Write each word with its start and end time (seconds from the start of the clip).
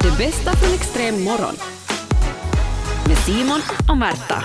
Det 0.00 0.18
bästa 0.18 0.56
från 0.56 0.74
extrem 0.74 1.24
morgon. 1.24 1.54
Med 3.08 3.18
Simon 3.18 3.60
och 3.88 3.96
Märta. 3.96 4.44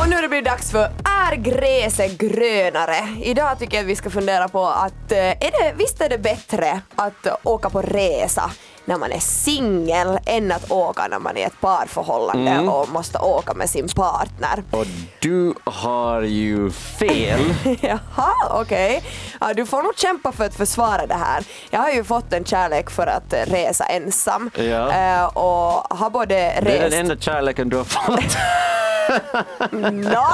Och 0.00 0.08
nu 0.08 0.14
har 0.14 0.22
det 0.22 0.28
blivit 0.28 0.44
dags 0.44 0.70
för 0.70 0.90
Är 1.04 1.36
gräset 1.36 2.18
grönare? 2.18 3.08
Idag 3.22 3.58
tycker 3.58 3.76
jag 3.76 3.84
att 3.84 3.90
vi 3.90 3.96
ska 3.96 4.10
fundera 4.10 4.48
på 4.48 4.66
att 4.66 5.12
eh, 5.12 5.18
är 5.18 5.62
det, 5.62 5.74
visst 5.78 6.00
är 6.00 6.08
det 6.08 6.18
bättre 6.18 6.80
att 6.96 7.26
åka 7.44 7.70
på 7.70 7.82
resa 7.82 8.50
när 8.86 8.96
man 8.98 9.12
är 9.12 9.18
singel 9.20 10.18
än 10.26 10.52
att 10.52 10.70
åka 10.70 11.06
när 11.08 11.18
man 11.18 11.36
är 11.36 11.40
i 11.40 11.42
ett 11.44 11.60
parförhållande 11.60 12.58
och 12.60 12.88
måste 12.88 13.18
åka 13.18 13.54
med 13.54 13.70
sin 13.70 13.88
partner. 13.88 14.62
Och 14.70 14.86
du 15.18 15.54
har 15.64 16.22
ju 16.22 16.70
fel. 16.70 17.40
Jaha, 17.80 18.32
okej. 18.50 19.02
Ja, 19.40 19.54
du 19.54 19.66
får 19.66 19.82
nog 19.82 19.98
kämpa 19.98 20.32
för 20.32 20.44
att 20.44 20.54
försvara 20.54 21.06
det 21.06 21.14
här. 21.14 21.44
Jag 21.70 21.80
har 21.80 21.90
ju 21.90 22.04
fått 22.04 22.32
en 22.32 22.44
kärlek 22.44 22.90
för 22.90 23.06
att 23.06 23.32
eh, 23.32 23.38
resa 23.46 23.84
ensam 23.84 24.50
Ja. 24.54 24.92
Eh, 24.92 25.24
och 25.24 25.96
har 25.98 26.10
både 26.10 26.34
Det 26.34 26.40
är 26.40 26.62
rest... 26.62 26.90
den 26.90 27.00
enda 27.00 27.16
kärleken 27.16 27.68
du 27.68 27.76
har 27.76 27.84
fått. 27.84 28.36
Nå! 29.72 30.26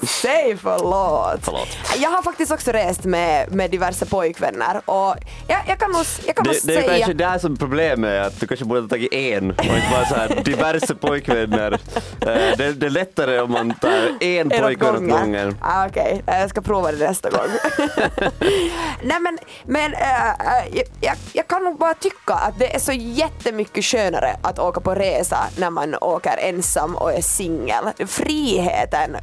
Säg 0.03 0.57
förlåt. 0.57 1.39
Förlåt. 1.41 1.67
Jag 1.98 2.09
har 2.09 2.21
faktiskt 2.21 2.52
också 2.52 2.71
rest 2.71 3.03
med, 3.03 3.52
med 3.52 3.71
diverse 3.71 4.05
pojkvänner 4.05 4.81
och 4.85 5.16
jag, 5.48 5.59
jag 5.67 5.80
kan 5.80 5.91
nog, 5.91 6.05
jag 6.26 6.35
kan 6.35 6.45
nog 6.45 6.55
Det, 6.63 6.67
det 6.67 6.77
är 6.77 6.81
säga... 6.81 6.98
kanske 6.98 7.13
där 7.13 7.38
som 7.40 7.57
problemet 7.57 8.09
är, 8.09 8.21
att 8.21 8.40
du 8.40 8.48
kanske 8.48 8.66
borde 8.66 8.81
ha 8.81 8.88
tagit 8.88 9.13
en 9.13 9.52
och 9.52 9.63
inte 9.66 9.88
bara 9.91 10.05
så 10.05 10.16
här 10.16 10.41
diverse 10.45 10.95
pojkvänner. 10.95 11.71
Eh, 12.21 12.57
Det, 12.57 12.73
det 12.73 12.85
är 12.85 12.90
lättare 12.90 13.40
om 13.40 13.52
man 13.52 13.73
tar 13.73 13.90
en 14.20 14.52
En 14.52 14.62
pojke 14.62 14.90
åt 14.90 15.09
gången. 15.09 15.57
Ah, 15.62 15.88
Okej, 15.88 16.23
Eh, 16.27 16.40
jag 16.40 16.49
ska 16.49 16.62
prova 16.62 16.91
det 16.91 17.07
nästa 17.07 17.29
gång. 17.29 17.48
Nej 19.04 19.20
men, 19.20 19.38
men 19.65 19.93
eh, 19.93 20.84
jag, 21.02 21.15
jag 21.34 21.48
kan 21.48 21.63
nog 21.63 21.77
bara 21.77 21.93
tycka 21.93 22.34
att 22.34 22.59
det 22.59 22.76
är 22.76 22.79
så 22.79 22.91
jättemycket 22.93 23.85
skönare 23.85 24.35
att 24.41 24.59
åka 24.59 24.81
på 24.81 24.96
resa 24.96 25.37
när 25.57 25.70
man 25.70 25.96
åker 26.02 26.37
ensam 26.37 26.96
och 26.96 27.13
är 27.13 27.21
singel. 27.21 27.84
Friheten 28.07 29.07
eh, 29.16 29.22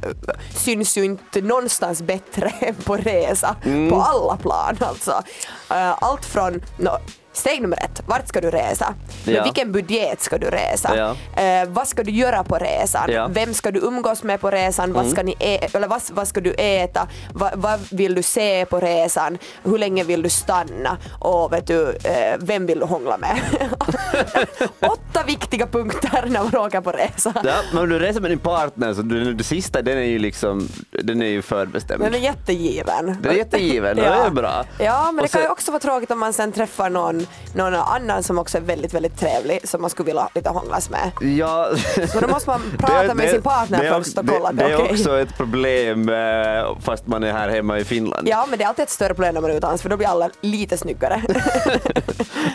syns 0.55 0.97
ju 0.97 1.05
inte 1.05 1.41
någonstans 1.41 2.01
bättre 2.01 2.49
än 2.59 2.75
på 2.85 2.95
resa, 2.97 3.55
Mm. 3.65 3.89
på 3.89 4.01
alla 4.01 4.37
plan 4.37 4.77
alltså. 4.79 5.23
Eh, 5.71 6.03
Allt 6.03 6.25
från 6.25 6.61
nå, 6.77 6.97
Steg 7.35 7.61
nummer 7.61 7.77
ett, 7.83 8.01
vart 8.07 8.27
ska 8.27 8.41
du 8.41 8.51
resa? 8.51 8.93
Med 9.25 9.35
Ja. 9.35 9.43
vilken 9.43 9.71
budget 9.71 10.21
ska 10.21 10.37
du 10.37 10.47
resa? 10.49 11.15
Ja. 11.35 11.41
Eh, 11.43 11.67
vad 11.69 11.87
ska 11.87 12.03
du 12.03 12.11
göra 12.11 12.43
på 12.43 12.55
resan? 12.57 13.09
Ja. 13.11 13.19
Mm. 13.21 13.33
Vem 13.33 13.53
ska 13.53 13.71
du 13.71 13.79
umgås 13.79 14.23
med 14.23 14.41
på 14.41 14.49
resan? 14.51 14.93
Vad, 14.93 15.09
ska, 15.09 15.23
ni 15.23 15.35
eller 15.73 15.87
vad, 15.87 16.01
vad 16.11 16.27
ska 16.27 16.41
du 16.41 16.53
äta? 16.57 17.07
Va, 17.33 17.51
vad 17.55 17.79
vill 17.91 18.15
du 18.15 18.23
se 18.23 18.65
på 18.65 18.79
resan? 18.79 19.37
Hur 19.63 19.77
länge 19.77 20.03
vill 20.03 20.21
du 20.21 20.29
stanna? 20.29 20.97
Och 21.19 21.53
vet 21.53 21.67
du, 21.67 21.89
eh, 22.03 22.35
vem 22.39 22.65
vill 22.65 22.79
du 22.79 22.85
hångla 22.85 23.17
med? 23.17 23.39
Åtta 24.79 25.23
viktiga 25.27 25.67
punkter 25.67 26.23
när 26.27 26.43
man 26.43 26.55
åker 26.55 26.81
på 26.81 26.91
resa. 26.91 27.33
Ja, 27.43 27.53
men 27.73 27.83
om 27.83 27.89
du 27.89 27.99
reser 27.99 28.21
med 28.21 28.31
din 28.31 28.39
partner 28.39 28.93
så 28.93 29.01
du, 29.01 29.33
det 29.33 29.43
sista 29.43 29.81
den 29.81 29.97
är 29.97 30.01
ju 30.01 30.19
liksom, 30.19 30.67
den 31.03 31.21
är 31.21 31.25
ju 31.27 31.41
förbestämd. 31.41 32.03
Den 32.03 32.13
är 32.13 32.17
jättegiven. 32.19 33.17
Den 33.21 33.31
är 33.31 33.35
jättegiven, 33.37 33.95
det 33.97 34.05
är 34.05 34.29
bra. 34.29 34.63
Ja, 34.79 35.03
men 35.05 35.15
Och 35.15 35.21
det 35.21 35.31
kan 35.31 35.41
ju 35.41 35.49
också 35.49 35.71
vara 35.71 35.79
tråkigt 35.79 36.11
om 36.11 36.19
man 36.19 36.33
sen 36.33 36.51
träffar 36.51 36.89
någon, 36.89 37.24
någon 37.53 37.75
annan 37.75 38.23
som 38.23 38.37
också 38.37 38.57
är 38.57 38.61
väldigt, 38.61 38.93
väldigt 38.93 39.19
trevlig 39.19 39.67
som 39.67 39.81
man 39.81 39.89
skulle 39.89 40.05
vilja 40.07 40.29
lite 40.35 40.49
hånglas 40.49 40.89
med. 40.89 41.11
Ja. 41.37 41.69
Så 42.13 42.19
då 42.19 42.27
måste 42.27 42.49
man 42.49 42.61
prata 42.77 43.13
med 43.13 43.29
sin 43.29 43.41
partner 43.41 43.83
det 43.83 43.89
först 43.89 44.17
och 44.17 44.27
kolla 44.27 44.49
att 44.49 44.57
det, 44.57 44.63
det 44.63 44.69
det 44.69 44.73
är 44.73 44.77
okej. 44.77 44.91
också 44.91 45.19
ett 45.19 45.37
problem 45.37 46.09
eh, 46.09 46.79
fast 46.81 47.07
man 47.07 47.23
är 47.23 47.31
här 47.31 47.49
hemma 47.49 47.79
i 47.79 47.83
Finland. 47.83 48.27
Ja, 48.27 48.45
men 48.49 48.59
det 48.59 48.63
är 48.63 48.67
alltid 48.67 48.83
ett 48.83 48.89
större 48.89 49.13
problem 49.13 49.33
när 49.33 49.41
man 49.41 49.51
är 49.51 49.55
utomlands 49.55 49.81
för 49.81 49.89
då 49.89 49.97
blir 49.97 50.07
alla 50.07 50.29
lite 50.41 50.77
snyggare. 50.77 51.21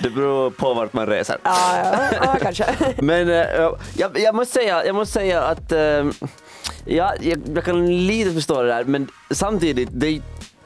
Det 0.02 0.10
beror 0.10 0.50
på 0.50 0.74
vart 0.74 0.92
man 0.92 1.06
reser. 1.06 1.36
ja, 1.42 1.58
ja, 1.84 2.18
ja, 2.22 2.36
kanske. 2.42 2.64
Men 2.98 3.30
eh, 3.30 3.70
jag, 3.96 4.18
jag, 4.18 4.34
måste 4.34 4.54
säga, 4.54 4.84
jag 4.86 4.94
måste 4.94 5.12
säga 5.12 5.42
att 5.42 5.72
eh, 5.72 6.04
ja, 6.84 7.12
jag, 7.20 7.40
jag 7.54 7.64
kan 7.64 8.06
lite 8.06 8.32
förstå 8.32 8.62
det 8.62 8.68
där 8.68 8.84
men 8.84 9.08
samtidigt, 9.30 9.88
det 9.92 10.20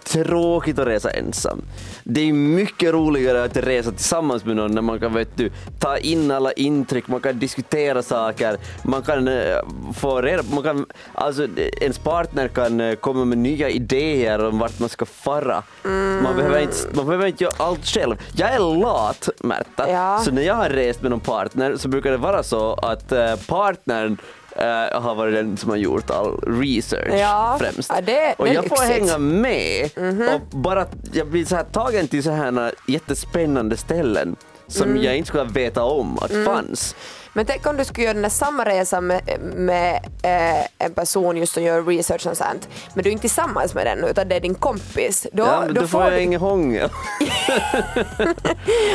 tråkigt 0.04 0.78
att 0.78 0.87
resa 0.87 1.10
ensam. 1.10 1.62
Det 2.04 2.20
är 2.28 2.32
mycket 2.32 2.92
roligare 2.92 3.44
att 3.44 3.56
resa 3.56 3.91
tillsammans 3.91 4.44
med 4.44 4.56
någon 4.56 4.75
när 4.75 4.82
man 4.82 5.00
kan 5.00 5.15
vet 5.15 5.37
du, 5.37 5.50
ta 5.78 5.97
in 5.98 6.31
alla 6.31 6.53
intryck, 6.53 7.09
man 7.09 7.20
kan 7.20 7.38
diskutera 7.38 8.03
saker, 8.03 8.56
man 8.82 9.03
kan 9.03 9.28
eh, 9.28 9.56
få 9.94 10.22
reda 10.22 10.43
man 10.50 10.62
kan, 10.62 10.87
alltså 11.14 11.47
ens 11.81 11.98
partner 11.98 12.48
kan 12.48 12.81
eh, 12.81 12.94
komma 12.94 13.25
med 13.25 13.38
nya 13.38 13.69
idéer 13.70 14.44
om 14.44 14.59
vart 14.59 14.78
man 14.81 14.88
ska 14.88 15.04
fara. 15.06 15.62
Man, 16.22 16.37
behöver 16.37 16.60
inte, 16.60 16.76
man 16.93 17.06
behöver 17.06 17.26
inte 17.26 17.44
göra 17.44 17.54
allt 17.56 17.87
själv. 17.87 18.16
Jag 18.37 18.54
är 18.54 18.59
lat 18.81 19.28
Märta, 19.41 19.91
Ja. 19.91 20.20
så 20.25 20.31
när 20.31 20.43
jag 20.43 20.54
har 20.54 20.69
rest 20.69 21.03
med 21.03 21.10
någon 21.10 21.20
partner 21.20 21.76
så 21.76 21.88
brukar 21.88 22.10
det 22.10 22.16
vara 22.16 22.43
så 22.43 22.72
att 22.75 23.12
eh, 23.12 23.37
partnern 23.48 24.16
eh, 24.56 25.00
har 25.03 25.15
varit 25.15 25.34
den 25.34 25.56
som 25.56 25.70
har 25.70 25.76
gjort 25.76 26.10
all 26.10 26.41
research 26.41 27.15
Ja, 27.20 27.56
främst. 27.60 27.91
ja, 27.94 28.00
det- 28.00 28.34
och 28.38 28.47
det 28.47 28.53
jag 28.53 28.65
får 28.69 28.88
lyxigt. 28.88 29.10
Hänga 29.10 29.19
med 29.19 29.91
och 30.34 30.41
bara 30.59 30.87
jag 31.12 31.26
blir 31.26 31.44
så 31.44 31.56
här 31.56 31.65
tagen 31.65 32.09
till 32.09 32.22
så 32.22 32.31
här 32.31 32.72
jättespännande 32.87 33.76
ställen 33.76 34.37
som 34.66 34.91
Mm. 34.91 35.03
jag 35.03 35.16
inte 35.16 35.28
skulle 35.28 35.44
veta 35.44 35.82
om 35.82 36.19
att 36.19 36.44
fanns. 36.44 36.94
Men 37.37 37.47
tänk 37.47 37.67
om 37.67 37.77
du 37.77 37.84
skulle 37.84 38.05
göra 38.05 38.15
den 38.15 38.22
där 38.22 38.28
samma 38.31 38.65
resa 38.65 39.00
med, 39.00 39.22
med 39.56 39.95
eh, 40.22 40.67
en 40.78 40.95
person 40.95 41.37
just 41.37 41.53
som 41.55 41.62
gör 41.62 41.83
research 41.83 42.27
och 42.27 42.37
sånt, 42.37 42.69
men 42.95 43.03
du 43.05 43.09
är 43.09 43.12
inte 43.12 43.21
tillsammans 43.21 43.75
med 43.75 43.87
den 43.87 44.05
utan 44.05 44.28
det 44.28 44.37
är 44.37 44.41
din 44.41 44.55
kompis. 44.55 45.27
Då, 45.33 45.43
ja, 45.43 45.62
men 45.67 45.75
då, 45.75 45.87
får 45.87 46.03
jag 46.05 46.12
du, 46.12 46.21
ingen 46.21 46.41
hångel. 46.41 46.91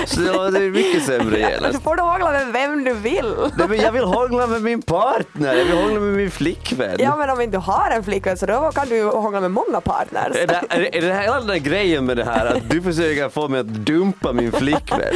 så 0.06 0.50
det 0.50 0.60
är 0.60 0.70
mycket 0.72 1.04
sämre 1.06 1.30
då 1.42 1.50
genast. 1.50 1.84
får 1.84 1.96
du 1.96 2.02
hångla 2.02 2.32
med 2.32 2.48
vem 2.54 2.84
du 2.84 2.94
vill. 2.94 3.36
Nej, 3.58 3.68
men 3.68 3.78
jag 3.80 3.92
vill 3.92 4.04
hångla 4.04 4.48
med 4.48 4.62
min 4.62 4.82
partner, 4.82 5.56
jag 5.56 5.66
vill 5.66 5.78
hångla 5.78 6.00
med 6.00 6.14
min 6.14 6.32
flickvän. 6.32 6.96
Ja 7.00 7.16
men 7.16 7.30
om 7.30 7.42
inte 7.42 7.58
du 7.58 7.62
har 7.62 7.92
en 7.92 8.04
flickvän 8.04 8.38
så 8.38 8.46
då 8.46 8.72
kan 8.76 8.90
du 8.90 9.04
hångla 9.04 9.42
med 9.42 9.52
många 9.52 9.82
partners. 9.82 10.36
Är 10.38 10.48
det, 10.48 10.62
är, 10.70 10.80
det- 10.80 10.98
är 10.98 11.02
det 11.02 11.14
här 11.14 11.22
hela 11.22 11.38
den 11.38 11.48
där 11.48 11.56
grejen 11.58 12.06
med 12.06 12.18
det 12.18 12.24
här 12.26 12.46
att 12.46 12.70
du 12.70 12.82
försöker 12.82 13.30
få 13.30 13.48
mig 13.48 13.60
att 13.60 13.68
dumpa 13.68 14.34
min 14.34 14.52
flickvän? 14.52 15.00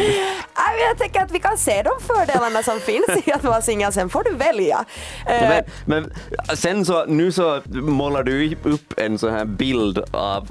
Men 0.78 0.88
jag 0.88 0.98
tänker 0.98 1.22
att 1.22 1.32
vi 1.32 1.40
kan 1.40 1.58
se 1.58 1.82
de 1.84 1.92
fördelarna 2.16 2.64
som 2.64 2.80
finns 2.80 3.06
i 3.28 3.32
att 3.32 3.44
vara 3.44 3.62
singel, 3.62 3.94
sen 3.94 4.10
får 4.10 4.24
du 4.24 4.36
välja. 4.36 4.86
Eh, 5.26 5.50
Men, 5.50 5.64
men 5.86 6.14
sen 6.58 6.86
så, 6.86 7.06
nu 7.06 7.32
så 7.32 7.62
målar 7.66 8.24
du 8.24 8.56
upp 8.64 8.94
en 9.00 9.18
sån 9.18 9.34
här 9.34 9.46
bild 9.46 10.04
av, 10.12 10.48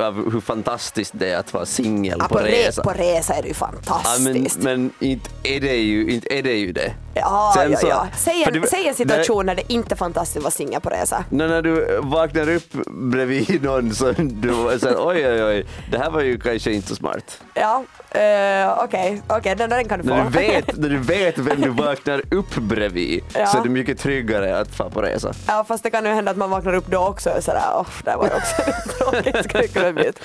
av 0.00 0.32
hur 0.32 0.40
fantastiskt 0.40 1.12
det 1.16 1.30
är 1.32 1.36
att 1.38 1.52
vara 1.54 1.66
singel 1.66 2.16
ja, 2.20 2.28
på, 2.28 2.38
re- 2.38 2.42
resa. 2.66 2.82
på 2.82 2.90
resa 2.90 3.34
är 3.34 3.42
det 3.42 3.48
ju 3.48 3.54
Ja, 3.60 3.66
fantastiskt. 3.66 4.58
men, 4.58 4.82
men 4.82 4.90
inte, 5.10 5.30
är 5.42 5.60
det 5.60 5.76
ju, 5.76 6.10
inte 6.10 6.34
är 6.38 6.42
det 6.42 6.54
ju 6.54 6.72
det. 6.72 6.92
Ja, 7.14 7.52
Sen 7.56 7.72
ja, 7.72 7.78
så- 7.78 7.86
ja. 7.88 8.06
Säg, 8.16 8.44
en, 8.44 8.60
det- 8.60 8.66
säg 8.68 8.88
en 8.88 8.94
situation 8.94 9.46
när 9.46 9.54
det 9.54 9.72
inte 9.72 9.94
är 9.94 9.96
fantastiskt 9.96 10.36
att 10.36 10.42
vara 10.42 10.50
singel 10.50 10.80
på 10.80 10.90
resa. 10.90 11.24
När, 11.30 11.48
när 11.48 11.62
du 11.62 11.98
vaknar 12.02 12.48
upp 12.54 12.72
bredvid 12.90 13.62
någon 13.62 13.94
som 13.94 14.14
du 14.18 14.78
säger 14.80 15.06
oj 15.06 15.28
oj 15.28 15.44
oj, 15.44 15.66
det 15.90 15.98
här 15.98 16.10
var 16.10 16.20
ju 16.22 16.38
kanske 16.40 16.72
inte 16.72 16.88
så 16.88 16.94
smart. 16.94 17.40
Ja, 17.54 17.84
eh, 18.14 18.84
okej, 18.84 19.22
okej, 19.28 19.54
den, 19.56 19.70
den 19.70 19.88
kan 19.88 19.98
du 19.98 20.08
få. 20.08 20.14
När 20.14 20.24
du 20.24 20.30
vet, 20.30 20.76
när 20.76 20.88
du 20.88 20.98
vet 20.98 21.38
vem 21.38 21.60
du 21.60 21.68
vaknar 21.82 22.22
upp 22.34 22.54
bredvid 22.54 23.24
Ja. 23.34 23.46
så 23.46 23.58
är 23.58 23.62
det 23.62 23.68
mycket 23.68 23.98
tryggare 23.98 24.58
att 24.60 24.68
få 24.74 24.90
på 24.90 25.02
resa. 25.02 25.32
Ja, 25.46 25.64
fast 25.68 25.82
det 25.82 25.90
kan 25.90 26.04
ju 26.04 26.10
hända 26.12 26.30
att 26.30 26.36
man 26.36 26.50
vaknar 26.50 26.74
upp 26.74 26.86
då 26.86 26.98
också 26.98 27.30
och 27.30 27.44
sådär, 27.44 27.62
oh, 27.74 27.86
det 28.04 28.16
var 28.16 28.24
ju 28.24 28.30
också 28.34 28.62
tråkigt. 28.98 30.20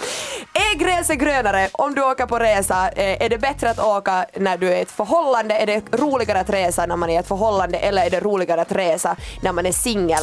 Är 0.54 0.78
gräset 0.78 1.20
grönare 1.20 1.70
om 1.72 1.96
du 1.96 2.02
åker 2.04 2.26
på 2.26 2.40
resa? 2.40 2.90
Eh, 2.90 3.24
Är 3.26 3.30
det 3.30 3.38
bättre 3.38 3.70
att 3.70 3.80
åka 3.80 4.26
när 4.36 4.58
du 4.58 4.68
är 4.68 4.78
i 4.78 4.82
ett 4.82 4.92
förhållande? 4.92 5.56
Är 5.58 5.66
det 5.66 5.82
roligare 5.98 6.40
att 6.40 6.50
resa 6.50 6.86
när 6.86 6.96
man 6.96 7.10
är 7.10 7.14
i 7.14 7.18
ett 7.18 7.28
förhållande 7.28 7.78
eller 7.78 8.06
är 8.06 8.10
det 8.10 8.20
roligare 8.20 8.62
att 8.62 8.72
resa 8.72 9.16
när 9.42 9.52
man 9.52 9.66
är 9.66 9.72
singel? 9.72 10.20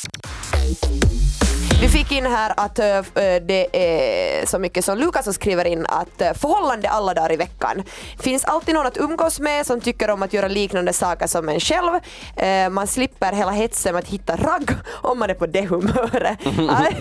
Vi 1.81 1.89
fick 1.91 2.13
in 2.13 2.27
här 2.27 2.53
att 2.57 2.79
eh, 2.79 3.03
det 3.47 3.67
är 3.73 4.47
så 4.47 4.59
mycket 4.59 4.85
som 4.85 4.99
Lukas 4.99 5.25
som 5.25 5.35
skriver 5.35 5.65
in 5.65 5.87
att 5.89 6.21
eh, 6.21 6.33
förhållande 6.33 6.89
alla 6.89 7.15
dagar 7.15 7.33
i 7.33 7.37
veckan. 7.37 7.83
Finns 8.21 8.45
alltid 8.45 8.75
någon 8.75 8.87
att 8.87 8.97
umgås 8.97 9.41
med 9.41 9.67
som 9.67 9.81
tycker 9.81 10.11
om 10.11 10.23
att 10.23 10.33
göra 10.33 10.49
liknande 10.49 10.93
saker 10.93 11.27
som 11.27 11.49
en 11.49 11.61
själv. 11.61 11.91
Eh, 12.37 12.69
Man 12.71 12.87
slipper 12.87 13.33
hela 13.33 13.51
hetsen 13.51 13.93
med 13.95 14.03
att 14.03 14.09
hitta 14.09 14.37
ragg 14.37 14.71
om 14.91 15.19
man 15.19 15.31
är 15.31 15.35
på 15.35 15.47
det 15.47 15.67
humöret. 15.67 16.39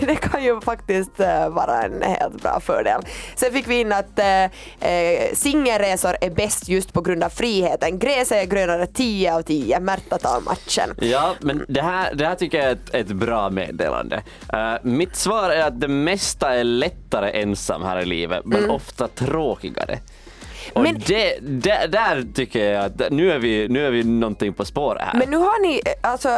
Det 0.00 0.16
kan 0.16 0.44
ju 0.44 0.60
faktiskt 0.60 1.18
vara 1.50 1.82
en 1.82 2.02
helt 2.02 2.42
bra 2.42 2.60
fördel. 2.60 3.02
Sen 3.36 3.52
fick 3.52 3.68
vi 3.68 3.80
in 3.80 3.92
att 3.92 4.20
singelresor 5.32 6.16
är 6.20 6.30
bäst 6.30 6.68
just 6.68 6.92
på 6.92 7.00
grund 7.00 7.24
av 7.24 7.28
friheten. 7.28 7.98
Gräset 7.98 8.42
är 8.42 8.44
grönare 8.44 8.86
10 8.86 9.34
av 9.34 9.42
10. 9.42 9.80
Märta 9.80 10.18
tar 10.18 10.40
matchen. 10.40 10.94
Ja, 11.00 11.34
men 11.40 11.64
det 11.68 11.82
här, 11.82 12.14
det 12.14 12.26
här 12.26 12.34
tycker 12.34 12.58
jag 12.58 12.66
är 12.66 12.72
ett, 12.72 12.94
ett 12.94 13.08
bra 13.08 13.50
meddelande. 13.54 14.22
Eh, 14.52 14.74
mitt 14.82 15.16
svar 15.16 15.50
är 15.50 15.62
att 15.66 15.80
det 15.80 15.88
mesta 15.88 16.54
är 16.54 16.64
lättare 16.64 17.30
ensam 17.30 17.82
här 17.82 18.00
i 18.00 18.04
livet, 18.06 18.44
men 18.44 18.58
Mm. 18.58 18.70
ofta 18.70 19.08
tråkigare. 19.08 19.98
Och 20.72 20.82
Men, 20.82 21.02
det, 21.06 21.38
där, 21.40 21.88
där 21.88 22.26
tycker 22.34 22.72
jag 22.72 22.84
att 22.84 23.02
nu 23.10 23.32
är, 23.32 23.38
vi, 23.38 23.68
nu 23.68 23.86
är 23.86 23.90
vi 23.90 24.04
någonting 24.04 24.52
på 24.52 24.64
spåret 24.64 25.02
här. 25.02 25.18
men 25.18 25.30
nu 25.30 25.36
har 25.36 25.62
ni, 25.62 25.80
alltså, 26.00 26.28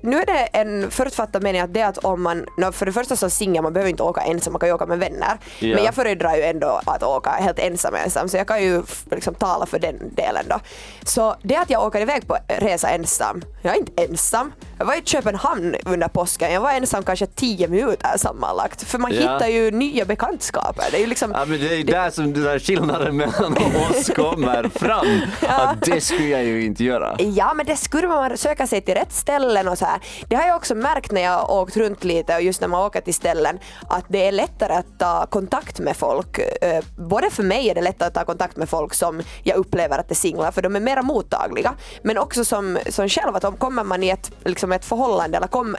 nu 0.00 0.16
är 0.20 0.26
det 0.26 0.32
en 0.52 0.90
förutfattad 0.90 1.42
mening 1.42 1.60
att 1.60 1.74
det 1.74 1.80
är 1.80 1.88
att 1.88 1.98
om 1.98 2.22
man, 2.22 2.46
no, 2.58 2.72
för 2.72 2.86
det 2.86 2.92
första 2.92 3.16
som 3.16 3.30
singel, 3.30 3.62
man 3.62 3.72
behöver 3.72 3.90
inte 3.90 4.02
åka 4.02 4.20
ensam, 4.20 4.52
man 4.52 4.60
kan 4.60 4.68
ju 4.68 4.74
åka 4.74 4.86
med 4.86 4.98
vänner. 4.98 5.38
Ja. 5.58 5.74
Men 5.74 5.84
jag 5.84 5.94
föredrar 5.94 6.36
ju 6.36 6.42
ändå 6.42 6.80
att 6.86 7.02
åka 7.02 7.30
helt 7.30 7.58
ensam 7.58 7.94
ensam, 7.94 8.28
så 8.28 8.36
jag 8.36 8.46
kan 8.48 8.62
ju 8.62 8.82
liksom 9.10 9.34
tala 9.34 9.66
för 9.66 9.78
den 9.78 10.14
delen 10.14 10.44
då. 10.48 10.60
Så 11.04 11.34
det 11.42 11.56
att 11.56 11.70
jag 11.70 11.82
åker 11.86 12.00
iväg 12.00 12.26
på 12.28 12.36
resa 12.48 12.88
ensam, 12.90 13.42
jag 13.62 13.74
är 13.74 13.78
inte 13.78 14.02
ensam. 14.02 14.52
Jag 14.78 14.86
var 14.86 14.94
i 14.94 15.02
Köpenhamn 15.04 15.76
under 15.84 16.08
påsken, 16.08 16.52
jag 16.52 16.60
var 16.60 16.70
ensam 16.72 17.02
kanske 17.02 17.26
10 17.26 17.68
minuter 17.68 18.18
sammanlagt. 18.18 18.82
För 18.82 18.98
man 18.98 19.12
Ja. 19.14 19.20
hittar 19.20 19.46
ju 19.48 19.70
nya 19.70 20.04
bekantskaper. 20.04 20.84
Det 20.90 20.96
är 20.96 21.00
ju 21.00 21.06
liksom, 21.06 21.32
Ja, 21.34 21.44
men 21.44 21.60
det 21.60 21.74
är 21.80 21.84
där 21.84 22.10
som 22.10 22.32
den 22.32 22.42
där 22.42 22.58
skillnaden 22.58 23.16
mellan 23.16 23.54
oss 23.76 24.10
kommer 24.16 24.68
fram. 24.68 25.06
Att 25.48 25.82
det 25.82 26.00
skulle 26.00 26.28
jag 26.28 26.44
ju 26.44 26.64
inte 26.64 26.84
göra. 26.84 27.16
Ja, 27.18 27.54
men 27.54 27.66
det 27.66 27.76
skulle 27.76 28.08
man 28.08 28.36
söka 28.36 28.66
sig 28.66 28.80
till 28.80 28.94
rätt 28.94 29.12
ställen 29.12 29.68
och 29.68 29.78
så 29.78 29.84
här. 29.84 30.00
Det 30.28 30.36
har 30.36 30.46
jag 30.46 30.56
också 30.56 30.74
märkt 30.74 31.12
när 31.12 31.20
jag 31.20 31.50
åkt 31.50 31.76
runt 31.76 32.04
lite 32.04 32.34
och 32.34 32.42
just 32.42 32.60
när 32.60 32.68
man 32.68 32.86
åker 32.86 33.00
till 33.00 33.14
ställen 33.14 33.58
att 33.88 34.04
det 34.08 34.26
är 34.28 34.32
lättare 34.32 34.72
att 34.74 34.98
ta 34.98 35.26
kontakt 35.26 35.78
med 35.78 35.96
folk. 35.96 36.38
Eh, 36.38 36.84
Både 36.96 37.30
för 37.30 37.42
mig 37.42 37.70
är 37.70 37.74
det 37.74 37.80
lättare 37.80 38.06
att 38.08 38.14
ta 38.14 38.24
kontakt 38.24 38.56
med 38.56 38.68
folk 38.68 38.94
som 38.94 39.22
jag 39.42 39.56
upplever 39.56 39.98
att 39.98 40.10
är 40.10 40.14
singlar 40.14 40.50
för 40.52 40.62
de 40.62 40.76
är 40.76 40.80
mera 40.80 41.02
mottagliga. 41.02 41.74
Men 42.02 42.18
också 42.18 42.44
som, 42.44 42.78
som 42.90 43.08
själv 43.08 43.36
att 43.36 43.44
om 43.44 43.56
kommer 43.56 43.84
man 43.84 44.02
i 44.02 44.08
ett, 44.08 44.30
liksom 44.44 44.72
ett 44.72 44.84
förhållande 44.84 45.36
eller 45.36 45.46
kom, 45.46 45.76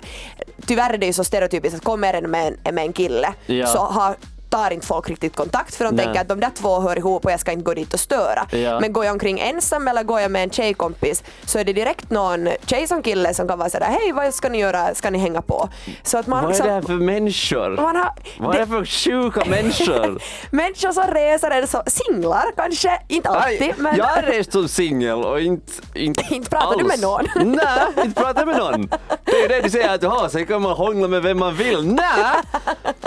tyvärr 0.66 0.94
är 0.94 0.98
det 0.98 1.06
ju 1.06 1.14
så 1.14 1.24
stereotypiskt 1.24 1.78
att 1.78 1.84
kommer 1.84 2.14
en 2.14 2.32
med 2.32 2.58
en, 2.64 2.76
med 2.76 2.86
en 2.86 2.94
kille 2.94 3.34
Ja. 3.46 3.68
så 3.68 3.80
har 3.80 4.16
tar 4.56 4.72
inte 4.72 4.88
folk 4.88 5.10
riktigt 5.10 5.36
kontakt 5.36 5.76
för 5.76 5.86
de 5.86 5.96
Nej. 5.96 6.06
tänker 6.06 6.22
att 6.22 6.28
de 6.28 6.40
där 6.40 6.52
två 6.56 6.80
hör 6.80 6.98
ihop 6.98 7.26
och 7.26 7.32
jag 7.32 7.40
ska 7.40 7.52
inte 7.52 7.64
gå 7.64 7.74
dit 7.74 7.94
och 7.94 8.00
störa. 8.00 8.48
Ja. 8.50 8.80
Men 8.80 8.94
går 8.94 9.06
jag 9.06 9.12
omkring 9.14 9.40
ensam 9.40 9.88
eller 9.88 10.04
går 10.04 10.20
jag 10.22 10.32
med 10.32 10.44
en 10.44 10.50
tjejkompis 10.50 11.24
så 11.46 11.60
är 11.60 11.64
det 11.64 11.74
direkt 11.74 12.10
någon 12.10 12.50
tjej 12.66 12.88
som 12.88 13.04
kille 13.04 13.34
som 13.34 13.48
kan 13.48 13.60
vara 13.60 13.70
sådär 13.70 13.86
hej 14.00 14.12
vad 14.12 14.34
ska 14.34 14.50
ni 14.50 14.58
göra, 14.58 14.96
ska 14.96 15.10
ni 15.10 15.20
hänga 15.20 15.42
på? 15.42 15.70
Så 16.04 16.18
att 16.18 16.28
man 16.28 16.38
Vad 16.44 16.46
är 16.46 16.48
liksom- 16.50 16.68
det 16.68 16.74
här 16.74 16.82
för 16.82 16.94
människor? 16.94 17.78
har, 17.78 18.12
Vad 18.40 18.56
är 18.56 18.60
det 18.60 18.66
det, 18.66 18.72
för 18.72 18.86
sjuka 18.86 19.46
människor? 19.50 20.22
människor 20.52 20.92
som 20.92 21.04
reser 21.14 21.52
är 21.52 21.66
så, 21.66 21.84
singlar 21.88 22.46
kanske, 22.56 23.00
inte 23.08 23.30
alltid 23.30 23.60
Nej, 23.60 23.74
men 23.78 23.96
Jag 23.98 24.06
har 24.06 24.22
rest 24.22 24.52
som 24.52 24.68
singel 24.68 25.24
och 25.26 25.42
inte, 25.42 25.72
inte 25.94 26.24
Inte 26.32 26.50
pratar 26.50 26.68
alls. 26.68 26.78
du 26.78 26.84
med 26.84 27.00
någon? 27.00 27.26
Nej, 27.56 28.06
inte 28.06 28.22
pratar 28.22 28.46
med 28.46 28.58
någon. 28.58 28.90
Det 29.26 29.32
är 29.32 29.42
ju 29.42 29.48
det 29.48 29.62
du 29.62 29.70
säger 29.70 29.96
att 29.96 30.04
jaha, 30.04 30.30
sen 30.30 30.46
kan 30.46 30.62
man 30.62 30.72
hångla 30.72 31.08
med 31.08 31.22
vem 31.24 31.40
man 31.40 31.56
vill. 31.56 31.86
Nej! 31.88 32.36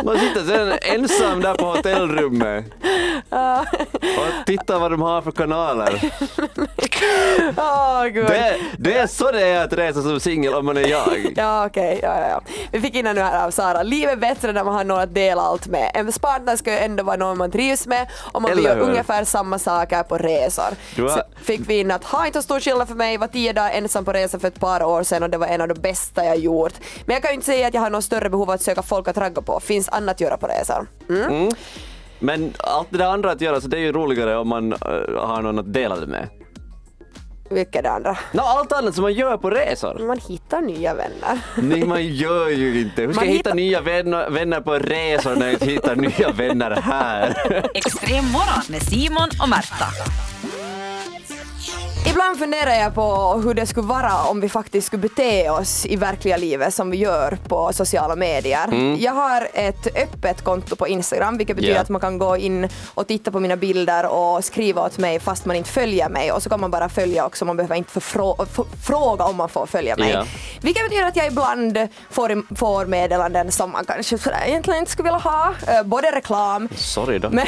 Man 0.05 0.19
sitter 0.19 0.45
sen 0.45 0.73
ensam 0.83 1.38
där 1.40 1.55
på 1.55 1.64
hotellrummet 1.64 2.64
och 4.19 4.46
tittar 4.46 4.79
vad 4.79 4.90
de 4.90 5.02
har 5.02 5.23
för 5.23 5.31
kanaler. 5.31 6.00
Gud. 8.12 8.26
Det, 8.26 8.56
det 8.79 8.99
är 8.99 9.06
så 9.06 9.31
det 9.32 9.46
är 9.46 9.64
att 9.64 9.73
resa 9.73 10.02
som 10.02 10.20
singel 10.20 10.55
om 10.55 10.67
man 10.67 10.76
är 10.76 10.87
jag. 10.87 11.32
Ja 11.37 11.67
okej, 11.67 12.00
ja, 12.02 12.20
ja, 12.20 12.29
ja. 12.29 12.40
Vi 12.73 12.81
fick 12.81 12.94
in 12.94 13.05
nu 13.05 13.20
här 13.20 13.46
av 13.46 13.50
Sara, 13.50 13.82
livet 13.82 14.12
är 14.12 14.17
bättre 14.17 14.52
när 14.52 14.64
man 14.64 14.75
har 14.75 14.85
någon 14.85 15.00
att 15.00 15.14
dela 15.14 15.43
allt 15.43 15.67
med. 15.67 15.90
En 15.94 16.12
partner 16.12 16.56
ska 16.56 16.73
ju 16.73 16.79
ändå 16.79 17.02
vara 17.05 17.17
någon 17.17 17.38
man 17.38 17.50
trivs 17.50 17.87
med 17.87 18.06
och 18.32 18.43
man 18.43 18.50
vill 18.56 18.64
göra 18.64 18.81
ungefär 18.81 19.25
samma 19.25 19.58
saker 19.58 20.02
på 20.02 20.19
resor. 20.19 21.02
Har- 21.02 21.08
Så 21.08 21.23
fick 21.43 21.61
vi 21.69 21.79
in 21.81 21.90
att 21.90 22.05
ha 22.05 22.26
inte 22.26 22.38
så 22.38 22.43
stor 22.43 22.61
skillnad 22.61 22.88
för 22.88 22.94
mig, 22.94 23.17
var 23.17 23.26
tio 23.26 23.52
dagar 23.52 23.70
ensam 23.70 24.05
på 24.05 24.12
resa 24.12 24.38
för 24.38 24.49
ett 24.49 24.61
par 24.61 24.82
år 24.82 25.02
sedan 25.02 25.23
och 25.23 25.31
det 25.31 25.38
var 25.38 25.46
en 25.46 25.61
av 25.61 25.69
de 25.69 25.75
bästa 25.75 26.25
jag 26.25 26.38
gjort. 26.38 26.73
Men 27.06 27.14
jag 27.14 27.23
kan 27.23 27.31
ju 27.31 27.35
inte 27.35 27.46
säga 27.46 27.69
att 27.69 27.75
jag 27.75 27.81
har 27.81 27.90
något 27.90 28.05
större 28.05 28.31
behov 28.31 28.49
av 28.50 28.55
att 28.55 28.62
söka 28.62 28.82
folk 28.82 29.08
att 29.08 29.17
ragga 29.19 29.43
på, 29.43 29.61
finns 29.61 29.88
annat 29.88 30.14
att 30.14 30.20
göra 30.20 30.37
på 30.37 30.46
resor. 30.46 30.87
Mm. 31.08 31.18
Men 32.19 32.53
allt 32.59 32.88
det 32.91 32.99
där 32.99 33.06
andra 33.06 33.31
att 33.31 33.41
göra 33.41 33.61
så 33.61 33.69
det 33.69 33.76
är 33.76 33.81
ju 33.81 33.93
roligare 33.93 34.37
om 34.37 34.49
man 34.49 34.73
eh, 34.73 34.79
har 35.17 35.43
någon 35.43 35.59
att 35.59 35.73
dela 35.73 35.97
det 35.97 36.06
med. 36.06 36.29
Vilket 37.50 37.76
är 37.76 37.82
det 37.82 37.91
andra? 37.91 38.19
Nå, 38.32 38.43
allt 38.43 38.73
annat 38.73 38.94
som 38.94 39.03
man 39.03 39.12
gör 39.12 39.37
på 39.37 39.50
resor. 39.50 40.06
Man 40.06 40.19
hittar 40.29 40.61
nya 40.61 40.94
vänner. 40.94 41.38
Nej, 41.56 41.85
man 41.85 42.06
gör 42.06 42.49
ju 42.49 42.81
inte. 42.81 43.03
Hur 43.03 43.12
ska 43.12 43.20
Man 43.20 43.29
jag 43.29 43.37
hitta 43.37 43.55
nya 43.55 43.81
vänner, 43.81 44.31
vänner 44.31 44.61
på 44.61 44.75
resor 44.75 45.37
när 45.37 45.50
jag 45.50 45.59
hittar 45.59 45.97
nya 45.97 46.31
vänner 46.32 46.70
här? 46.70 47.37
Extrem 47.75 48.25
morgon 48.25 48.62
med 48.69 48.82
Simon 48.82 49.29
och 49.43 49.49
Märta. 49.49 49.87
Ibland 52.11 52.39
funderar 52.39 52.75
jag 52.75 52.95
på 52.95 53.35
hur 53.45 53.55
det 53.55 53.67
skulle 53.67 53.87
vara 53.87 54.23
om 54.31 54.41
vi 54.41 54.49
faktiskt 54.49 54.87
skulle 54.87 55.01
bete 55.03 55.51
oss 55.51 55.87
i 55.87 55.97
verkliga 55.97 56.37
livet 56.37 56.75
som 56.75 56.91
vi 56.91 56.97
gör 56.97 57.39
på 57.49 57.73
sociala 57.73 58.17
medier. 58.17 58.97
Jag 58.99 59.13
har 59.13 59.49
ett 59.55 59.87
öppet 59.97 60.45
konto 60.45 60.77
på 60.77 60.89
Instagram 60.89 61.39
vilket 61.39 61.57
betyder 61.57 61.75
Ja. 61.75 61.81
att 61.81 61.89
man 61.89 62.01
kan 62.01 62.19
gå 62.19 62.37
in 62.37 62.69
och 62.95 63.07
titta 63.07 63.31
på 63.31 63.41
mina 63.41 63.57
bilder 63.57 64.07
och 64.07 64.45
skriva 64.45 64.83
åt 64.87 64.99
mig 64.99 65.21
fast 65.21 65.45
man 65.45 65.57
inte 65.57 65.71
följer 65.71 66.09
mig 66.09 66.33
och 66.33 66.43
så 66.43 66.51
kan 66.51 66.61
man 66.61 66.71
bara 66.71 66.89
följa 66.89 67.27
också, 67.27 67.45
man 67.45 67.57
behöver 67.57 67.75
inte 67.77 68.01
fråga 68.87 69.25
om 69.25 69.37
man 69.37 69.49
får 69.49 69.67
följa 69.67 69.97
mig. 69.97 70.11
Ja. 70.11 70.25
Vilket 70.61 70.85
betyder 70.85 71.05
att 71.07 71.17
jag 71.17 71.27
ibland 71.27 71.89
får, 72.11 72.57
får 72.57 72.87
meddelanden 72.87 73.53
som 73.53 73.71
man 73.73 73.85
kanske 73.85 74.19
egentligen 74.47 74.79
inte 74.79 74.91
skulle 74.93 75.07
vilja 75.09 75.19
ha. 75.19 75.55
Eh, 75.69 75.83
Både 75.83 76.11
reklam 76.11 76.69
Sorry 76.77 77.19
då. 77.19 77.31
men, 77.33 77.47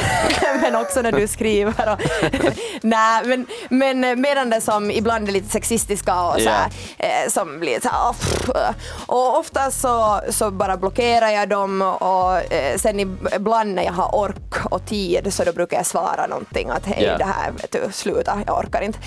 men 0.61 0.77
också 0.77 1.03
när 1.03 1.13
du 1.13 1.29
skriver. 1.29 1.93
Och, 1.93 1.99
nej, 2.83 3.23
men, 3.25 3.47
men 3.71 4.21
meddelanden 4.51 4.61
som 4.61 4.91
ibland 4.91 5.29
är 5.29 5.33
lite 5.33 5.51
sexistiska 5.51 6.23
och 6.23 6.41
så 6.41 6.49
här, 6.51 6.71
eh, 6.99 7.29
som 7.29 7.61
blir 7.61 7.81
så 7.81 7.89
här, 7.89 8.11
oh, 8.11 8.69
eh. 8.69 8.75
Och 9.07 9.39
ofta 9.39 9.71
så, 9.71 10.21
så 10.31 10.51
bara 10.51 10.77
blockerar 10.77 11.29
jag 11.29 11.49
dem 11.49 11.83
och 11.83 12.53
eh, 12.53 12.77
sen 12.77 13.01
ibland 13.37 13.75
när 13.75 13.83
jag 13.83 13.93
har 13.93 14.15
ork 14.15 14.67
och 14.71 14.87
tid 14.87 15.33
så 15.35 15.45
då 15.45 15.53
brukar 15.53 15.77
jag 15.77 15.87
svara 15.87 16.27
någonting 16.27 16.69
att 16.71 16.87
hej 16.87 16.99
Ja. 17.11 17.19
det 17.19 17.25
här 17.25 17.51
vet 17.53 17.73
du, 17.73 17.93
sluta, 17.93 18.39
jag 18.47 18.59
orkar 18.59 18.83
inte. 18.83 18.99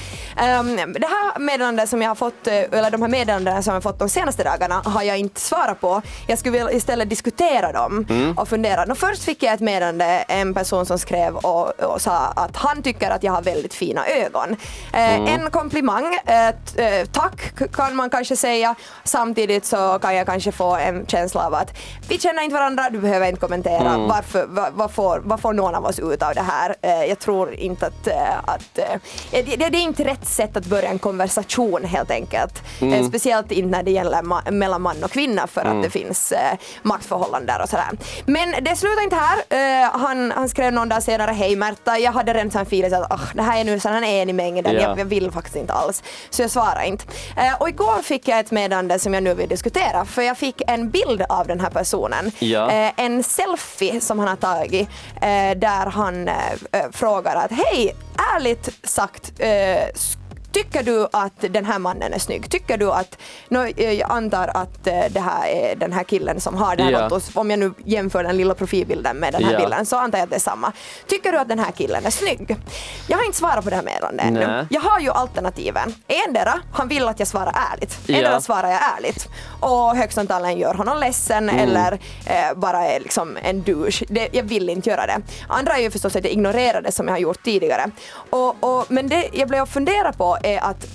Um, 0.60 0.94
det 0.94 1.08
här 1.08 1.40
meddelandet 1.40 1.90
som 1.90 2.02
jag 2.02 2.10
har 2.10 2.16
fått, 2.16 2.48
eh, 2.48 2.54
eller 2.54 2.92
de 2.92 3.02
här 3.02 3.10
meddelandena 3.10 3.62
som 3.62 3.72
jag 3.72 3.76
har 3.76 3.82
fått 3.82 4.00
de 4.00 4.10
senaste 4.10 4.44
dagarna 4.44 4.82
har 4.86 5.04
jag 5.04 5.18
inte 5.18 5.42
svarat 5.42 5.82
på. 5.82 6.02
Jag 6.28 6.40
skulle 6.40 6.52
vilja 6.58 6.72
istället 6.72 7.10
diskutera 7.10 7.72
dem 7.72 8.06
och 8.38 8.48
fundera. 8.48 8.86
Nå, 8.86 8.96
först 8.96 9.24
fick 9.24 9.44
jag 9.44 9.54
ett 9.54 9.60
meddelande, 9.60 10.06
en 10.06 10.54
person 10.54 10.86
som 10.86 11.00
skrev 11.00 11.36
och, 11.36 11.80
och 11.80 12.02
sa 12.02 12.16
att 12.36 12.56
han 12.58 12.82
tycker 12.84 13.10
att 13.12 13.24
jag 13.24 13.32
har 13.34 13.42
väldigt 13.42 13.74
fina 13.74 14.08
ögon. 14.08 14.56
Eh, 14.94 15.33
En 15.34 15.52
komplimang, 15.52 16.18
eh, 16.26 17.06
tack 17.12 17.54
kan 17.74 17.96
man 17.96 18.10
kanske 18.10 18.36
säga. 18.36 18.76
Samtidigt 19.04 19.66
så 19.66 20.00
kan 20.02 20.16
jag 20.16 20.26
kanske 20.28 20.52
få 20.52 20.76
en 20.76 21.06
känsla 21.08 21.46
av 21.48 21.54
att 21.54 21.78
vi 22.10 22.20
känner 22.20 22.44
inte 22.44 22.54
varandra, 22.56 22.90
du 22.90 23.00
behöver 23.00 23.28
inte 23.28 23.40
kommentera. 23.42 23.98
Varför, 23.98 24.46
vad, 24.48 24.74
vad, 24.74 24.92
får, 24.92 25.22
vad 25.26 25.40
får 25.40 25.54
någon 25.54 25.76
av 25.76 25.86
oss 25.86 26.00
ut 26.00 26.24
av 26.24 26.34
det 26.34 26.42
här? 26.42 26.76
Eh, 26.82 27.04
Jag 27.06 27.20
tror 27.20 27.54
inte 27.54 27.86
att, 27.88 28.08
eh, 28.08 28.38
att 28.46 28.78
eh, 28.78 29.00
det, 29.32 29.56
det 29.70 29.78
är 29.78 29.82
inte 29.82 30.04
rätt 30.04 30.26
sätt 30.28 30.58
att 30.58 30.66
börja 30.66 30.90
en 30.90 31.00
konversation 31.00 31.84
helt 31.86 32.12
enkelt. 32.12 32.62
Eh, 32.82 33.08
Speciellt 33.08 33.52
inte 33.52 33.70
när 33.70 33.84
det 33.84 33.92
gäller 33.92 34.22
ma- 34.22 34.52
mellan 34.52 34.82
man 34.82 35.04
och 35.04 35.12
kvinna 35.12 35.48
för 35.48 35.62
att 35.62 35.84
det 35.84 35.90
finns 35.90 36.34
maktförhållanden 36.82 37.62
och 37.62 37.70
sådär. 37.70 37.90
Men 38.26 38.64
det 38.64 38.76
slutar 38.76 39.04
inte 39.04 39.16
här. 39.16 39.90
Han, 39.98 40.32
han 40.32 40.50
skrev 40.50 40.74
någon 40.74 40.90
dag 40.90 41.04
senare, 41.04 41.32
hej 41.32 41.56
Märta, 41.56 41.98
jag 42.00 42.12
hade 42.12 42.34
redan 42.34 42.52
en 42.54 42.62
feeling 42.62 42.94
att 42.94 43.12
"Ah, 43.12 43.20
det 43.34 43.42
här 43.42 43.60
är 43.60 43.64
nu 43.64 43.80
sån 43.80 43.94
här 43.94 44.04
enig 44.04 44.36
mängden, 44.36 44.74
Ja. 44.76 44.82
jag, 44.82 45.00
jag 45.00 45.06
vill 45.14 45.32
faktiskt 45.32 45.56
inte 45.56 45.74
alls. 45.74 46.04
Så 46.30 46.42
jag 46.42 46.52
svarar 46.52 46.84
inte. 46.84 47.06
Eh, 47.38 47.56
och 47.60 47.70
igår 47.70 48.02
fick 48.02 48.28
jag 48.28 48.40
ett 48.40 48.52
meddelande 48.52 49.00
som 49.00 49.14
jag 49.14 49.24
nu 49.24 49.34
vill 49.34 49.50
diskutera 49.50 50.06
för 50.06 50.22
jag 50.22 50.38
fick 50.38 50.62
en 50.68 50.90
bild 50.90 51.22
av 51.30 51.48
den 51.48 51.60
här 51.60 51.70
personen. 51.70 52.32
Ja. 52.40 52.72
Eh, 52.72 52.92
en 52.98 53.24
selfie 53.24 54.02
som 54.02 54.20
han 54.20 54.28
har 54.28 54.36
tagit 54.36 54.90
eh, 55.16 55.58
där 55.58 55.86
han 55.90 56.30
frågar 56.92 57.36
att 57.36 57.52
hej, 57.52 57.96
ärligt 58.36 58.70
sagt 58.84 59.32
Tycker 60.54 60.84
du 60.84 61.08
att 61.12 61.34
den 61.50 61.66
här 61.66 61.80
mannen 61.80 62.14
är 62.14 62.20
snygg? 62.20 62.50
Tycker 62.52 62.78
du 62.78 62.92
att, 62.92 63.18
nå, 63.50 63.64
eh, 63.64 63.92
jag 63.92 64.12
antar 64.12 64.48
att 64.54 64.88
eh, 64.88 65.00
det 65.10 65.20
här 65.20 65.48
är 65.48 65.76
den 65.76 65.94
här 65.94 66.04
killen 66.04 66.42
som 66.42 66.56
har 66.56 66.76
det 66.76 66.84
här 66.84 66.92
Ja. 66.92 67.10
fotot, 67.10 67.24
om 67.34 67.50
jag 67.50 67.60
nu 67.60 67.74
jämför 67.86 68.24
den 68.24 68.38
lilla 68.38 68.54
profilbilden 68.56 69.18
med 69.18 69.34
den 69.34 69.44
här 69.44 69.52
Ja. 69.54 69.60
bilden 69.60 69.86
så 69.86 69.98
antar 69.98 70.18
jag 70.20 70.24
att 70.24 70.30
det 70.30 70.36
är 70.36 70.40
samma. 70.40 70.72
Tycker 71.08 71.32
du 71.32 71.38
att 71.38 71.48
den 71.50 71.60
här 71.60 71.72
killen 71.72 72.06
är 72.06 72.10
snygg? 72.10 72.56
Jag 73.08 73.18
har 73.18 73.26
inte 73.26 73.38
svarat 73.38 73.64
på 73.64 73.70
det 73.70 73.76
här 73.76 73.84
meddelandet 73.84 74.26
ännu. 74.26 74.68
Jag 74.70 74.82
har 74.82 75.00
ju 75.00 75.10
alternativen. 75.10 75.96
Endera, 76.28 76.54
han 76.74 76.88
vill 76.88 77.08
att 77.08 77.20
jag 77.20 77.28
svarar 77.28 77.56
ärligt. 77.74 77.98
Ja. 78.06 78.16
Endera 78.18 78.42
svarar 78.42 78.70
jag 78.70 78.80
ärligt 78.98 79.28
och 79.60 79.96
högst 79.98 80.18
antagligen 80.18 80.58
gör 80.60 80.74
honom 80.74 81.00
ledsen 81.00 81.50
Mm. 81.50 81.60
eller 81.70 81.92
eh, 82.26 82.54
bara 82.56 82.86
är 82.88 83.00
liksom 83.00 83.38
en 83.44 83.64
douche. 83.64 84.06
Det, 84.10 84.30
jag 84.32 84.44
vill 84.44 84.70
inte 84.70 84.90
göra 84.90 85.06
det. 85.06 85.22
Andra 85.48 85.74
är 85.78 85.82
ju 85.82 85.92
förstås 85.92 86.16
att 86.16 86.24
jag 86.24 86.34
ignorerar 86.34 86.82
det 86.82 86.92
som 86.92 87.08
jag 87.08 87.14
har 87.14 87.20
gjort 87.20 87.44
tidigare. 87.44 87.92
Och, 88.30 88.56
och, 88.64 88.86
men 88.90 89.10
det 89.10 89.30
jag 89.34 89.48
blev 89.48 89.64
att 89.64 89.70
fundera 89.70 90.14
på 90.14 90.38
är 90.44 90.64
att 90.64 90.88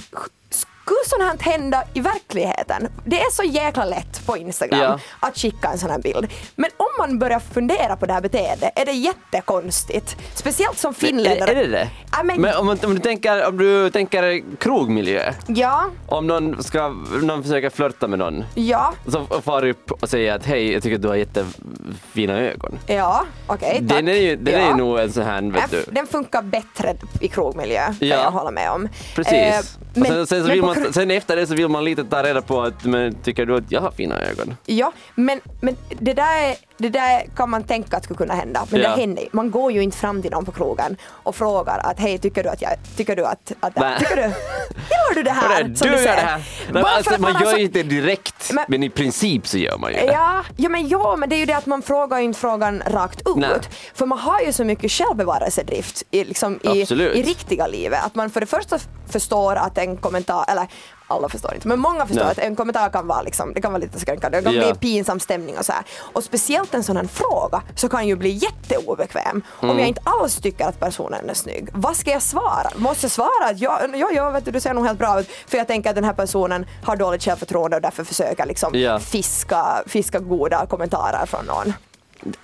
skulle 0.88 1.04
sånt 1.28 1.42
här 1.44 1.52
hända 1.52 1.84
i 1.94 2.00
verkligheten? 2.00 2.88
Det 3.04 3.20
är 3.20 3.30
så 3.30 3.42
jäkla 3.42 3.84
lätt 3.84 4.26
på 4.26 4.36
Instagram 4.36 4.80
Ja. 4.80 4.98
att 5.20 5.36
skicka 5.38 5.68
en 5.68 5.78
sån 5.78 5.90
här 5.90 5.98
bild. 5.98 6.26
Men 6.56 6.70
om 6.76 6.86
man 6.98 7.18
börjar 7.18 7.38
fundera 7.40 7.96
på 7.96 8.06
det 8.06 8.12
här 8.12 8.20
beteendet 8.20 8.72
är 8.78 8.84
det 8.84 8.92
jättekonstigt. 8.92 10.16
Speciellt 10.34 10.78
som 10.78 10.94
finländare. 10.94 11.50
är 11.50 11.54
det 11.54 11.66
det? 11.66 11.82
Äh, 11.82 12.24
men, 12.24 12.40
Men 12.40 12.56
om, 12.56 12.68
om, 12.68 12.94
du 12.94 12.98
tänker, 12.98 13.48
om 13.48 13.58
du 13.58 13.90
tänker 13.90 14.42
krogmiljö, 14.58 15.32
ja, 15.46 15.90
om 16.06 16.26
någon, 16.26 16.62
ska, 16.62 16.88
någon 17.22 17.42
försöker 17.42 17.70
flörta 17.70 18.08
med 18.08 18.18
någon 18.18 18.44
ja, 18.54 18.92
så 19.08 19.26
far 19.44 19.64
upp 19.66 19.90
och 19.90 20.08
säger 20.08 20.34
att 20.34 20.46
hej, 20.46 20.72
jag 20.72 20.82
tycker 20.82 20.96
att 20.96 21.02
du 21.02 21.08
har 21.08 21.14
jättefina 21.16 22.38
ögon. 22.40 22.78
ja, 22.86 23.24
okej, 23.46 23.74
tack. 23.88 23.88
Den 23.88 24.08
är 24.08 24.12
ju, 24.12 24.36
den 24.36 24.54
ja. 24.54 24.60
är 24.60 24.68
ju 24.68 24.74
nog 24.76 24.98
en 24.98 25.12
sån 25.12 25.22
här, 25.22 25.42
vet 25.42 25.70
du. 25.70 25.84
Den 25.92 26.06
funkar 26.06 26.42
bättre 26.42 26.96
i 27.20 27.28
krogmiljö, 27.28 27.84
kan 27.84 28.08
Ja. 28.08 28.16
jag 28.16 28.30
hålla 28.30 28.50
med 28.50 28.70
om. 28.70 28.88
Precis. 29.14 29.32
Eh, 29.32 29.58
och 30.00 30.06
sen, 30.06 30.26
sen, 30.26 30.26
så 30.26 30.34
men 30.36 30.46
vill 30.46 30.62
man, 30.62 30.74
kro- 30.84 30.92
sen 30.92 31.10
efter 31.10 31.36
det 31.36 31.46
så 31.46 31.54
vill 31.54 31.68
man 31.68 31.84
lite 31.84 32.04
ta 32.04 32.22
reda 32.22 32.42
på 32.42 32.62
att, 32.62 32.84
men 32.84 33.14
tycker 33.14 33.46
du 33.46 33.56
att 33.56 33.72
jag 33.72 33.80
har 33.80 33.90
fina 33.90 34.20
ögon? 34.20 34.56
Ja, 34.66 34.92
men, 35.14 35.40
men 35.60 35.76
det, 35.98 36.12
där, 36.14 36.42
är- 36.50 36.56
det 36.76 36.88
där 36.88 37.26
kan 37.36 37.50
man 37.50 37.62
tänka 37.64 37.96
att 37.96 38.04
skulle 38.04 38.16
kunna 38.18 38.34
hända. 38.34 38.66
Men 38.70 38.80
Ja. 38.80 38.88
det 38.94 39.00
händer. 39.00 39.24
Man 39.32 39.50
går 39.50 39.72
ju 39.72 39.82
inte 39.82 39.96
fram 39.96 40.22
till 40.22 40.30
någon 40.30 40.44
på 40.44 40.52
krogen 40.52 40.96
och 41.06 41.36
frågar 41.36 41.78
att 41.78 42.00
hej, 42.00 42.18
tycker 42.18 42.42
du 42.42 42.48
att 42.48 42.62
jag, 42.62 42.70
tycker 42.96 43.16
du 43.16 43.24
att, 43.24 43.52
att 43.60 43.76
Nej. 43.76 43.98
tycker 43.98 44.16
du, 44.16 44.22
gillar 44.22 45.14
du 45.14 45.22
det 45.22 45.30
här? 45.30 45.74
Som 45.74 45.88
du 45.88 45.94
gör 45.96 46.02
det 46.02 46.08
här! 46.10 46.38
För 46.72 46.78
alltså, 46.80 47.20
man 47.20 47.36
har 47.36 47.44
gör 47.44 47.56
ju 47.58 47.64
inte 47.64 47.82
det 47.82 47.88
direkt, 47.88 48.52
men, 48.52 48.64
Men- 48.68 48.82
i 48.82 48.90
princip 48.90 49.46
så 49.46 49.58
gör 49.58 49.78
man 49.78 49.90
ju 49.92 49.96
det. 49.98 50.04
Ja, 50.04 50.42
ja, 50.56 50.68
men, 50.68 50.88
ja, 50.88 51.16
men 51.16 51.28
det 51.28 51.36
är 51.36 51.38
ju 51.38 51.46
det 51.46 51.56
att 51.56 51.66
man 51.66 51.82
frågar 51.82 52.18
ju 52.18 52.24
inte 52.24 52.38
frågan 52.40 52.82
rakt 52.86 53.20
ut. 53.20 53.36
Nej. 53.36 53.50
För 53.94 54.06
man 54.06 54.18
har 54.18 54.40
ju 54.40 54.52
så 54.52 54.64
mycket 54.64 54.90
självbevarelsedrift 54.92 56.02
i, 56.10 56.24
liksom, 56.24 56.60
i, 56.62 56.68
i 56.80 57.22
riktiga 57.22 57.66
livet. 57.66 58.04
Att 58.04 58.14
man 58.14 58.30
för 58.30 58.40
det 58.40 58.46
första 58.46 58.78
förstår 59.10 59.56
att 59.56 59.78
en 59.78 59.96
kommentar, 59.96 60.44
eller 60.48 60.67
alla 61.10 61.28
förstår 61.28 61.54
inte, 61.54 61.68
men 61.68 61.78
många 61.78 62.06
förstår 62.06 62.22
Nej. 62.24 62.32
att 62.32 62.38
en 62.38 62.56
kommentar 62.56 62.90
kan 62.90 63.06
vara, 63.06 63.22
liksom, 63.22 63.52
det 63.54 63.60
kan 63.60 63.72
vara 63.72 63.80
lite 63.80 64.00
skränkande, 64.00 64.38
det 64.40 64.44
kan 64.44 64.54
Ja. 64.54 64.72
bli 64.72 64.74
pinsam 64.74 65.20
stämning 65.20 65.58
och 65.58 65.64
så 65.64 65.72
här. 65.72 65.82
Och 66.12 66.24
speciellt 66.24 66.74
en 66.74 66.82
sån 66.84 66.96
här 66.96 67.04
fråga 67.06 67.62
så 67.76 67.88
kan 67.88 68.06
ju 68.08 68.16
bli 68.16 68.30
jätteobekväm 68.30 69.42
om 69.60 69.68
Mm. 69.68 69.78
jag 69.78 69.88
inte 69.88 70.00
alls 70.04 70.36
tycker 70.36 70.64
att 70.68 70.80
personen 70.80 71.30
är 71.30 71.34
snygg. 71.34 71.68
Vad 71.72 71.96
ska 71.96 72.10
jag 72.10 72.22
svara? 72.22 72.70
Måste 72.76 73.04
jag 73.04 73.10
svara 73.10 73.44
att 73.50 73.60
ja, 73.60 73.80
ja, 73.94 74.10
ja 74.14 74.30
vet 74.30 74.44
du, 74.44 74.50
du 74.50 74.60
ser 74.60 74.74
nog 74.74 74.86
helt 74.86 74.98
bra 74.98 75.20
ut 75.20 75.28
för 75.46 75.58
jag 75.58 75.66
tänker 75.66 75.90
att 75.90 75.96
den 75.96 76.04
här 76.04 76.12
personen 76.12 76.66
har 76.84 76.96
dåligt 76.96 77.22
självförtroende 77.24 77.76
och 77.76 77.82
därför 77.82 78.04
försöker 78.04 78.46
liksom 78.46 78.74
Ja. 78.74 78.98
fiska, 79.00 79.82
fiska 79.86 80.18
goda 80.18 80.66
kommentarer 80.66 81.26
från 81.26 81.44
någon. 81.46 81.72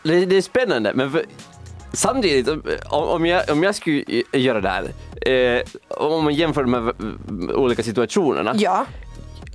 Det, 0.02 0.24
det 0.26 0.36
är 0.36 0.42
spännande, 0.42 0.92
men 0.94 1.10
för, 1.12 1.24
samtidigt, 1.92 2.48
om, 2.48 2.62
om, 3.08 3.26
jag, 3.26 3.50
om 3.50 3.62
jag 3.62 3.74
skulle 3.74 4.04
göra 4.32 4.60
det 4.60 4.68
här, 4.68 4.84
eh, 5.26 5.62
om 5.88 6.24
man 6.24 6.34
jämför 6.34 6.62
de 6.62 6.74
här 6.74 6.92
olika 7.56 7.82
situationerna, 7.82 8.52
Ja, 8.56 8.86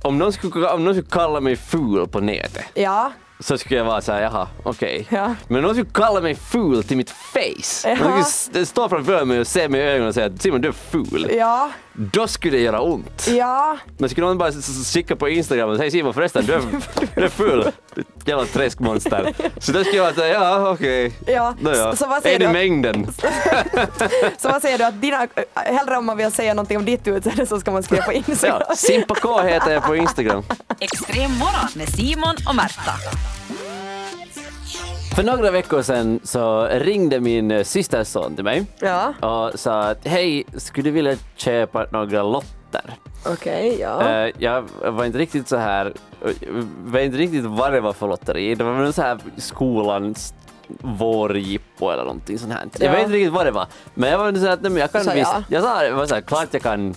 om, 0.02 0.18
någon 0.18 0.32
skulle, 0.32 0.68
om 0.68 0.84
någon 0.84 0.94
skulle 0.94 1.10
kalla 1.10 1.40
mig 1.40 1.56
ful 1.56 2.08
på 2.08 2.20
nätet, 2.20 2.64
ja, 2.74 3.12
så 3.40 3.58
skulle 3.58 3.76
jag 3.78 3.84
vara 3.84 4.00
såhär, 4.00 4.22
jaha, 4.22 4.48
okej. 4.62 5.06
Ja. 5.10 5.34
Men 5.48 5.62
någon 5.62 5.74
skulle 5.74 5.90
kalla 5.94 6.20
mig 6.20 6.34
ful 6.34 6.82
till 6.84 6.96
mitt 6.96 7.10
face, 7.10 7.88
Ja. 7.88 7.94
någon 7.94 7.96
skulle 8.06 8.20
st- 8.20 8.66
stå 8.66 8.88
framför 8.88 9.24
mig 9.24 9.40
och 9.40 9.46
se 9.46 9.68
mig 9.68 9.80
i 9.80 9.84
ögonen 9.84 10.08
och 10.08 10.14
säga 10.14 10.30
Simon 10.38 10.60
du 10.60 10.68
är 10.68 10.72
ful, 10.72 11.30
ja, 11.38 11.70
då 12.12 12.26
skulle 12.28 12.56
det 12.56 12.62
göra 12.62 12.80
ont. 12.80 13.26
ja. 13.36 13.76
Men 13.98 14.10
skulle 14.10 14.26
någon 14.26 14.38
bara 14.38 14.52
skicka 14.92 15.16
på 15.16 15.28
Instagram 15.28 15.70
och 15.70 15.76
säga 15.76 15.90
Simon 15.90 16.14
förresten, 16.14 16.46
du 16.46 16.52
är, 16.54 16.60
du 17.14 17.24
är 17.24 17.28
ful, 17.28 17.70
jävla 18.24 18.44
träskmonster. 18.44 19.32
Så 19.58 19.72
då 19.72 19.80
skulle 19.84 19.96
jag 19.96 20.14
säga 20.14 20.34
ja 20.34 20.70
okej, 20.70 21.12
Ja, 21.26 21.54
Då 21.60 21.70
ja. 21.70 21.90
så- 21.90 21.96
så 21.96 22.06
vad 22.06 22.22
säger 22.22 22.34
är 22.36 22.38
det 22.40 22.46
du? 22.46 22.52
mängden? 22.52 23.06
Så 24.38 24.48
vad 24.48 24.62
säger 24.62 24.78
du 24.78 24.84
att 24.84 25.00
dina, 25.02 25.26
hellre 25.54 25.96
om 25.96 26.06
man 26.06 26.16
vill 26.16 26.32
säga 26.32 26.54
någonting 26.54 26.76
om 26.76 26.84
ditt 26.84 27.06
utseende 27.08 27.46
så 27.46 27.60
ska 27.60 27.70
man 27.70 27.82
skriva 27.82 28.02
på 28.02 28.12
Instagram. 28.28 28.62
Ja, 28.68 28.74
Simpa 28.76 29.14
K 29.14 29.42
heter 29.42 29.70
jag 29.72 29.82
på 29.84 29.96
Instagram. 29.96 30.42
Extrem 30.80 31.30
morgon 31.38 31.68
med 31.74 31.88
Simon 31.88 32.34
och 32.48 32.54
Märta. 32.54 32.92
För 35.20 35.26
några 35.26 35.50
veckor 35.50 35.82
sedan 35.82 36.20
så 36.22 36.66
ringde 36.66 37.20
min 37.20 37.50
eh, 37.50 37.62
systerson 37.64 38.34
till 38.34 38.44
mig 38.44 38.66
Ja, 38.78 39.14
och 39.20 39.58
sa 39.60 39.80
att 39.80 40.06
hej, 40.06 40.44
skulle 40.56 40.84
du 40.84 40.90
vilja 40.90 41.16
köpa 41.36 41.86
några 41.92 42.22
lotter? 42.22 42.94
okej, 43.26 43.76
ja. 43.80 44.08
Eh, 44.08 44.32
jag 44.38 44.64
var 44.86 45.04
inte 45.04 45.18
riktigt 45.18 45.48
så 45.48 45.56
här, 45.56 45.86
eh, 46.24 46.30
var 46.84 47.00
inte 47.00 47.18
riktigt 47.18 47.44
vad 47.44 47.72
det 47.72 47.80
var 47.80 47.92
för 47.92 48.08
lotteri. 48.08 48.54
Det 48.54 48.64
var 48.64 48.72
väl 48.72 48.92
så 48.92 49.02
här 49.02 49.18
skolans 49.36 50.34
vårjippo 50.80 51.90
eller 51.90 52.04
någonting 52.04 52.38
sånt 52.38 52.52
här. 52.52 52.68
Jag 52.78 52.88
Ja. 52.88 52.92
vet 52.92 53.02
inte 53.02 53.16
riktigt 53.16 53.32
vad 53.32 53.46
det 53.46 53.50
var. 53.52 53.66
Men 53.94 54.10
jag 54.10 54.18
var 54.18 54.32
så 54.32 54.38
här, 54.40 54.48
att 54.52 54.62
nej, 54.62 54.70
men 54.70 54.80
jag 54.80 54.92
kan 54.92 55.00
visst. 55.00 55.16
ja. 55.16 55.42
Jag 55.48 55.62
sa 55.62 55.82
det, 55.82 55.90
var 55.90 56.06
så 56.06 56.14
här, 56.14 56.22
klart 56.22 56.48
jag 56.50 56.62
kan. 56.62 56.94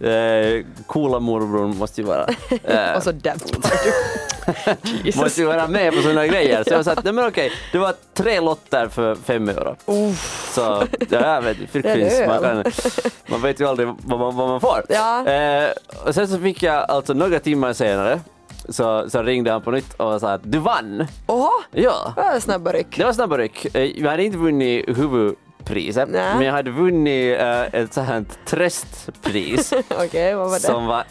Eh, 0.00 0.64
coola 0.86 1.18
morbror 1.20 1.66
måste 1.68 2.00
ju 2.00 2.06
vara. 2.06 2.26
eh, 2.64 2.96
Och 2.96 3.02
så 3.02 3.12
dämpar 3.12 3.48
du. 3.84 3.90
måste 5.16 5.40
ju 5.40 5.46
vara 5.46 5.68
med 5.68 5.94
på 5.94 6.02
sådana 6.02 6.26
grejer. 6.26 6.64
Så 6.64 6.72
jag 6.74 6.84
sa 6.84 6.92
att 6.92 7.04
nej 7.04 7.12
men 7.12 7.26
okej, 7.28 7.52
det 7.72 7.78
var 7.78 7.94
tre 8.14 8.40
lotter 8.40 8.88
för 8.88 9.14
fem 9.14 9.48
euro. 9.48 9.76
Så 10.54 10.84
ja, 11.10 11.40
vet, 11.40 11.56
det 11.72 12.26
man, 12.28 12.42
kan, 12.42 12.64
man 13.26 13.42
vet 13.42 13.60
ju 13.60 13.68
aldrig 13.68 13.88
vad 13.88 14.18
man, 14.20 14.36
vad 14.36 14.48
man 14.48 14.60
får. 14.60 14.82
Ja. 14.88 15.26
Eh, 15.28 15.70
och 16.06 16.14
sen 16.14 16.28
så 16.28 16.38
fick 16.38 16.62
jag 16.62 16.90
alltså 16.90 17.12
några 17.14 17.38
timmar 17.40 17.72
senare 17.72 18.20
så, 18.68 19.10
så 19.10 19.22
ringde 19.22 19.50
han 19.52 19.62
på 19.62 19.70
nytt 19.70 19.94
och 19.94 20.20
sa 20.20 20.32
att 20.32 20.40
du 20.44 20.58
vann. 20.58 21.06
Åh, 21.26 21.50
Ja, 21.70 22.12
det 22.16 22.22
var 22.22 22.40
snabba 22.40 22.72
ryck. 22.72 22.96
det 22.98 23.04
var 23.04 23.12
snabba 23.12 23.38
ryck. 23.38 23.74
Eh, 23.74 23.82
Jag 23.82 24.10
hade 24.10 24.24
inte 24.24 24.38
vunnit 24.38 24.98
huvudpriset, 24.98 26.08
Nej. 26.12 26.34
men 26.36 26.46
jag 26.46 26.52
hade 26.52 26.70
vunnit 26.70 27.40
eh, 27.40 27.60
ett 27.74 27.94
sånt 27.94 28.08
här 28.08 28.24
tröstpris 28.46 29.72
Okej, 29.88 30.34
vad 30.34 30.46
var 30.46 30.54
det? 30.54 30.60
som 30.60 30.86
var 30.86 31.04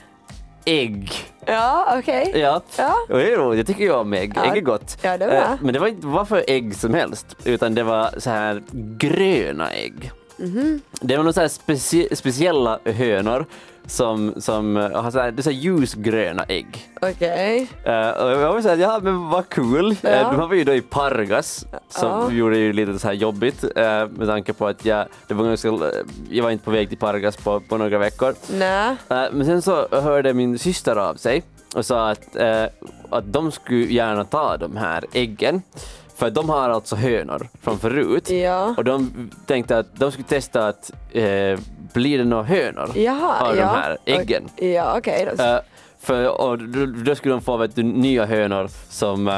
ägg. 0.66 1.12
Ja, 1.46 1.96
okej. 2.00 2.32
Ja, 2.36 2.62
Ja. 2.78 2.96
och 3.10 3.18
det 3.18 3.32
är 3.34 3.38
roligt. 3.38 3.58
Jag 3.58 3.68
tycker 3.68 3.84
ju 3.84 3.92
om 3.94 4.14
ägg. 4.14 4.34
Ja. 4.36 4.46
Ägg 4.46 4.58
är 4.58 4.62
gott. 4.62 4.98
Ja, 5.02 5.12
det 5.18 5.26
bra. 5.26 5.36
Eh, 5.36 5.50
Men 5.62 5.74
det 5.74 5.80
var 5.80 5.88
inte 5.88 6.08
vad 6.08 6.28
för 6.28 6.44
ägg 6.48 6.76
som 6.76 6.94
helst, 6.94 7.26
utan 7.44 7.76
det 7.76 7.84
var 7.84 8.10
så 8.18 8.30
här 8.30 8.64
gröna 8.98 9.72
ägg. 9.72 10.12
Mhm. 10.38 10.82
Det 11.02 11.18
var 11.18 11.24
några 11.24 11.34
så 11.50 11.60
specie- 11.62 12.16
speciella 12.16 12.80
hönor 12.86 13.46
som, 13.88 14.34
som 14.38 14.78
eh, 14.78 15.02
har 15.02 15.12
så 15.12 15.20
här, 15.20 15.32
det 15.32 15.40
är 15.40 15.44
så 15.44 15.50
här 15.50 15.58
ljusgröna 15.58 16.44
ägg. 16.48 16.88
Okej. 17.02 17.68
Eh, 17.84 18.10
och 18.10 18.32
jag 18.32 18.54
var 18.54 18.62
såhär, 18.62 18.78
ja 18.78 19.00
men 19.04 19.30
vad 19.30 19.50
kul. 19.50 19.96
Ja. 20.02 20.10
Uh, 20.32 20.38
de 20.40 20.50
var 20.50 20.56
ju 20.56 20.64
då 20.64 20.74
i 20.74 20.82
Pargas, 20.82 21.66
som 21.90 22.10
Ja. 22.10 22.32
gjorde 22.32 22.56
det 22.56 22.62
ju 22.62 22.74
lite 22.74 23.00
så 23.00 23.08
här 23.08 23.14
jobbigt 23.16 23.64
eh, 23.76 24.08
med 24.08 24.28
tanke 24.28 24.54
på 24.54 24.68
att 24.68 24.86
jag, 24.86 25.06
det 25.28 25.34
var 25.34 25.46
ganska, 25.46 25.70
jag 26.30 26.44
var 26.44 26.52
inte 26.52 26.66
på 26.66 26.72
väg 26.72 26.90
till 26.90 26.98
Pargas 26.98 27.38
på, 27.38 27.60
på 27.60 27.78
några 27.78 27.98
veckor. 27.98 28.34
Nej. 28.54 28.96
Eh, 29.10 29.24
Men 29.32 29.46
sen 29.46 29.62
så 29.62 29.88
hörde 29.92 30.34
min 30.34 30.60
syster 30.60 30.96
av 30.96 31.16
sig 31.16 31.44
och 31.76 31.86
sa 31.86 32.10
att, 32.10 32.36
eh, 32.36 32.64
att 33.10 33.34
de 33.34 33.52
skulle 33.52 33.86
gärna 33.94 34.24
ta 34.24 34.58
de 34.58 34.78
här 34.78 35.04
äggen. 35.14 35.62
För 36.16 36.30
de 36.30 36.50
har 36.50 36.70
alltså 36.70 36.96
hönor 36.96 37.48
från 37.62 37.80
förut. 37.80 38.30
Ja. 38.30 38.74
Och 38.78 38.84
de 38.84 39.30
tänkte 39.46 39.78
att 39.78 39.96
de 39.96 40.12
skulle 40.12 40.28
testa 40.28 40.68
att 40.68 40.92
eh, 41.12 41.60
blir 41.94 42.18
det 42.18 42.24
några 42.24 42.44
hönor 42.44 42.92
Jaha, 42.96 43.50
av 43.50 43.58
ja. 43.58 43.62
de 43.62 43.82
här 43.82 43.98
äggen. 44.06 44.50
Ja, 44.56 44.98
okej. 44.98 45.28
då. 45.38 45.44
Eh, 45.44 45.60
för, 46.04 46.42
och 46.42 46.60
då, 46.60 46.86
då 46.86 47.16
skulle 47.16 47.34
de 47.34 47.42
få 47.42 47.58
vet 47.58 47.76
du, 47.76 47.84
nya 47.84 48.26
hönor 48.26 48.70
som 48.90 49.28
uh, 49.28 49.34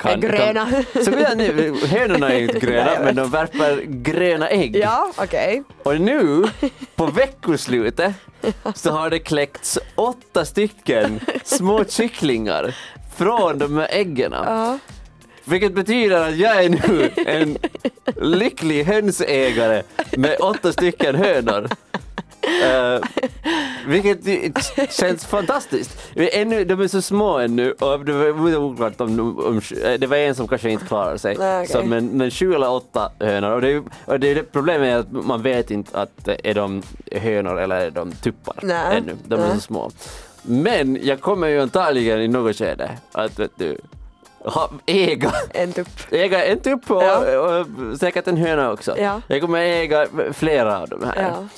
kan... 0.00 0.12
Är 0.12 0.16
gröna. 0.16 0.70
Kan, 0.70 1.04
så, 1.04 1.10
ja, 1.10 1.34
nu, 1.36 1.76
hönorna 1.86 2.32
är 2.32 2.40
inte 2.40 2.58
gröna 2.66 2.84
Nej, 2.84 2.98
men 3.04 3.16
de 3.16 3.30
värper 3.30 3.82
gröna 3.86 4.48
ägg. 4.48 4.76
Ja, 4.76 5.12
okej. 5.16 5.62
Och 5.82 6.00
nu, 6.00 6.44
på 6.96 7.06
veckoslutet, 7.06 8.14
så 8.74 8.90
har 8.90 9.10
det 9.10 9.18
kläckts 9.18 9.78
åtta 9.94 10.44
stycken 10.44 11.20
små 11.44 11.84
kycklingar 11.84 12.74
från 13.16 13.58
de 13.58 13.78
här 13.78 13.88
äggen. 13.90 14.32
Ja. 14.32 14.78
Vilket 15.44 15.74
betyder 15.74 16.28
att 16.28 16.36
jag 16.36 16.64
är 16.64 16.68
nu 16.68 17.10
en 17.26 17.58
lycklig 18.16 18.84
hönsägare 18.84 19.82
med 20.16 20.40
åtta 20.40 20.72
stycken 20.72 21.14
hönor. 21.14 21.68
Uh, 22.60 23.00
vilket 23.86 24.18
känns 24.90 25.26
fantastiskt. 25.26 25.98
Ännu, 26.16 26.64
de 26.64 26.80
är 26.80 26.88
så 26.88 27.02
små 27.02 27.38
ännu 27.38 27.72
och 27.72 28.04
det 28.04 28.32
var 28.32 28.56
oklart 28.56 29.00
om, 29.00 29.38
om, 29.46 29.60
det 29.98 30.06
var 30.06 30.16
en 30.16 30.34
som 30.34 30.48
kanske 30.48 30.70
inte 30.70 30.86
klarade 30.86 31.18
sig. 31.18 31.36
Nej, 31.38 31.62
okej. 31.62 31.72
så, 31.72 31.82
men, 31.82 32.06
men 32.06 32.30
sju 32.30 32.54
eller 32.54 32.70
åtta 32.70 33.12
hönor. 33.20 33.50
Och 33.50 33.60
det, 33.60 33.82
och 34.04 34.20
det, 34.20 34.34
det 34.34 34.42
problemet 34.52 34.88
är 34.88 34.98
att 34.98 35.26
man 35.26 35.42
vet 35.42 35.70
inte 35.70 35.98
att 35.98 36.28
eh, 36.28 36.34
är 36.44 36.54
de 36.54 36.82
hönor 37.12 37.60
eller 37.60 37.76
är 37.76 37.90
de 37.90 38.12
tuppar 38.12 38.54
Nej. 38.62 38.96
ännu. 38.96 39.16
De 39.24 39.34
är 39.34 39.46
Nej. 39.46 39.54
så 39.54 39.60
små. 39.60 39.90
Men 40.42 40.98
jag 41.02 41.20
kommer 41.20 41.48
ju 41.48 41.62
antagligen 41.62 42.20
i 42.20 42.28
något 42.28 42.56
skede 42.56 42.90
att 43.12 43.38
vet 43.38 43.50
du, 43.56 43.78
ha, 44.44 44.70
äga 44.86 45.32
En 45.50 45.72
tupp. 45.72 45.88
äga 46.10 46.44
en 46.44 46.60
tupp 46.60 46.90
och, 46.90 47.02
Ja. 47.02 47.38
och 47.38 47.66
säkert 47.98 48.26
en 48.26 48.36
höna 48.36 48.72
också. 48.72 48.98
Ja. 48.98 49.20
Jag 49.26 49.40
kommer 49.40 49.58
äga 49.58 50.06
flera 50.32 50.80
av 50.80 50.88
de 50.88 51.04
här. 51.04 51.22
Ja. 51.22 51.48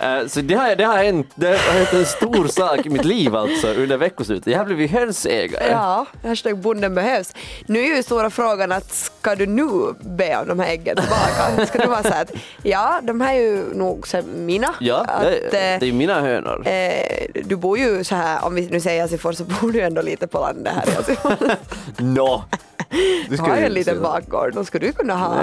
Eh, 0.00 0.26
Så 0.26 0.40
det 0.40 0.54
har, 0.54 0.76
det, 0.76 0.84
har 0.84 0.96
hänt, 1.04 1.26
det 1.34 1.46
har 1.46 1.72
hänt 1.72 1.92
en 1.92 2.06
stor 2.06 2.46
sak 2.48 2.86
i 2.86 2.90
mitt 2.90 3.04
liv 3.04 3.36
alltså 3.36 3.68
under 3.68 3.96
veckoslutet. 3.96 4.46
Jag 4.46 4.58
har 4.58 4.64
blivit 4.64 4.90
hönsägare. 4.90 5.70
Ja, 5.70 6.06
hashtag 6.24 6.58
bonden 6.58 6.94
behövs. 6.94 7.32
Nu 7.66 7.80
är 7.80 7.96
ju 7.96 8.02
stora 8.02 8.30
frågan 8.30 8.72
att 8.72 8.92
ska 8.94 9.34
du 9.34 9.46
nu 9.46 9.68
be 10.00 10.36
om 10.38 10.48
de 10.48 10.60
här 10.60 10.68
äggen 10.68 10.96
tillbaka? 10.96 11.66
Ska 11.66 11.78
du 11.78 11.86
vara 11.86 12.02
så 12.02 12.08
här 12.08 12.22
att 12.22 12.32
ja, 12.62 13.00
de 13.02 13.20
här 13.20 13.34
är 13.34 13.40
ju 13.40 13.74
nog 13.74 14.08
så 14.08 14.22
mina. 14.36 14.74
Ja, 14.80 14.96
att, 15.08 15.22
det, 15.22 15.72
eh, 15.74 15.80
det 15.80 15.88
är 15.88 15.92
mina 15.92 16.20
hönor. 16.20 16.68
Eh, 16.68 17.26
du 17.44 17.56
bor 17.56 17.78
ju 17.78 18.04
så 18.04 18.14
här, 18.14 18.44
om 18.44 18.54
vi 18.54 18.66
nu 18.70 18.80
säger 18.80 19.04
Asifors 19.04 19.36
så 19.36 19.44
bor 19.44 19.72
du 19.72 19.80
ändå 19.80 20.02
lite 20.02 20.26
på 20.26 20.38
landet 20.38 20.72
här 20.76 21.10
i. 21.12 21.56
Nå! 22.02 22.44
Du 23.28 23.36
har 23.38 23.56
ju 23.56 23.64
en 23.64 23.72
liten 23.72 24.02
bakgård, 24.02 24.54
då 24.54 24.64
ska 24.64 24.78
du 24.78 24.92
kunna 24.92 25.14
ha, 25.16 25.42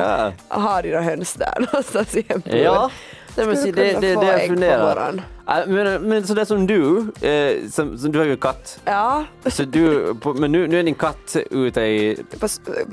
Ja. 0.49 0.57
ha 0.61 0.81
dina 0.81 1.01
höns 1.01 1.33
där 1.33 1.53
någonstans 1.59 2.15
i 2.15 2.25
hemburen. 2.29 2.63
Ja, 2.63 2.89
Nej, 3.37 3.47
men 3.47 3.57
se, 3.57 3.71
det, 3.71 3.93
det, 4.01 4.15
det 4.15 4.25
jag 4.25 4.47
funderar. 4.47 5.21
Ja, 5.53 5.63
Men, 5.67 6.01
men 6.09 6.27
sådär 6.27 6.45
som 6.45 6.67
du, 6.67 6.97
eh, 7.27 7.69
som, 7.69 7.97
som, 7.97 8.11
du 8.11 8.19
har 8.19 8.25
ju 8.25 8.37
katt. 8.37 8.79
Ja, 8.85 9.23
Så 9.45 9.63
du, 9.63 10.15
på, 10.15 10.33
men 10.33 10.51
nu, 10.51 10.67
nu 10.67 10.79
är 10.79 10.83
din 10.83 10.95
katt 10.95 11.35
ute 11.51 11.81
i, 11.81 12.17
på, 12.39 12.47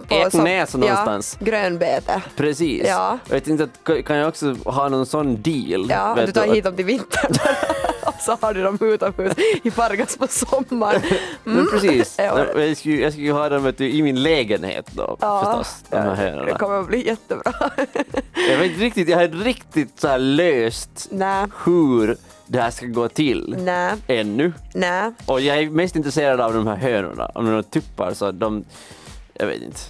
på 0.08 0.14
Eknäs 0.14 0.70
som- 0.70 0.80
någonstans. 0.80 1.36
Ja, 1.40 1.46
grönbete. 1.46 2.22
precis. 2.36 2.84
Ja. 2.88 3.18
Och 3.28 3.34
jag 3.34 3.44
tänkte 3.44 3.64
att 3.64 4.04
kan- 4.06 4.16
jag 4.16 4.28
också 4.28 4.56
ha 4.64 4.88
någon 4.88 5.06
sån 5.06 5.42
deal? 5.42 5.86
Ja, 5.90 6.16
du 6.26 6.32
tar 6.32 6.42
att- 6.48 6.54
hit 6.54 6.64
dem 6.64 6.76
till 6.76 6.84
vintern 6.84 7.32
och 8.06 8.14
så 8.20 8.36
har 8.40 8.54
du 8.54 8.62
dem 8.62 8.78
utomhus 8.80 9.32
i 9.62 9.70
Pargas 9.70 10.16
på 10.16 10.26
sommaren. 10.26 11.00
Men 11.44 11.66
precis, 11.72 12.14
Ja. 12.18 12.44
jag 12.56 12.76
skulle, 12.76 12.96
jag 13.02 13.12
skulle 13.12 13.32
ha 13.32 13.48
dem 13.48 13.62
vet 13.64 13.78
du, 13.78 13.90
i 13.90 14.02
min 14.02 14.22
lägenhet 14.22 14.86
då 14.92 15.16
förstås. 15.20 15.84
De 15.90 15.96
här 15.96 16.10
det 16.10 16.16
hönorna. 16.16 16.58
kommer 16.58 16.80
att 16.80 16.88
bli 16.88 17.06
jättebra. 17.06 17.52
Jag, 18.50 18.58
vet 18.58 18.70
inte 18.70 18.84
riktigt, 18.84 19.08
jag 19.08 19.18
har 19.18 19.28
riktigt 19.28 20.00
så 20.00 20.08
här 20.08 20.18
löst 20.18 21.08
Nej, 21.10 21.46
hur 21.64 22.16
det 22.48 22.60
här 22.60 22.70
ska 22.70 22.86
gå 22.86 23.08
till 23.08 23.54
nej, 23.58 23.94
ännu. 24.06 24.52
nej. 24.74 25.12
Och 25.26 25.40
jag 25.40 25.58
är 25.58 25.70
mest 25.70 25.96
intresserad 25.96 26.40
av 26.40 26.54
de 26.54 26.66
här 26.66 26.76
hönorna. 26.76 27.30
Om 27.34 27.46
de 27.46 27.54
är 27.58 27.62
tuppar 27.62 28.14
så 28.14 28.30
de, 28.30 28.64
jag 29.34 29.46
vet 29.46 29.62
inte. 29.62 29.80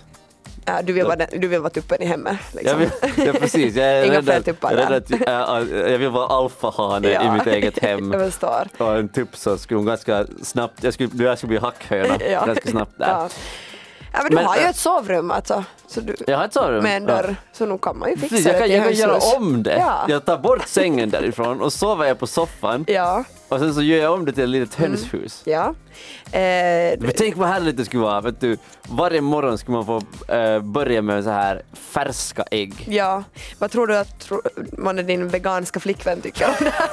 Ja, 0.64 0.82
du, 0.82 0.92
vill 0.92 1.04
vara 1.04 1.16
den, 1.16 1.28
du 1.40 1.48
vill 1.48 1.60
vara 1.60 1.70
tuppen 1.70 2.02
i 2.02 2.06
hemmet. 2.06 2.36
Jag 2.52 2.62
Liksom. 2.62 2.78
vill, 2.78 3.26
ja, 3.26 3.32
precis, 3.32 3.76
jag 3.76 3.86
är 3.86 4.04
Inga 4.06 4.20
rädd 4.20 4.48
att- 4.60 4.72
rädd 4.72 4.92
att 4.92 5.10
jag, 5.10 5.90
jag 5.92 5.98
vill 5.98 6.08
vara 6.08 6.26
alfahane 6.26 7.08
i 7.08 7.12
Ja. 7.12 7.34
mitt 7.34 7.46
eget 7.46 7.78
hem. 7.82 8.12
Jag 8.12 8.20
förstår. 8.32 8.66
Och 8.78 8.96
en 8.96 9.08
tupp 9.08 9.36
så 9.36 9.58
skulle 9.58 9.78
hon 9.78 9.86
ganska 9.86 10.26
snabbt, 10.42 10.84
jag 10.84 10.94
skulle, 10.94 11.24
jag 11.24 11.38
skulle 11.38 11.48
bli 11.48 11.58
hackhöna 11.58 12.16
Ja. 12.30 12.46
ganska 12.46 12.70
snabbt 12.70 12.98
där. 12.98 13.06
Ja. 13.08 13.28
Ja, 14.18 14.22
men 14.22 14.30
du 14.30 14.34
Men, 14.34 14.44
har 14.44 14.56
ju 14.56 14.62
äh, 14.62 14.68
ett 14.70 14.76
sovrum 14.76 15.30
alltså. 15.30 15.64
Så 15.87 16.00
du, 16.00 16.14
Jag 16.26 16.38
har 16.38 16.44
ett 16.44 16.52
sovrum. 16.52 16.82
med 16.82 16.96
en 16.96 17.06
dörr. 17.06 17.37
Så 17.52 17.66
nu 17.66 17.78
kan 17.78 17.98
man 17.98 18.10
ju 18.10 18.16
fixa 18.16 18.28
Precis, 18.28 18.44
det 18.44 18.50
jag 18.50 18.58
kan, 18.58 18.66
till 18.68 18.76
jag 18.76 18.84
kan 18.84 18.94
göra 18.94 19.37
om 19.37 19.62
det. 19.62 19.76
Ja. 19.78 20.04
Jag 20.08 20.25
tar 20.25 20.38
bort 20.38 20.66
sängen 20.68 21.10
därifrån 21.10 21.60
och 21.60 21.72
sover 21.72 22.04
jag 22.06 22.18
på 22.18 22.26
soffan 22.26 22.84
Ja, 22.88 23.25
och 23.48 23.58
sen 23.58 23.75
så 23.75 23.82
gör 23.82 23.98
jag 24.02 24.12
om 24.14 24.25
det 24.25 24.32
till 24.32 24.42
ett 24.44 24.48
litet 24.50 24.78
Mm. 24.78 24.90
hönshus. 24.90 25.42
ja. 25.44 25.75
Eh, 26.32 26.98
Men 26.98 27.10
tänk 27.16 27.37
vad 27.37 27.48
härligt 27.48 27.76
det 27.76 27.84
skulle 27.84 28.02
vara. 28.02 28.20
Vet 28.20 28.40
du, 28.40 28.56
varje 28.88 29.20
morgon 29.20 29.58
skulle 29.58 29.76
man 29.76 29.87
få 29.87 30.02
eh, 30.34 30.60
börja 30.62 31.02
med 31.02 31.25
så 31.25 31.30
här 31.30 31.62
färska 31.75 32.44
ägg. 32.50 32.75
ja. 32.88 33.22
Vad 33.58 33.70
tror 33.70 33.87
du 33.87 33.96
att 33.96 34.20
tro, 34.20 34.42
man 34.72 34.98
är 34.98 35.02
din 35.02 35.28
veganska 35.28 35.80
flickvän 35.80 36.20
tycker 36.20 36.46
om 36.46 36.54
det 36.58 36.70
här? 36.70 36.88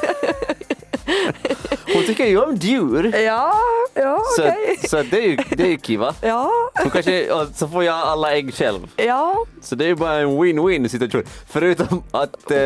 Hon 1.94 2.04
tycker 2.06 2.26
ju 2.26 2.40
om 2.44 2.56
djur. 2.56 3.16
Ja, 3.16 3.54
ja 3.94 4.22
Så, 4.36 4.42
okej. 4.42 4.80
så 4.90 4.96
det 5.04 5.18
är 5.18 5.28
ju, 5.28 5.36
det 5.50 5.64
är 5.64 5.68
ju 5.68 5.78
kiva. 5.78 6.14
Ja, 6.22 6.52
Hon 6.82 6.92
kanske, 6.92 7.28
så 7.54 7.68
får 7.68 7.84
jag 7.84 7.96
alla 7.96 8.34
ägg 8.34 8.54
själv. 8.54 8.80
ja. 8.96 9.46
Så 9.62 9.76
det 9.76 9.86
är 9.86 9.88
ju 9.88 9.96
bara 9.96 10.14
en 10.16 10.28
win-win 10.30 10.88
situation. 10.88 11.24
Förutom 11.48 12.04
att 12.12 12.52
eh, 12.52 12.58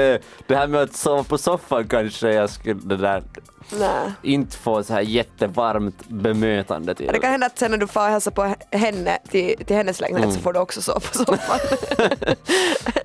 det 0.48 0.56
här 0.56 0.68
med 0.68 0.82
att 0.82 0.96
sova 0.96 1.24
på 1.24 1.38
soffan 1.38 1.88
kanske 1.88 2.34
jag 2.34 2.50
skulle 2.50 2.80
det 2.84 2.98
där, 2.98 3.24
Nej. 3.72 4.12
inte 4.24 4.58
få 4.58 4.84
så 4.84 4.94
här 4.94 5.02
jättevarmt 5.02 6.08
bemötande 6.08 6.96
till. 6.96 7.08
Det 7.14 7.20
kan 7.20 7.32
hända 7.32 7.46
att 7.46 7.60
sen 7.60 7.72
när 7.72 7.78
du 7.78 7.88
får 7.88 8.02
hälsa 8.10 8.32
på 8.32 8.54
henne 8.72 9.18
till, 9.30 9.56
till 9.66 9.76
hennes 9.76 10.00
lägenhet 10.02 10.24
Mm. 10.24 10.36
så 10.36 10.42
får 10.42 10.54
du 10.54 10.60
också 10.60 10.82
sova 10.82 11.00
på 11.00 11.18
soffan. 11.18 11.60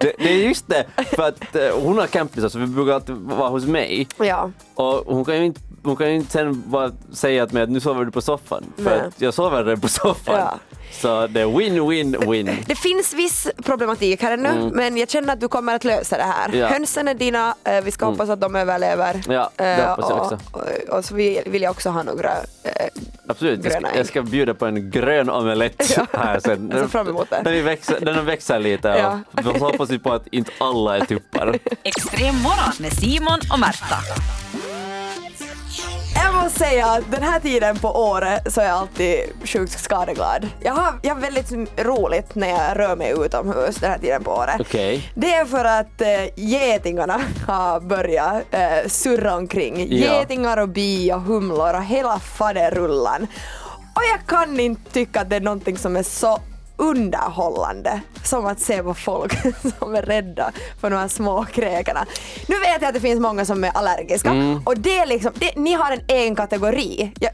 Det, 0.00 0.12
det 0.18 0.28
är 0.32 0.48
just 0.48 0.68
det, 0.68 0.84
för 1.16 1.28
att 1.28 1.56
eh, 1.56 1.62
hon 1.82 1.98
har 1.98 2.06
campisar 2.06 2.48
så 2.48 2.58
vi 2.58 2.66
brukar 2.66 2.92
alltid 2.92 3.14
vara 3.16 3.48
hos 3.48 3.64
mig 3.66 4.08
ja, 4.18 4.50
och 4.74 5.14
hon 5.14 5.24
kan 5.24 5.36
ju 5.36 5.44
inte, 5.44 5.60
hon 5.84 5.96
kan 5.96 6.08
ju 6.10 6.14
inte 6.16 6.30
sen 6.32 6.62
bara 6.66 6.90
säga 7.12 7.46
till 7.46 7.54
mig 7.54 7.62
att 7.62 7.70
nu 7.70 7.80
sover 7.80 8.04
du 8.04 8.10
på 8.10 8.20
soffan 8.20 8.64
för 8.76 8.84
Nej. 8.84 9.00
att 9.00 9.20
jag 9.20 9.34
sover 9.34 9.64
redan 9.64 9.80
på 9.80 9.88
soffan. 9.88 10.34
Ja. 10.38 10.54
Så 10.92 11.26
det 11.26 11.40
är 11.40 11.46
win-win-win. 11.46 12.56
det 12.66 12.74
finns 12.74 13.14
viss 13.14 13.48
problematik 13.64 14.22
här 14.22 14.32
ännu 14.32 14.70
men 14.72 14.96
jag 14.96 15.10
känner 15.10 15.32
att 15.32 15.40
du 15.40 15.48
kommer 15.48 15.74
att 15.74 15.84
lösa 15.84 16.16
det 16.16 16.22
här. 16.22 16.48
Mm. 16.48 16.60
Ja. 16.60 16.66
Hönsen 16.66 17.08
är 17.08 17.14
dina, 17.14 17.54
eh, 17.64 17.80
vi 17.84 17.90
ska 17.90 18.06
hoppas 18.06 18.28
att 18.28 18.40
de 18.40 18.56
överlever. 18.56 19.20
Ja, 19.28 19.50
det 19.56 19.64
Eh, 19.64 19.88
hoppas 19.90 20.10
jag 20.10 20.18
och, 20.18 20.24
också. 20.32 20.38
Och, 20.88 21.04
så 21.04 21.14
vill, 21.14 21.62
jag 21.62 21.70
också 21.70 21.90
ha 21.90 22.02
några 22.02 22.32
eh, 22.62 22.86
Absolut, 23.28 23.64
jag 23.64 23.72
Gröna 23.72 23.88
ska, 23.88 23.94
ägg. 23.94 24.00
jag 24.00 24.06
ska 24.06 24.22
bjuda 24.22 24.54
på 24.54 24.66
en 24.66 24.90
grön 24.90 25.30
omelett 25.30 25.92
Ja. 25.96 26.06
här 26.12 26.40
sen. 26.40 26.68
Jag 26.72 26.80
ser 26.80 26.88
fram 26.88 27.08
emot 27.08 27.30
det. 27.30 27.50
Vi 27.50 27.60
växer, 27.60 28.22
växer 28.22 28.58
lite 28.58 28.88
Ja. 28.88 29.20
och 29.50 29.58
hoppas 29.58 29.90
vi 29.90 29.98
på 29.98 30.12
att 30.12 30.26
inte 30.26 30.50
alla 30.58 30.96
är 30.96 31.04
tuppar. 31.04 31.58
Extrem 31.82 32.34
morgon 32.42 32.72
med 32.80 32.92
Simon 32.92 33.38
och 33.52 33.58
Märta. 33.60 33.96
Jag 36.34 36.42
måste 36.42 36.58
säga 36.58 36.86
att 36.86 37.10
den 37.10 37.22
här 37.22 37.40
tiden 37.40 37.78
på 37.78 37.88
året 37.88 38.52
så 38.52 38.60
är 38.60 38.64
jag 38.64 38.76
alltid 38.76 39.20
sjukt 39.44 39.80
skadeglad. 39.80 40.48
Jag 40.60 40.74
har, 40.74 40.94
jag 41.02 41.14
har 41.14 41.20
väldigt 41.20 41.52
roligt 41.78 42.34
när 42.34 42.48
jag 42.48 42.78
rör 42.78 42.96
mig 42.96 43.14
utomhus 43.18 43.76
den 43.76 43.90
här 43.90 43.98
tiden 43.98 44.24
på 44.24 44.30
året. 44.30 44.60
Okej. 44.60 45.12
Det 45.14 45.34
är 45.34 45.44
för 45.44 45.64
att 45.64 46.00
äh, 46.00 46.08
getingarna 46.36 47.20
har 47.46 47.80
börjat 47.80 48.42
äh, 48.50 48.88
surra 48.88 49.36
omkring. 49.36 49.76
Ja. 49.78 50.18
Getingar 50.18 50.56
och 50.56 50.68
bi 50.68 51.12
och 51.12 51.20
humlor 51.20 51.74
och 51.74 51.84
hela 51.84 52.18
faderullan. 52.18 53.26
Och 53.94 54.02
jag 54.12 54.26
kan 54.26 54.60
inte 54.60 54.90
tycka 54.92 55.20
att 55.20 55.30
det 55.30 55.36
är 55.36 55.40
någonting 55.40 55.78
som 55.78 55.96
är 55.96 56.02
så 56.02 56.38
underhållande 56.76 58.00
som 58.24 58.46
att 58.46 58.60
se 58.60 58.82
på 58.82 58.94
folk 58.94 59.32
som 59.78 59.94
är 59.94 60.02
rädda 60.02 60.52
för 60.80 60.90
de 60.90 60.96
här 60.96 61.08
små 61.08 61.44
kräkarna. 61.44 62.06
Nu 62.48 62.58
vet 62.58 62.80
jag 62.82 62.84
att 62.88 62.94
det 62.94 63.00
finns 63.00 63.20
många 63.20 63.44
som 63.44 63.64
är 63.64 63.70
allergiska 63.74 64.30
Mm. 64.30 64.62
och 64.66 64.78
det 64.78 64.98
är 64.98 65.06
liksom, 65.06 65.32
det, 65.34 65.56
ni 65.56 65.72
har 65.74 65.92
en 65.92 66.00
egen 66.08 66.36
kategori. 66.36 67.12
Jag, 67.20 67.30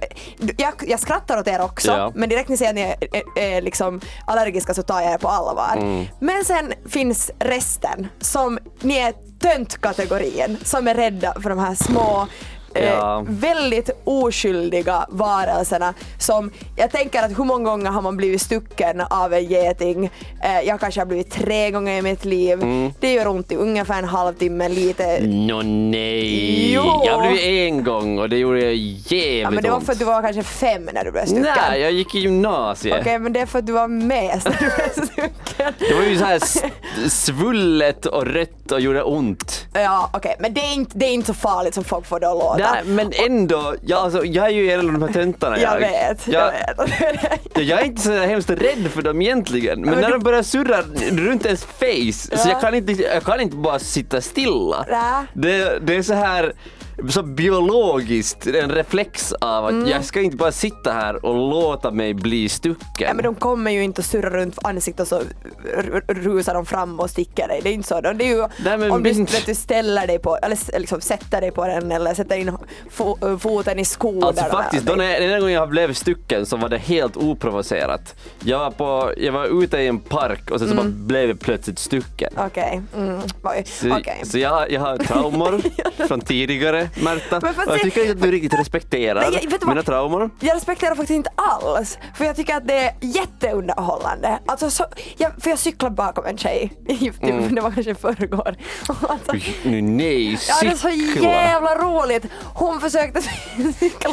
jag, 0.58 0.72
jag 0.86 1.00
skrattar 1.00 1.38
åt 1.38 1.48
er 1.48 1.60
också 1.60 1.90
Ja. 1.90 2.12
men 2.14 2.28
direkt 2.28 2.48
ni 2.48 2.56
säger 2.56 2.70
att 2.70 2.74
ni 2.74 2.80
är, 2.82 2.96
är, 3.38 3.56
är 3.56 3.62
liksom 3.62 4.00
allergiska 4.26 4.74
så 4.74 4.82
tar 4.82 5.00
jag 5.00 5.12
er 5.12 5.18
på 5.18 5.28
allvar. 5.28 5.72
Mm. 5.76 6.04
Men 6.20 6.44
sen 6.44 6.72
finns 6.88 7.30
resten 7.38 8.08
som 8.20 8.58
ni 8.80 8.98
är 8.98 9.12
töntkategorin 9.42 10.58
som 10.64 10.88
är 10.88 10.94
rädda 10.94 11.34
för 11.42 11.50
de 11.50 11.58
här 11.58 11.74
små 11.74 12.26
Ja. 12.74 13.18
eh, 13.18 13.24
väldigt 13.28 13.90
oskyldiga 14.04 15.06
varelserna 15.08 15.94
som 16.18 16.50
jag 16.76 16.90
tänker 16.90 17.22
att 17.22 17.38
hur 17.38 17.44
många 17.44 17.64
gånger 17.70 17.90
har 17.90 18.02
man 18.02 18.16
blivit 18.16 18.42
stucken 18.42 19.00
av 19.00 19.32
en 19.34 19.44
geting? 19.44 20.10
Eh, 20.42 20.60
jag 20.66 20.80
kanske 20.80 21.00
har 21.00 21.06
blivit 21.06 21.30
tre 21.30 21.70
gånger 21.70 21.98
i 21.98 22.02
mitt 22.02 22.24
liv. 22.24 22.62
Mm. 22.62 22.92
Det 23.00 23.12
gör 23.12 23.28
ont 23.28 23.52
i 23.52 23.56
ungefär 23.56 23.98
en 23.98 24.04
halvtimme 24.08 24.68
lite. 24.68 25.20
Nå 25.22 25.62
nej, 25.62 26.72
Jo. 26.74 27.02
jag 27.06 27.20
blev 27.20 27.38
en 27.44 27.84
gång 27.84 28.18
och 28.18 28.28
det 28.28 28.36
gjorde 28.36 28.72
jävligt 28.72 29.40
Ja, 29.42 29.50
men 29.50 29.62
det 29.62 29.70
var 29.70 29.80
för 29.80 29.92
att 29.92 29.98
du 29.98 30.04
var 30.04 30.22
kanske 30.22 30.42
fem 30.42 30.88
när 30.92 31.04
du 31.04 31.10
blev 31.12 31.24
stucken. 31.26 31.46
Nej, 31.68 31.80
jag 31.80 31.92
gick 31.92 32.14
i 32.14 32.18
gymnasiet. 32.18 33.00
Okej, 33.00 33.18
men 33.18 33.32
det 33.32 33.40
är 33.40 33.46
för 33.46 33.58
att 33.58 33.66
du 33.66 33.72
var 33.72 33.88
med 33.88 34.40
när 34.44 34.52
du 34.52 34.58
blev 34.76 35.04
stucken. 35.06 35.74
Det 35.78 35.94
var 35.94 36.02
ju 36.02 36.18
så 36.18 36.24
här 36.24 36.40
svullet 37.08 38.06
och 38.06 38.26
rött 38.26 38.72
och 38.72 38.80
gjorde 38.80 39.02
ont. 39.02 39.59
Ja, 39.72 40.10
okej, 40.12 40.36
men 40.38 40.54
det 40.54 40.60
är, 40.60 40.74
inte, 40.74 40.98
det 40.98 41.06
är 41.06 41.10
inte 41.12 41.26
så 41.26 41.34
farligt 41.34 41.74
som 41.74 41.84
folk 41.84 42.06
får 42.06 42.20
det 42.20 42.28
att 42.30 42.36
låta. 42.38 42.56
Nej, 42.72 42.82
men 42.84 43.12
ändå, 43.26 43.74
jag, 43.82 43.98
alltså, 43.98 44.24
jag 44.24 44.46
är 44.46 44.50
ju 44.50 44.70
en 44.70 44.80
av 44.80 44.92
de 44.92 45.02
här 45.02 45.12
töntarna. 45.12 45.58
jag 45.58 45.78
vet, 45.80 46.28
jag, 46.28 46.52
jag, 46.76 46.86
vet. 46.86 47.30
jag, 47.54 47.62
jag 47.64 47.80
är 47.80 47.84
inte 47.84 48.02
så 48.02 48.12
hemskt 48.12 48.50
rädd 48.50 48.90
för 48.94 49.02
dem 49.02 49.22
egentligen, 49.22 49.80
men, 49.80 49.90
men 49.90 50.00
när 50.00 50.10
de 50.10 50.18
börjar 50.20 50.42
surra 50.42 50.82
runt 51.10 51.46
ens 51.46 51.64
face 51.64 52.36
så 52.36 52.48
Ja. 52.48 52.52
jag 52.52 52.60
kan, 52.60 52.74
inte, 52.74 52.92
jag 52.92 53.24
kan 53.24 53.40
inte 53.40 53.56
bara 53.56 53.78
sitta 53.78 54.20
stilla. 54.20 54.86
Det, 55.32 55.78
det 55.86 55.96
är 55.96 56.02
så 56.02 56.14
här 56.14 56.52
så 57.08 57.22
biologiskt, 57.22 58.46
en 58.46 58.70
reflex 58.70 59.32
av 59.32 59.66
att 59.66 59.88
jag 59.88 60.04
ska 60.04 60.20
inte 60.20 60.36
bara 60.36 60.52
sitta 60.52 60.92
här 60.92 61.24
och 61.26 61.34
låta 61.34 61.90
mig 61.90 62.14
bli 62.14 62.48
stucken. 62.48 62.80
Mm. 62.98 63.08
Ja, 63.08 63.14
men 63.14 63.24
de 63.24 63.34
kommer 63.34 63.70
ju 63.70 63.82
inte 63.84 64.00
att 64.00 64.06
surra 64.06 64.30
runt 64.30 64.58
ansiktet 64.64 65.00
och 65.00 65.06
så 65.06 65.22
rusar 66.08 66.54
de 66.54 66.66
fram 66.66 67.00
och 67.00 67.10
sticker 67.10 67.48
dig. 67.48 67.60
Det 67.62 67.68
är 67.68 67.72
inte 67.72 67.88
så. 67.88 68.00
Det 68.00 68.08
är 68.08 68.28
ju 68.28 68.46
Nej, 68.64 68.90
om 68.90 69.02
du, 69.02 69.26
du 69.46 69.54
ställer 69.54 70.06
dig 70.06 70.18
på, 70.18 70.36
eller 70.36 70.78
liksom 70.78 71.00
sätter 71.00 71.40
dig 71.40 71.50
på 71.50 71.66
den 71.66 71.92
eller 71.92 72.14
sätter 72.14 72.36
in 72.36 72.50
fo- 72.96 73.38
foten 73.38 73.78
i 73.78 73.84
skon. 73.84 74.24
Alltså 74.24 74.44
faktiskt, 74.44 74.86
då 74.86 74.94
när, 74.94 75.12
den 75.12 75.22
enda 75.22 75.38
gången 75.40 75.54
jag 75.54 75.68
blev 75.68 75.94
stucken 75.94 76.46
så 76.46 76.56
var 76.56 76.68
det 76.68 76.78
helt 76.78 77.16
oprovocerat. 77.16 78.14
Jag 78.44 78.58
var, 78.58 78.70
på, 78.70 79.12
jag 79.16 79.32
var 79.32 79.62
ute 79.62 79.78
i 79.78 79.86
en 79.86 79.98
park 80.00 80.50
och 80.50 80.58
sen 80.60 80.68
så 80.68 80.74
bara 80.74 80.86
blev 80.86 81.28
jag 81.28 81.40
plötsligt 81.40 81.78
stucken. 81.78 82.32
Okej. 82.36 82.82
Mm. 82.96 83.20
Oj. 83.42 83.64
Så, 83.66 83.98
så 84.22 84.38
jag, 84.38 84.70
jag 84.72 84.80
har 84.80 84.98
traumor 84.98 85.60
från 86.08 86.20
tidigare, 86.20 86.89
Märta. 86.94 87.40
Men 87.42 87.54
jag 87.66 87.80
tycker 87.80 88.00
inte 88.00 88.12
att 88.12 88.22
du 88.22 88.30
riktigt 88.30 88.54
respekterar 88.60 89.30
Nej, 89.30 89.46
jag- 89.50 89.68
mina 89.68 89.82
traumor. 89.82 90.30
Jag 90.40 90.56
respekterar 90.56 90.90
faktiskt 90.94 91.10
inte 91.16 91.30
alls, 91.36 91.98
för 92.16 92.24
jag 92.24 92.36
tycker 92.36 92.56
att 92.56 92.68
det 92.68 92.74
är 92.78 92.92
jätteunderhållande. 93.00 94.38
Alltså, 94.46 94.70
så, 94.70 94.84
jag, 95.16 95.32
för 95.42 95.50
jag 95.50 95.58
cyklade 95.58 95.94
bakom 95.94 96.24
en 96.26 96.38
tjej, 96.38 96.72
typ, 96.88 97.22
Mm. 97.22 97.54
det 97.54 97.60
var 97.60 97.70
kanske 97.70 97.94
förrgår. 97.94 98.56
Alltså, 99.08 99.32
Nu, 99.62 99.82
nej, 99.82 100.32
Ja, 100.48 100.54
det 100.62 100.66
är 100.66 100.76
så 100.76 100.88
cykla. 100.88 101.28
jävla 101.30 101.74
roligt. 101.74 102.24
Hon 102.54 102.80
försökte 102.80 103.22
cykla 103.78 104.10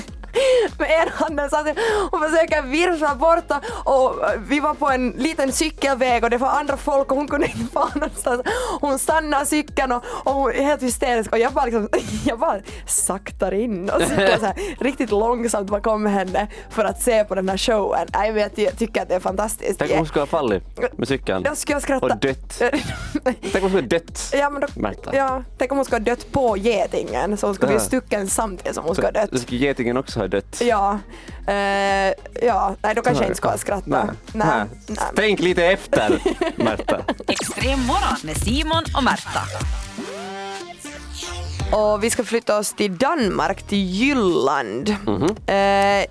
med 0.79 0.89
ena 0.91 1.11
handen 1.13 1.49
så 1.49 1.55
att 1.55 1.67
hon 2.11 2.21
försöker 2.21 2.61
virvla 2.61 3.15
bort 3.15 3.51
och, 3.83 4.05
och 4.05 4.15
vi 4.47 4.59
var 4.59 4.73
på 4.73 4.89
en 4.89 5.09
liten 5.09 5.51
cykelväg 5.51 6.23
och 6.23 6.29
det 6.29 6.37
var 6.37 6.49
andra 6.49 6.77
folk 6.77 7.11
och 7.11 7.17
hon 7.17 7.27
kunde 7.27 7.47
inte 7.47 7.73
fara 7.73 7.89
någonstans. 7.95 8.41
Hon 8.81 8.99
stannade 8.99 9.45
cykeln 9.45 9.91
och, 9.91 10.03
och 10.23 10.33
hon 10.33 10.51
är 10.51 10.63
helt 10.63 10.83
hysterisk 10.83 11.31
och 11.31 11.39
jag 11.39 11.53
bara, 11.53 11.65
liksom, 11.65 11.89
jag 12.25 12.39
bara 12.39 12.59
saktar 12.87 13.53
in 13.53 13.89
och 13.89 14.01
cyklar 14.01 14.37
så 14.39 14.45
här, 14.45 14.55
riktigt 14.79 15.11
långsamt 15.11 15.69
bakom 15.69 16.05
henne 16.05 16.47
för 16.69 16.85
att 16.85 17.01
se 17.01 17.23
på 17.23 17.35
den 17.35 17.49
här 17.49 17.57
showen. 17.57 18.07
Jag, 18.13 18.33
vet, 18.33 18.57
jag 18.57 18.77
tycker 18.77 19.01
att 19.01 19.09
det 19.09 19.15
är 19.15 19.19
fantastiskt. 19.19 19.79
Tänk 19.79 19.91
om 19.91 19.97
hon 19.97 20.07
skulle 20.07 20.21
ha 20.21 20.27
fallit 20.27 20.63
med 20.97 21.07
cykeln. 21.07 21.43
Jag 21.45 21.57
skulle 21.57 21.81
skratta. 21.81 22.05
Och 22.05 22.17
dött. 22.19 22.61
Tänk 23.23 23.55
om 23.55 23.61
hon 23.61 23.69
skulle 23.69 23.81
ha 23.81 23.87
dött. 23.87 24.29
Ja, 24.33 24.49
men 24.49 24.61
då, 24.61 24.67
Märta. 24.75 25.15
ja, 25.15 25.43
tänk 25.57 25.71
om 25.71 25.77
hon 25.77 25.85
skulle 25.85 25.99
ha 25.99 26.05
dött 26.05 26.31
på 26.31 26.57
getingen 26.57 27.37
så 27.37 27.47
hon 27.47 27.55
skulle 27.55 27.71
bli 27.71 27.79
stucken 27.79 28.27
samtidigt 28.27 28.75
som 28.75 28.83
hon 28.85 28.95
skulle 28.95 29.07
ha 29.07 29.11
dött. 29.25 29.41
Skulle 29.41 29.57
getingen 29.65 29.97
också 29.97 30.19
ha 30.19 30.26
dött. 30.27 30.61
Ja, 30.61 30.99
eh, 31.47 32.13
ja, 32.41 32.75
nej 32.81 32.95
då 32.95 33.01
kanske 33.01 33.23
jag 33.23 33.31
inte 33.31 33.37
ska 33.37 33.57
skratta. 33.57 33.83
Nej. 33.85 34.05
Nej. 34.33 34.65
Nej. 34.87 34.97
Tänk 35.15 35.39
lite 35.39 35.65
efter, 35.65 36.19
Märta. 36.55 37.01
Extrem 37.27 37.79
morgon 37.85 38.17
med 38.23 38.37
Simon 38.37 38.83
och 38.97 39.03
Märta. 39.03 39.41
Och 41.71 42.03
vi 42.03 42.09
ska 42.09 42.23
flytta 42.23 42.57
oss 42.57 42.73
till 42.73 42.97
Danmark, 42.97 43.63
till 43.63 43.85
Jylland. 43.85 44.89
Eh, 44.89 46.05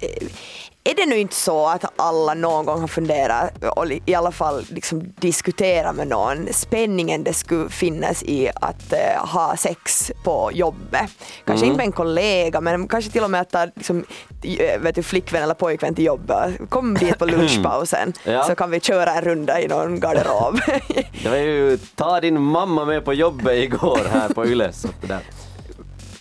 är 0.90 0.94
det 0.94 1.06
nu 1.06 1.18
inte 1.18 1.34
så 1.34 1.66
att 1.66 1.84
alla 1.96 2.34
någon 2.34 2.66
gång 2.66 2.80
har 2.80 2.88
funderat 2.88 3.64
och 3.76 3.86
i 4.06 4.14
alla 4.14 4.32
fall 4.32 4.64
liksom 4.68 5.14
diskuterat 5.20 5.96
med 5.96 6.08
någon 6.08 6.48
spänningen 6.52 7.24
det 7.24 7.32
skulle 7.32 7.68
finnas 7.70 8.22
i 8.22 8.50
att 8.54 8.92
eh, 8.92 9.26
ha 9.26 9.56
sex 9.56 10.12
på 10.24 10.50
jobbet? 10.52 11.10
Kanske 11.44 11.66
inte 11.66 11.76
med 11.76 11.86
en 11.86 11.92
kollega 11.92 12.60
men 12.60 12.88
kanske 12.88 13.10
till 13.10 13.22
och 13.24 13.30
med 13.30 13.40
att 13.40 13.50
ta 13.50 13.64
liksom, 13.76 14.04
eh, 14.42 14.80
vet 14.80 14.94
du, 14.94 15.02
flickvän 15.02 15.42
eller 15.42 15.54
pojkvän 15.54 15.94
till 15.94 16.04
jobbet. 16.04 16.54
Kom 16.68 16.94
dit 16.94 17.18
på 17.18 17.26
lunchpausen 17.26 18.12
Ja. 18.24 18.44
så 18.44 18.54
kan 18.54 18.70
vi 18.70 18.80
köra 18.80 19.14
en 19.14 19.22
runda 19.24 19.60
i 19.60 19.68
någon 19.68 20.00
garderob. 20.00 20.60
Det 21.22 21.28
var 21.28 21.36
ju 21.36 21.78
ta 21.94 22.20
din 22.20 22.40
mamma 22.42 22.84
med 22.84 23.04
på 23.04 23.12
jobbet 23.14 23.54
igår 23.56 24.00
här 24.12 24.28
på 24.28 24.46
Yle. 24.46 24.72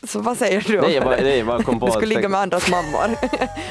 Så 0.08 0.18
det 0.18 0.24
vad 0.24 0.38
säger 0.38 0.62
du? 0.68 0.82
Nej, 0.82 0.94
jag 0.94 1.04
bara, 1.04 1.16
det? 1.16 1.24
nej, 1.24 1.38
jag 1.38 1.48
bara 1.48 1.64
kom 1.64 1.80
på 1.80 1.86
Du 1.86 1.92
skulle 1.92 2.16
ligga 2.16 2.30
med 2.30 2.40
andras 2.40 2.70
mammor. 2.70 3.16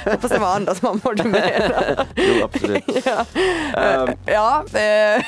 Hoppas 0.11 0.31
det 0.31 0.38
var 0.38 0.55
andras 0.57 0.83
mammor 0.83 1.14
du 1.14 1.23
menade. 1.25 2.07
Jo, 2.14 2.44
absolut. 2.44 2.85
ja, 3.05 3.25
Ehm, 3.81 4.09
ja, 4.27 4.64
eh, 4.66 5.23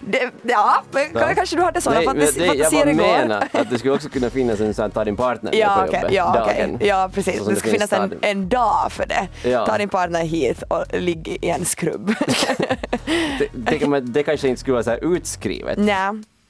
det, 0.00 0.30
ja 0.42 0.82
Ja. 1.14 1.34
kanske 1.34 1.56
du 1.56 1.62
hade 1.62 1.80
sådana 1.80 2.00
Nej, 2.00 2.08
fantas- 2.08 2.34
nej, 2.38 2.46
jag 2.46 2.56
fantasier 2.56 2.84
bara 2.84 2.90
igår. 2.92 3.18
menar 3.18 3.48
att 3.52 3.70
det 3.70 3.78
skulle 3.78 3.94
också 3.94 4.08
kunna 4.08 4.30
finnas 4.30 4.60
en 4.60 4.74
sån 4.74 4.82
här 4.82 4.90
ta 4.90 5.04
din 5.04 5.16
partner 5.16 5.54
Ja, 5.54 5.74
på 5.76 5.88
okej, 5.88 6.00
jobbet 6.00 6.12
ja, 6.12 6.32
dagen. 6.34 6.78
ja 6.80 7.10
precis. 7.14 7.38
Så 7.44 7.50
Det 7.50 7.56
ska 7.56 7.70
finns 7.70 7.90
finnas 7.90 7.92
en, 7.92 8.18
en 8.22 8.48
dag 8.48 8.86
för 8.92 9.06
det. 9.06 9.48
Ja. 9.50 9.66
Ta 9.66 9.78
din 9.78 9.88
partner 9.88 10.20
hit 10.24 10.62
och 10.68 10.84
ligg 10.92 11.38
i 11.42 11.48
en 11.50 11.64
skrubb. 11.64 12.14
Det, 13.38 13.48
det, 13.52 14.00
det 14.00 14.22
kanske 14.22 14.48
inte 14.48 14.60
skulle 14.60 14.72
vara 14.74 14.84
så 14.84 14.90
här 14.90 15.14
utskrivet. 15.16 15.78
Nej. 15.78 15.96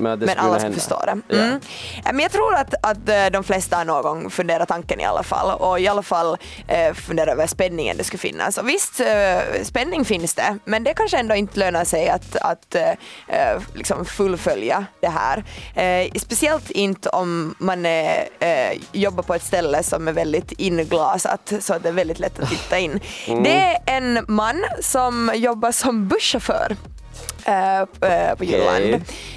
Men, 0.01 0.19
Men 0.19 0.39
alla 0.39 0.59
ska 0.59 0.73
förstå 0.73 1.03
det. 1.07 1.37
Mm. 1.37 1.61
Ja, 2.05 2.13
Men 2.13 2.21
jag 2.21 2.33
tror 2.33 2.55
att, 2.55 2.75
att 2.83 3.09
eh, 3.09 3.27
de 3.33 3.45
flesta 3.45 3.77
har 3.77 3.85
någon 3.85 4.03
gång 4.03 4.31
funderat 4.31 4.69
tanken 4.69 5.01
i 5.01 5.05
alla 5.05 5.23
fall 5.23 5.61
och 5.61 5.81
i 5.81 5.89
alla 5.89 6.03
fall 6.03 6.37
eh, 6.69 6.95
funderat 6.95 7.29
över 7.29 7.47
spänningen 7.47 7.97
det 7.97 8.05
skulle 8.05 8.19
finnas. 8.19 8.59
Och 8.59 8.69
visst, 8.69 9.01
eh, 9.01 9.63
spänning 9.63 10.05
finns 10.05 10.35
det, 10.35 10.59
men 10.65 10.85
det 10.85 10.95
kanske 10.95 11.19
ändå 11.19 11.35
inte 11.35 11.59
lönar 11.59 11.85
sig 11.85 12.09
att, 12.09 12.37
att 12.37 12.75
eh, 12.75 13.61
liksom 13.75 14.05
fullfölja 14.05 14.87
det 15.01 15.09
här. 15.09 15.45
Eh, 15.75 16.13
speciellt 16.21 16.71
inte 16.71 17.09
om 17.09 17.55
man 17.59 17.87
jobbar 18.93 19.23
på 19.23 19.35
ett 19.35 19.45
ställe 19.45 19.83
som 19.83 20.09
är 20.09 20.13
väldigt 20.13 20.53
inglasat 20.53 21.53
så 21.61 21.75
att 21.75 21.83
det 21.83 21.89
är 21.89 21.93
väldigt 21.93 22.19
lätt 22.19 22.41
att 22.41 22.49
titta 22.49 22.79
in. 22.79 23.01
Mm. 23.27 23.43
Det 23.43 23.51
är 23.51 23.79
en 23.87 24.25
man 24.29 24.65
som 24.81 25.33
jobbar 25.35 25.73
som 25.73 26.09
busschaufför 26.09 26.77
eh, 27.45 27.85
på 28.37 28.45
Jylland. 28.45 28.95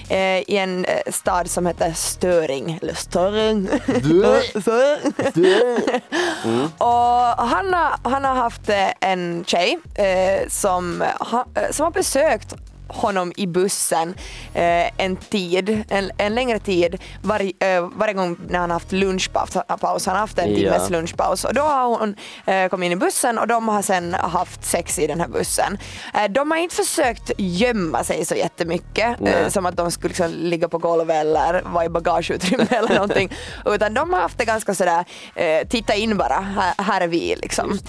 Eh, 0.10 0.40
i 0.40 0.58
en 0.58 0.86
stad 1.12 1.50
som 1.50 1.66
heter 1.66 1.94
Störing, 1.94 2.80
eller 2.82 2.94
Störing. 2.94 3.70
Och 6.78 7.48
han 7.48 7.74
har, 7.74 8.10
han 8.10 8.26
har 8.26 8.36
haft 8.36 8.70
en 9.00 9.44
tjej 9.48 9.80
eh, 9.96 10.48
som, 10.50 11.04
ha, 11.20 11.46
som 11.72 11.84
har 11.84 11.92
besökt 11.92 12.56
honom 12.94 13.32
i 13.36 13.48
bussen 13.48 14.14
eh, 14.54 15.02
en 15.06 15.16
tid, 15.16 15.84
en, 15.90 16.12
en 16.18 16.36
längre 16.36 16.60
tid 16.60 16.98
varje, 17.22 17.52
eh, 17.60 17.88
varje 17.96 18.14
gång 18.14 18.38
när 18.50 18.60
han 18.60 18.72
haft 18.72 18.92
lunchpaus. 18.92 19.58
paus. 19.80 20.06
Han 20.06 20.16
har 20.16 20.20
haft 20.22 20.40
en 20.40 20.50
Ja. 20.50 20.56
timmes 20.56 20.90
lunchpaus 20.90 21.44
och 21.44 21.54
då 21.54 21.62
har 21.62 22.00
hon 22.00 22.16
eh, 22.46 22.68
kommit 22.70 22.86
in 22.88 22.92
i 22.92 22.96
bussen 22.96 23.38
och 23.38 23.48
de 23.48 23.68
har 23.68 23.82
sen 23.82 24.14
haft 24.14 24.66
sex 24.66 25.00
i 25.00 25.08
den 25.08 25.20
här 25.20 25.28
bussen. 25.28 25.78
Eh, 26.14 26.24
de 26.32 26.52
har 26.52 26.58
inte 26.58 26.76
försökt 26.76 27.32
gömma 27.38 28.04
sig 28.04 28.26
så 28.26 28.36
jättemycket 28.36 29.22
eh, 29.22 29.48
som 29.50 29.66
att 29.66 29.78
de 29.78 29.92
skulle 29.92 30.08
liksom 30.10 30.32
ligga 30.32 30.68
på 30.70 30.78
golvet 30.78 31.16
eller 31.16 31.62
vara 31.66 31.86
i 31.86 31.90
bagageutrymme 31.90 32.68
eller 32.70 32.94
någonting 32.94 33.30
utan 33.66 33.94
de 33.94 34.14
har 34.14 34.20
haft 34.22 34.38
det 34.38 34.46
ganska 34.46 34.76
sådär 34.76 35.06
eh, 35.36 35.68
titta 35.68 35.96
in 35.96 36.18
bara, 36.18 36.34
här, 36.58 36.74
här 36.84 37.02
är 37.02 37.08
vi 37.08 37.36
liksom. 37.42 37.80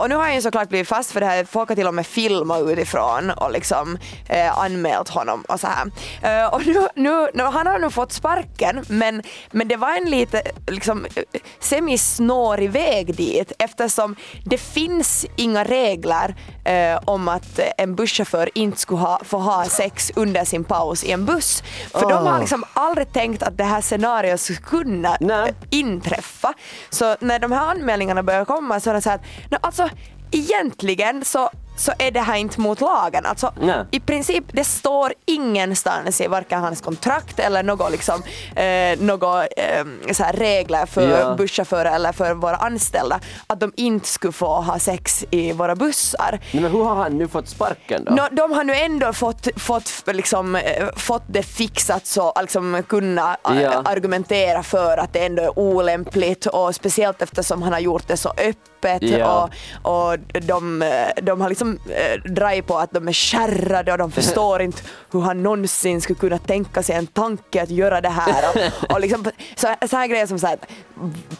Och 0.00 0.08
nu 0.08 0.14
har 0.14 0.22
han 0.22 0.34
ju 0.34 0.42
såklart 0.42 0.68
blivit 0.68 0.88
fast 0.88 1.10
för 1.10 1.20
det 1.20 1.26
här, 1.26 1.44
folk 1.44 1.68
har 1.68 1.76
till 1.76 1.86
och 1.86 1.94
med 1.94 2.06
filmat 2.06 2.62
utifrån 2.68 3.30
och 3.30 3.52
liksom 3.52 3.98
eh, 4.34 4.58
anmält 4.58 5.08
honom 5.08 5.44
och 5.48 5.60
så 5.60 5.66
här. 5.66 5.90
Eh, 6.22 6.54
och 6.54 6.66
nu, 6.66 6.88
nu, 6.94 7.28
nu, 7.34 7.42
han 7.42 7.66
har 7.66 7.78
nu 7.78 7.90
fått 7.90 8.12
sparken 8.12 8.84
men, 8.88 9.22
men 9.50 9.68
det 9.68 9.76
var 9.76 9.96
en 9.96 10.10
lite 10.10 10.42
liksom 10.66 11.04
eh, 11.16 11.22
semisnårig 11.60 12.70
väg 12.70 13.14
dit 13.16 13.52
eftersom 13.58 14.16
det 14.44 14.58
finns 14.58 15.26
inga 15.36 15.64
regler 15.64 16.34
eh, 16.64 16.98
om 17.04 17.28
att 17.28 17.58
eh, 17.58 17.66
en 17.78 17.94
busschaufför 17.94 18.48
inte 18.54 18.78
skulle 18.78 19.00
ha, 19.00 19.20
få 19.24 19.38
ha 19.38 19.64
sex 19.64 20.12
under 20.16 20.44
sin 20.44 20.64
paus 20.64 21.04
i 21.04 21.12
en 21.12 21.24
buss. 21.24 21.62
För 21.92 22.00
de 22.00 22.12
har 22.26 22.34
Oh. 22.34 22.40
liksom 22.40 22.64
aldrig 22.74 23.12
tänkt 23.12 23.42
att 23.42 23.56
det 23.58 23.64
här 23.64 23.80
scenariot 23.80 24.40
skulle 24.40 24.58
kunna 24.60 25.16
Nej. 25.20 25.54
inträffa. 25.70 26.54
Så 26.90 27.16
när 27.20 27.38
de 27.38 27.52
här 27.52 27.66
anmälningarna 27.70 28.22
börjar 28.22 28.44
komma 28.44 28.80
så 28.80 28.90
är 28.90 28.94
det 28.94 29.00
så 29.00 29.10
här 29.10 29.16
att 29.16 29.50
"Nå, 29.50 29.58
alltså, 29.60 29.88
egentligen 30.30 31.24
så 31.24 31.50
så 31.76 31.92
är 31.98 32.10
det 32.10 32.20
här 32.20 32.36
inte 32.36 32.60
mot 32.60 32.80
lagen. 32.80 33.26
Alltså, 33.26 33.52
Nej. 33.60 33.84
I 33.90 34.00
princip, 34.00 34.44
det 34.52 34.64
står 34.64 35.12
ingenstans 35.26 36.20
i 36.20 36.26
varken 36.26 36.60
hans 36.60 36.80
kontrakt 36.80 37.38
eller 37.38 37.62
något, 37.62 37.90
liksom, 37.92 38.22
eh, 38.56 38.98
något 39.00 39.46
eh, 39.56 40.12
så 40.12 40.22
här 40.24 40.32
regler 40.32 40.86
för 40.86 41.08
Ja. 41.10 41.34
busschaufförer 41.34 41.94
eller 41.94 42.12
för 42.12 42.34
våra 42.34 42.56
anställda 42.56 43.20
att 43.46 43.60
de 43.60 43.72
inte 43.76 44.08
skulle 44.08 44.32
få 44.32 44.46
ha 44.60 44.78
sex 44.78 45.24
i 45.30 45.52
våra 45.52 45.76
bussar. 45.76 46.40
Men 46.52 46.64
hur 46.64 46.84
har 46.84 46.94
han 46.94 47.18
nu 47.18 47.28
fått 47.28 47.48
sparken 47.48 48.04
då? 48.04 48.12
Nå, 48.14 48.28
de 48.32 48.52
har 48.52 48.64
nu 48.64 48.74
ändå 48.74 49.12
fått, 49.12 49.48
fått, 49.56 49.90
liksom, 50.06 50.56
eh, 50.56 50.86
fått 50.96 51.22
det 51.26 51.42
fixat 51.42 52.06
så 52.06 52.30
att 52.30 52.42
liksom, 52.42 52.82
kunna 52.88 53.36
eh, 53.50 53.62
Ja. 53.62 53.82
argumentera 53.84 54.62
för 54.62 54.96
att 54.96 55.12
det 55.12 55.26
ändå 55.26 55.42
är 55.42 55.58
olämpligt 55.58 56.46
och 56.46 56.74
speciellt 56.74 57.22
eftersom 57.22 57.62
han 57.62 57.72
har 57.72 57.80
gjort 57.80 58.08
det 58.08 58.16
så 58.16 58.28
öppet 58.28 58.58
Ja. 59.18 59.50
och, 59.82 60.12
och 60.12 60.18
de, 60.42 60.84
de 61.22 61.40
har 61.40 61.48
liksom 61.48 61.78
eh, 61.88 62.32
dragit 62.32 62.66
på 62.66 62.78
att 62.78 62.90
de 62.90 63.08
är 63.08 63.12
kärrade 63.12 63.92
och 63.92 63.98
de 63.98 64.12
förstår 64.12 64.62
inte 64.62 64.82
hur 65.12 65.20
han 65.20 65.42
någonsin 65.42 66.00
skulle 66.00 66.18
kunna 66.18 66.38
tänka 66.38 66.82
sig 66.82 66.96
en 66.96 67.06
tanke 67.06 67.62
att 67.62 67.70
göra 67.70 68.00
det 68.00 68.08
här. 68.08 68.44
Och, 68.50 68.92
och 68.92 69.00
liksom, 69.00 69.24
så, 69.56 69.74
så 69.88 69.96
här 69.96 70.06
grejer 70.06 70.26
som 70.26 70.38
så 70.38 70.46
här, 70.46 70.58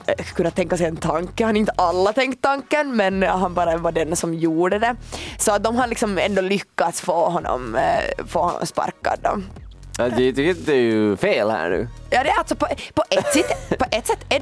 eh, 0.06 0.24
kunna 0.24 0.50
tänka 0.50 0.76
sig 0.76 0.86
en 0.86 0.96
tanke, 0.96 1.44
han 1.44 1.56
inte 1.56 1.72
alla 1.76 2.12
tänkt 2.12 2.42
tanken 2.42 2.96
men 2.96 3.22
han 3.22 3.54
bara 3.54 3.76
var 3.76 3.92
den 3.92 4.16
som 4.16 4.34
gjorde 4.34 4.78
det. 4.78 4.96
Så 5.38 5.52
att 5.52 5.64
de 5.64 5.76
har 5.76 5.86
liksom 5.86 6.18
ändå 6.18 6.42
lyckats 6.42 7.00
få 7.00 7.28
honom, 7.28 7.74
eh, 7.74 8.24
få 8.26 8.42
honom 8.42 8.66
sparkad. 8.66 9.18
Då. 9.22 9.40
Ja, 9.98 10.08
det, 10.08 10.32
det, 10.32 10.66
det 10.66 10.72
är 10.72 10.80
ju 10.80 11.16
fel 11.16 11.50
här 11.50 11.70
nu. 11.70 11.88
Ja, 12.10 12.22
det 12.22 12.30
är 12.30 12.38
alltså 12.38 12.54
på, 12.54 12.66
på, 12.94 13.04
ett 13.10 13.32
sätt, 13.32 13.46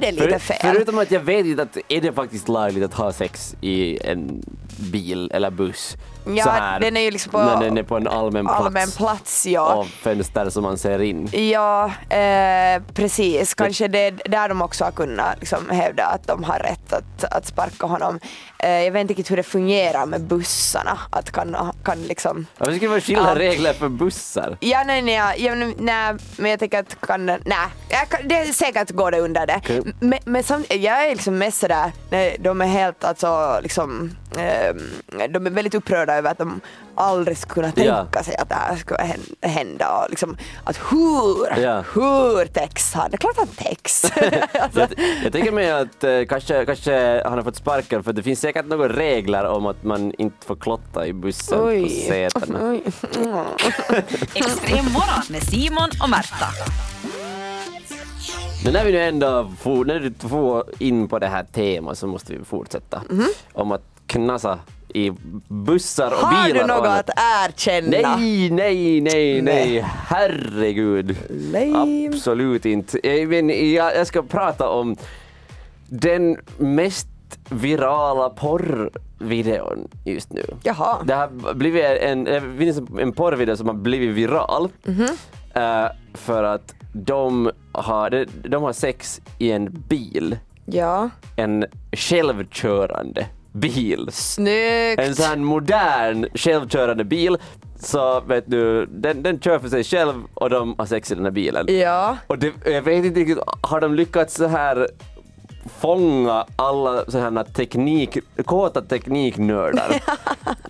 det 0.05 0.11
lite 0.11 0.39
För, 0.39 0.53
fel. 0.53 0.75
förutom 0.75 0.97
att 0.99 1.11
jag 1.11 1.19
vet 1.19 1.45
inte 1.45 1.61
att 1.61 1.77
är 1.87 2.01
det 2.01 2.13
faktiskt 2.13 2.49
lagligt 2.49 2.83
att 2.83 2.93
ha 2.93 3.11
sex 3.13 3.55
i 3.61 3.97
en 4.07 4.43
bil 4.77 5.31
eller 5.33 5.51
buss 5.51 5.97
Ja, 6.25 6.43
så 6.43 6.49
här, 6.49 6.79
den 6.79 6.97
är 6.97 7.01
ju 7.01 7.11
liksom 7.11 7.31
på 7.31 7.37
när 7.37 7.61
den 7.61 7.77
är 7.77 7.83
på 7.83 7.97
en 7.97 8.07
allmän 8.07 8.45
plats 8.45 8.59
allmän 8.65 8.91
plats 8.91 9.45
ja. 9.45 9.73
och 9.73 9.87
fönster 9.87 10.49
som 10.49 10.63
man 10.63 10.77
ser 10.77 11.01
in. 11.01 11.27
Ja, 11.51 11.91
eh, 12.09 12.81
precis. 12.93 13.53
Kanske 13.53 13.87
det 13.87 13.99
är 13.99 14.11
där 14.29 14.49
de 14.49 14.61
också 14.61 14.83
har 14.83 14.91
kunnat 14.91 15.39
liksom, 15.39 15.69
hävda 15.69 16.05
att 16.05 16.27
de 16.27 16.43
har 16.43 16.59
rätt 16.59 16.93
att, 16.93 17.23
att 17.23 17.45
sparka 17.45 17.85
honom. 17.85 18.19
Eh, 18.59 18.69
jag 18.69 18.91
vet 18.91 19.01
inte 19.01 19.11
riktigt 19.11 19.31
hur 19.31 19.37
det 19.37 19.43
fungerar 19.43 20.05
med 20.05 20.21
bussarna. 20.21 20.99
Att 21.09 21.31
kan, 21.31 21.57
kan 21.83 22.03
liksom... 22.03 22.45
Varför 22.57 22.73
ska 22.73 22.81
det 22.81 22.87
vara 22.87 23.01
skilda 23.01 23.33
Ja. 23.33 23.39
regler 23.39 23.73
för 23.73 23.89
bussar? 23.89 24.57
Ja, 24.59 24.83
nej, 24.85 25.01
nej, 25.01 25.15
ja, 25.15 25.35
ja, 25.35 25.55
nej, 25.77 26.15
men 26.37 26.51
jag 26.51 26.59
tänker 26.59 26.79
att 26.79 27.01
kan, 27.01 27.25
nej, 27.25 27.39
jag 27.89 28.29
det 28.29 28.35
är 28.35 28.45
säkert 28.45 28.91
går 28.91 29.11
det 29.11 29.19
under 29.19 29.47
det. 29.47 29.57
Okej. 29.57 29.81
Men, 29.99 30.19
men 30.25 30.43
samt, 30.43 30.73
jag 30.73 31.05
är 31.05 31.09
liksom 31.09 31.37
mest 31.37 31.59
sådär, 31.59 31.91
nej, 32.09 32.37
de 32.39 32.61
är 32.61 32.65
helt 32.65 33.03
alltså 33.03 33.59
liksom 33.63 34.15
de 35.29 35.45
är 35.45 35.49
väldigt 35.49 35.75
upprörda 35.75 36.15
över 36.15 36.31
att 36.31 36.37
de 36.37 36.61
aldrig 36.95 37.37
skulle 37.37 37.53
kunna 37.53 37.71
tänka 37.71 38.05
Ja. 38.17 38.23
sig 38.23 38.35
att 38.35 38.49
det 38.49 38.55
här 38.55 38.75
skulle 38.75 38.99
hän- 38.99 39.35
hända 39.51 39.97
och 40.03 40.09
liksom 40.09 40.37
att 40.63 40.77
hur, 40.91 41.61
Ja. 41.61 41.83
hur 41.93 42.45
täcks 42.45 42.93
han? 42.93 43.11
Det 43.11 43.15
är 43.15 43.17
klart 43.17 43.37
han 43.37 43.47
täcks. 43.47 44.05
alltså, 44.59 44.79
Jag, 44.79 44.89
jag 45.23 45.31
tänker 45.31 45.51
mig 45.51 45.71
att 45.71 46.03
eh, 46.03 46.21
kanske, 46.29 46.65
kanske 46.65 47.21
han 47.23 47.33
har 47.33 47.43
fått 47.43 47.55
sparken 47.55 48.03
för 48.03 48.13
det 48.13 48.23
finns 48.23 48.39
säkert 48.39 48.65
några 48.65 48.89
regler 48.89 49.45
om 49.45 49.65
att 49.65 49.83
man 49.83 50.13
inte 50.17 50.45
får 50.47 50.55
klotta 50.55 51.07
i 51.07 51.13
bussen 51.13 51.57
på 51.57 51.63
oj. 51.65 51.89
sätena. 52.07 52.59
Oj. 52.61 52.83
Mm. 53.23 53.45
Extrem 54.33 54.85
morgon 54.85 55.23
med 55.29 55.43
Simon 55.43 55.89
och 56.03 56.09
Märta. 56.09 56.47
Men 58.63 58.73
när 58.73 58.85
vi 58.85 58.91
nu 58.91 58.99
ändå 59.01 59.51
får, 59.59 59.85
när 59.85 59.99
du 59.99 60.13
får 60.29 60.63
in 60.79 61.07
på 61.07 61.19
det 61.19 61.27
här 61.27 61.43
temat 61.43 61.97
så 61.97 62.07
måste 62.07 62.33
vi 62.33 62.43
fortsätta. 62.45 63.01
Om 63.53 63.71
att 63.71 63.81
knasa 64.07 64.59
i 64.93 65.11
bussar 65.47 66.07
och 66.11 66.17
Har 66.17 66.47
bilar. 66.47 66.67
du 66.67 66.73
och 66.73 66.83
något 66.83 66.87
att 66.87 67.09
erkänna? 67.49 68.15
Nej, 68.17 68.49
nej, 68.49 69.01
nej, 69.01 69.41
nej, 69.41 69.79
herregud. 70.07 71.15
Lame. 71.29 72.07
Absolut 72.07 72.65
inte. 72.65 73.07
Jag, 73.07 73.27
men, 73.27 73.73
jag, 73.73 73.95
jag 73.95 74.07
ska 74.07 74.21
prata 74.21 74.69
om 74.69 74.95
den 75.89 76.37
mest 76.57 77.07
virala 77.49 78.29
porrvideon 78.29 79.87
just 80.05 80.33
nu. 80.33 80.45
Jaha. 80.63 80.97
Det 81.05 81.13
har 81.13 81.53
blivit 81.53 81.83
en, 81.85 82.27
en 82.99 83.11
porrvideo 83.13 83.57
som 83.57 83.67
har 83.67 83.75
blivit 83.75 84.09
viral 84.15 84.69
Mhm. 84.83 85.07
Eh, 85.53 85.85
för 86.13 86.43
att 86.43 86.73
de 86.93 87.51
har, 87.71 88.25
de, 88.49 88.63
har 88.63 88.73
sex 88.73 89.21
i 89.37 89.51
en 89.51 89.69
bil, 89.71 90.37
Ja. 90.65 91.09
en 91.35 91.65
självkörande 91.91 93.25
bil. 93.51 94.09
Snyggt. 94.11 94.99
En 95.01 95.15
sån 95.15 95.43
modern 95.43 96.25
självkörande 96.35 97.03
bil 97.03 97.37
så 97.79 98.21
vet 98.21 98.43
du, 98.47 98.85
den, 98.85 99.23
den 99.23 99.39
kör 99.39 99.59
för 99.59 99.69
sig 99.69 99.83
själv 99.83 100.13
och 100.33 100.49
de 100.49 100.75
har 100.77 100.85
sex 100.85 101.11
i 101.11 101.15
den 101.15 101.23
här 101.23 101.31
bilen. 101.31 101.65
Ja. 101.79 102.17
Och 102.27 102.37
det, 102.39 102.51
jag 102.65 102.81
vet 102.81 103.05
inte 103.05 103.19
riktigt, 103.19 103.39
har 103.61 103.81
de 103.81 103.95
lyckats 103.95 104.35
så 104.35 104.47
här 104.47 104.87
fånga 105.79 106.45
alla 106.55 107.03
sådana 107.07 107.43
teknik, 107.43 108.17
kåta 108.45 108.81
tekniknördar 108.81 110.01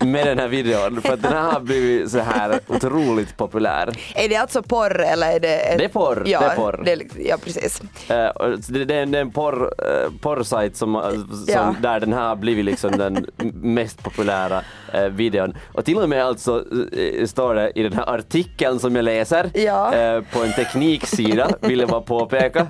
med 0.04 0.26
den 0.26 0.38
här 0.38 0.48
videon 0.48 1.00
för 1.02 1.12
att 1.14 1.22
den 1.22 1.32
här 1.32 1.52
har 1.52 1.60
blivit 1.60 2.10
så 2.10 2.18
här 2.18 2.60
otroligt 2.68 3.36
populär. 3.36 3.88
Är 4.14 4.28
det 4.28 4.36
alltså 4.36 4.62
porr 4.62 5.00
eller 5.02 5.32
är 5.32 5.40
det... 5.40 5.54
ett- 5.56 5.78
Det 5.78 5.84
är 5.84 5.88
porr, 5.88 6.22
Ja, 6.26 6.40
det 6.40 6.46
är 6.46 6.56
porr. 6.56 6.82
det 6.84 6.96
liksom- 6.96 7.20
ja 7.28 7.36
precis. 7.44 7.80
Eh, 8.10 8.30
det, 8.68 8.84
det, 8.84 8.94
är 8.94 9.02
en- 9.02 9.10
det 9.10 9.18
är 9.18 9.22
en 9.22 9.30
porr, 9.30 9.62
uh, 9.64 10.10
porrsajt 10.20 10.76
som, 10.76 10.96
eh, 10.96 11.02
som, 11.10 11.44
Ja. 11.48 11.74
där 11.80 12.00
den 12.00 12.12
här 12.12 12.28
har 12.28 12.36
blivit 12.36 12.64
liksom 12.64 12.90
den 12.98 13.26
mest 13.62 14.02
populära 14.02 14.60
eh, 14.92 15.04
videon. 15.04 15.54
Och 15.72 15.84
till 15.84 15.98
och 15.98 16.08
med 16.08 16.24
alltså 16.24 16.64
eh, 16.96 17.26
står 17.26 17.54
det 17.54 17.72
i 17.74 17.82
den 17.82 17.92
här 17.92 18.14
artikeln 18.14 18.78
som 18.78 18.96
jag 18.96 19.04
läser 19.04 19.50
Ja. 19.54 19.94
eh, 19.94 20.20
på 20.32 20.42
en 20.42 20.52
tekniksida, 20.52 21.48
vill 21.60 21.80
jag 21.80 21.88
bara 21.88 22.00
påpeka, 22.00 22.66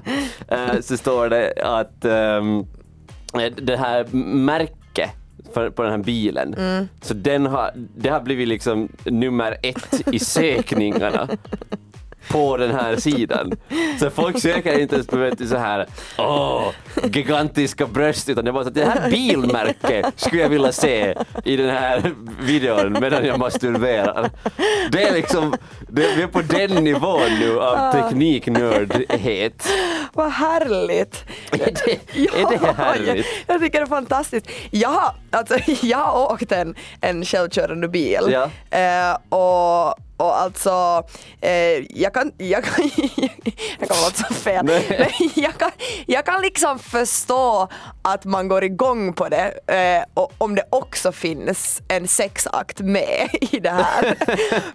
eh, 0.49 0.81
så 0.81 0.97
står 0.97 1.29
det 1.29 1.53
att 1.65 2.05
eh, 2.05 2.14
det 3.57 3.77
här 3.77 4.05
märket 4.15 5.11
för, 5.55 5.71
på 5.71 5.83
den 5.83 5.91
här 5.91 5.99
bilen, 5.99 6.55
Mm. 6.55 6.89
så 7.03 7.15
den 7.15 7.47
har, 7.47 7.71
det 7.97 8.09
har 8.09 8.21
blivit 8.21 8.49
liksom 8.49 8.89
nummer 9.05 9.57
ett 9.63 10.09
i 10.13 10.19
sökningarna 10.35 11.29
på 12.29 12.57
den 12.57 12.75
här 12.75 12.97
sidan. 12.97 13.53
Så 14.01 14.11
folk 14.11 14.41
söker 14.41 14.79
inte 14.79 14.95
ens 14.95 15.07
på 15.07 15.31
så 15.49 15.57
här 15.57 15.87
åh, 16.19 16.69
gigantiska 17.05 17.87
bröst 17.87 18.29
utan 18.29 18.45
det 18.45 18.53
var 18.53 18.63
så 18.63 18.69
att 18.69 18.75
det 18.75 18.85
här 18.85 19.11
bilmärket 19.11 20.07
skulle 20.17 20.43
jag 20.43 20.49
vilja 20.49 20.73
se 20.73 21.15
i 21.45 21.57
den 21.57 21.71
här 21.71 22.13
videon 22.41 22.97
medan 23.01 23.25
jag 23.27 23.39
masturberar. 23.39 24.31
Det 24.91 25.03
är 25.03 25.13
liksom, 25.15 25.55
det, 25.89 26.17
vi 26.17 26.23
är 26.23 26.27
på 26.27 26.41
den 26.43 26.85
nivån 26.85 27.39
nu 27.41 27.61
av 27.61 27.93
tekniknördhet. 27.93 29.69
Vad 30.13 30.31
härligt! 30.33 31.25
Är 31.53 31.59
det, 31.59 31.93
är 32.17 32.51
det 32.51 32.73
härligt? 32.83 33.27
Jag, 33.47 33.55
jag 33.55 33.61
tycker 33.61 33.79
det 33.79 33.85
är 33.85 33.87
fantastiskt. 33.87 34.47
Jag 34.71 35.15
alltså, 35.31 35.59
jag 35.87 35.99
har 35.99 36.33
åkt 36.33 36.53
en, 36.53 36.75
en 37.01 37.25
självkörande 37.25 37.89
bil 37.89 38.21
Ja. 38.29 38.51
eh, 38.79 39.17
och, 39.29 39.99
och 40.17 40.41
alltså, 40.41 41.03
eh, 41.41 41.99
jag 42.01 42.15
kan, 42.15 42.33
jag 42.39 42.65
kan, 42.65 42.85
jag 43.79 43.89
kan 43.89 43.97
låta 44.05 44.25
så 44.29 44.35
fel, 44.35 44.65
men 44.65 45.11
jag 45.35 45.59
kan, 45.59 45.71
jag 46.07 46.27
kan 46.27 46.43
liksom 46.43 46.79
förstå 46.79 47.69
att 48.03 48.25
man 48.25 48.49
går 48.49 48.65
igång 48.65 49.13
på 49.13 49.29
det 49.29 49.53
eh, 49.67 50.05
och 50.15 50.33
om 50.39 50.55
det 50.55 50.65
också 50.71 51.13
finns 51.13 51.83
en 51.89 52.09
sexakt 52.09 52.81
med 52.81 53.29
i 53.41 53.61
det 53.61 53.71
här. 53.71 54.17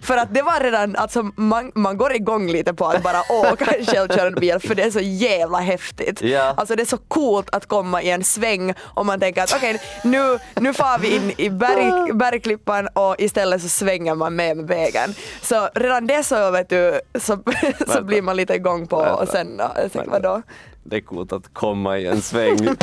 för 0.02 0.16
att 0.16 0.34
det 0.34 0.42
var 0.42 0.60
redan, 0.60 0.96
alltså 0.96 1.30
man, 1.36 1.72
man 1.74 1.96
går 1.96 2.14
igång 2.14 2.48
lite 2.48 2.74
på 2.74 2.86
att 2.86 3.02
bara 3.02 3.20
åka 3.30 3.64
en 3.64 3.86
självkörande 3.86 4.40
bil 4.40 4.58
för 4.58 4.74
det 4.74 4.82
är 4.82 4.90
så 4.90 5.00
jävla 5.00 5.58
häftigt. 5.58 6.22
Ja. 6.22 6.54
Alltså 6.56 6.76
det 6.76 6.82
är 6.82 6.86
så 6.86 6.98
coolt 6.98 7.50
att 7.52 7.66
komma 7.66 8.02
i 8.02 8.10
en 8.10 8.24
sväng 8.24 8.74
och 8.80 9.06
man 9.06 9.20
tänker 9.20 9.42
att 9.42 9.54
okej 9.54 9.80
nu, 10.04 10.38
nu 10.54 10.74
far 10.74 10.98
vi 10.98 11.16
in 11.16 11.32
i 11.36 11.50
berg, 11.50 12.12
bergklippan 12.12 12.88
och 12.88 13.16
istället 13.18 13.62
så 13.62 13.68
svänger 13.68 14.14
man 14.14 14.36
med 14.36 14.50
med 14.56 14.68
vägen. 14.68 15.14
Så 15.42 15.68
redan 15.74 16.06
det 16.06 16.24
så 16.24 16.50
vet 16.50 16.68
du 16.68 17.00
så, 17.20 17.38
så 17.88 18.02
blir 18.02 18.22
man 18.22 18.36
lite 18.36 18.54
igång 18.54 18.86
på 18.86 18.96
och 18.96 19.28
sen 19.28 19.60
tänker, 19.92 20.10
vadå? 20.10 20.42
Det 20.84 20.96
är 20.96 21.00
coolt 21.00 21.32
att 21.32 21.54
komma 21.54 21.98
i 21.98 22.06
en 22.06 22.22
sväng. 22.22 22.58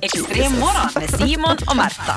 Extrem 0.00 0.52
morgon 0.52 0.90
med 0.94 1.10
Simon 1.10 1.56
och 1.70 1.76
Märta. 1.76 2.14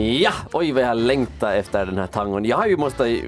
Ja, 0.00 0.32
oj 0.52 0.72
vad 0.72 0.82
jag 0.82 0.96
längtar 0.96 1.54
efter 1.56 1.86
den 1.86 1.98
här 1.98 2.06
tangon. 2.06 2.44
Jag 2.44 2.56
har 2.56 2.66
ju 2.66 2.76
måste 2.76 3.20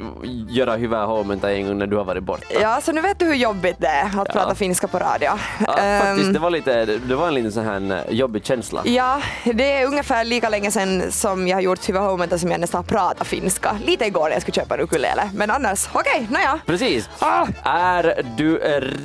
göra 0.48 0.76
hyvää 0.76 1.06
huomenta 1.06 1.52
en 1.52 1.66
gång 1.66 1.78
när 1.78 1.87
du 1.87 1.96
har 1.96 2.04
varit 2.04 2.22
borta. 2.22 2.44
Ja, 2.61 2.80
så 2.83 2.92
nu 2.92 3.00
vet 3.00 3.18
du 3.18 3.24
hur 3.24 3.35
jobbigt 3.35 3.76
det 3.78 3.87
är 3.87 4.04
att 4.20 4.28
prata 4.28 4.54
finska 4.54 4.88
på 4.88 4.98
radio. 4.98 5.30
Ja, 5.66 5.78
Ehm, 5.78 6.06
faktiskt, 6.06 6.33
det 6.33 6.38
var, 6.38 6.50
lite, 6.50 6.85
det 6.85 7.14
var 7.14 7.28
en 7.28 7.35
liten 7.35 7.52
sån 7.52 7.64
här 7.64 8.04
eh, 8.09 8.14
jobbig 8.14 8.44
känsla. 8.46 8.83
Ja, 8.85 9.20
det 9.44 9.72
är 9.80 9.87
ungefär 9.87 10.24
lika 10.24 10.48
länge 10.48 10.70
sedan 10.70 11.12
som 11.12 11.48
jag 11.48 11.56
har 11.56 11.61
gjort 11.62 11.88
Hyvä 11.88 11.98
huomenta 12.00 12.38
som 12.38 12.50
jag 12.50 12.61
nästan 12.61 12.78
har 12.78 12.85
pratat 12.85 13.26
finska. 13.26 13.76
Lite 13.87 14.04
igår 14.06 14.24
när 14.24 14.33
jag 14.33 14.42
skulle 14.42 14.54
köpa 14.54 14.74
en 14.74 14.80
ukulele, 14.80 15.30
men 15.35 15.50
annars 15.50 15.88
okej, 15.92 16.26
nåja. 16.30 16.59
Precis. 16.66 17.09
Ah. 17.18 17.46
Är 17.64 18.22
du 18.37 18.56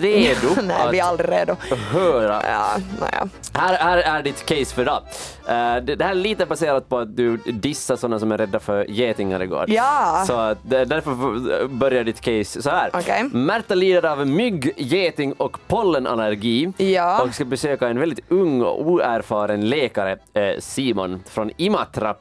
redo 0.02 0.62
Nej, 0.64 0.76
vi 0.92 1.00
är 1.00 1.04
att 1.04 1.10
aldrig 1.10 1.32
redo. 1.32 1.56
höra? 1.92 2.42
Ja, 2.52 2.68
nåja. 3.00 3.28
Här, 3.54 3.78
här 3.78 3.98
är 3.98 4.24
ditt 4.24 4.46
case 4.46 4.66
för 4.76 4.82
idag. 4.82 5.02
Eh, 5.48 5.76
det, 5.84 5.96
det 5.96 6.04
här 6.04 6.12
är 6.12 6.16
lite 6.16 6.46
baserat 6.46 6.90
på 6.90 6.98
att 6.98 7.16
du 7.18 7.40
dissar 7.56 7.96
sådana 7.96 8.20
som 8.20 8.32
är 8.32 8.38
rädda 8.38 8.60
för 8.60 8.86
getingar 8.92 9.44
igår. 9.44 9.66
Ja. 9.68 10.24
Så 10.28 10.56
därför 10.62 11.68
börjar 11.68 12.04
ditt 12.04 12.22
case 12.22 12.62
så 12.62 12.70
här. 12.70 12.90
Okej. 12.94 13.24
Märta 13.24 13.76
lider 13.76 14.06
av 14.06 14.28
mygg, 14.28 14.72
geting 14.78 15.34
och 15.34 15.58
pollenallergi 15.68 16.74
Ja. 16.78 17.22
och 17.24 17.34
ska 17.34 17.46
besöka 17.46 17.88
en 17.88 18.00
väldigt 18.00 18.20
ung 18.32 18.62
och 18.62 18.82
oerfaren 18.88 19.70
läkare, 19.70 20.12
eh, 20.34 20.60
Simon 20.60 21.24
från 21.30 21.52
Imatra. 21.58 22.16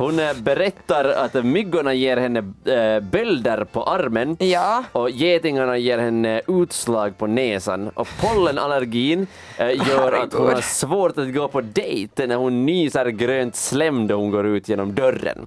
Hon 0.00 0.18
eh, 0.18 0.32
berättar 0.34 1.04
att 1.04 1.44
myggorna 1.44 1.94
ger 1.94 2.16
henne 2.16 2.38
eh, 2.64 3.00
bölder 3.00 3.64
på 3.64 3.82
armen 3.82 4.36
Ja. 4.40 4.84
och 4.92 5.10
getingarna 5.10 5.76
ger 5.78 5.98
henne 5.98 6.40
utslag 6.48 7.18
på 7.18 7.26
näsan 7.26 7.88
och 7.88 8.08
pollenallergin 8.20 9.26
eh, 9.58 9.68
gör 9.88 10.12
att 10.12 10.32
hon 10.32 10.46
har 10.46 10.60
svårt 10.60 11.18
att 11.18 11.34
gå 11.34 11.48
på 11.48 11.60
dejt 11.60 12.26
när 12.26 12.36
hon 12.36 12.66
nyser 12.66 13.06
grönt 13.06 13.56
slem 13.56 14.06
då 14.06 14.14
hon 14.14 14.30
går 14.30 14.46
ut 14.46 14.68
genom 14.68 14.94
dörren. 14.94 15.46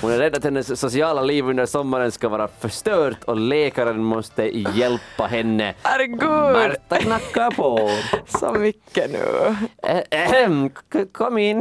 Hon 0.00 0.12
är 0.12 0.18
rädd 0.18 0.36
att 0.36 0.44
hennes 0.44 0.80
sociala 0.80 1.22
liv 1.22 1.48
under 1.48 1.66
sommaren 1.66 2.12
ska 2.12 2.28
vara 2.28 2.48
förstört 2.60 3.24
och 3.24 3.36
läkaren 3.36 4.04
måste 4.04 4.42
hjälpa 4.78 5.26
henne. 5.26 5.74
Herregud, 5.82 6.52
Märta 6.52 6.96
knackar 6.96 7.50
på. 7.50 7.90
så 8.38 8.52
mycket 8.52 9.10
nu. 9.10 9.56
Eh, 9.82 10.68
Kom 11.12 11.38
in. 11.38 11.58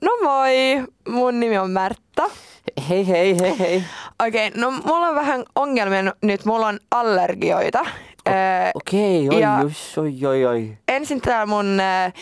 No 0.00 0.24
moi, 0.24 0.84
mun 1.08 1.40
nimi 1.40 1.58
on 1.58 1.70
Märta. 1.70 2.26
Hej, 2.88 3.04
hej, 3.06 3.36
hej, 3.40 3.58
hej. 3.58 3.82
Okei, 4.26 4.50
no 4.54 4.70
mulla 4.70 5.08
on 5.08 5.14
vähän 5.14 5.44
ongelmia 5.56 6.12
nyt, 6.22 6.44
mulla 6.44 6.66
on 6.66 6.78
allergioita. 6.90 7.80
Eh, 8.26 8.70
Okej, 8.74 9.28
oj, 9.28 9.40
Ja. 9.40 9.58
oj, 9.96 10.26
oj, 10.26 10.46
oj. 10.46 10.76
ensin 10.88 11.20
täällä 11.20 11.46
mun 11.46 11.80
äh, 11.80 12.12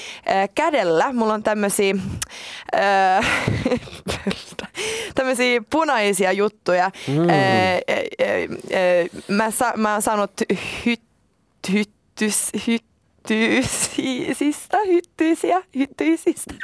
kädellä 0.54 1.12
mulla 1.12 1.34
on 1.34 1.42
tämmösiä 1.42 1.94
äh, 2.76 3.26
tämmösiä 5.14 5.62
punaisia 5.70 6.32
juttuja. 6.32 6.90
Mm. 7.08 7.28
Äh, 7.28 7.28
äh, 7.28 7.76
äh, 8.22 8.48
mä, 9.28 9.50
sa, 9.50 9.72
mä 9.76 9.92
oon 9.92 10.02
saanut 10.02 10.32
hyt, 10.86 11.00
hyttys, 11.72 12.50
hyttyisistä, 12.66 14.78
hyttyisiä, 14.86 15.62
hyttyisistä. 15.76 16.54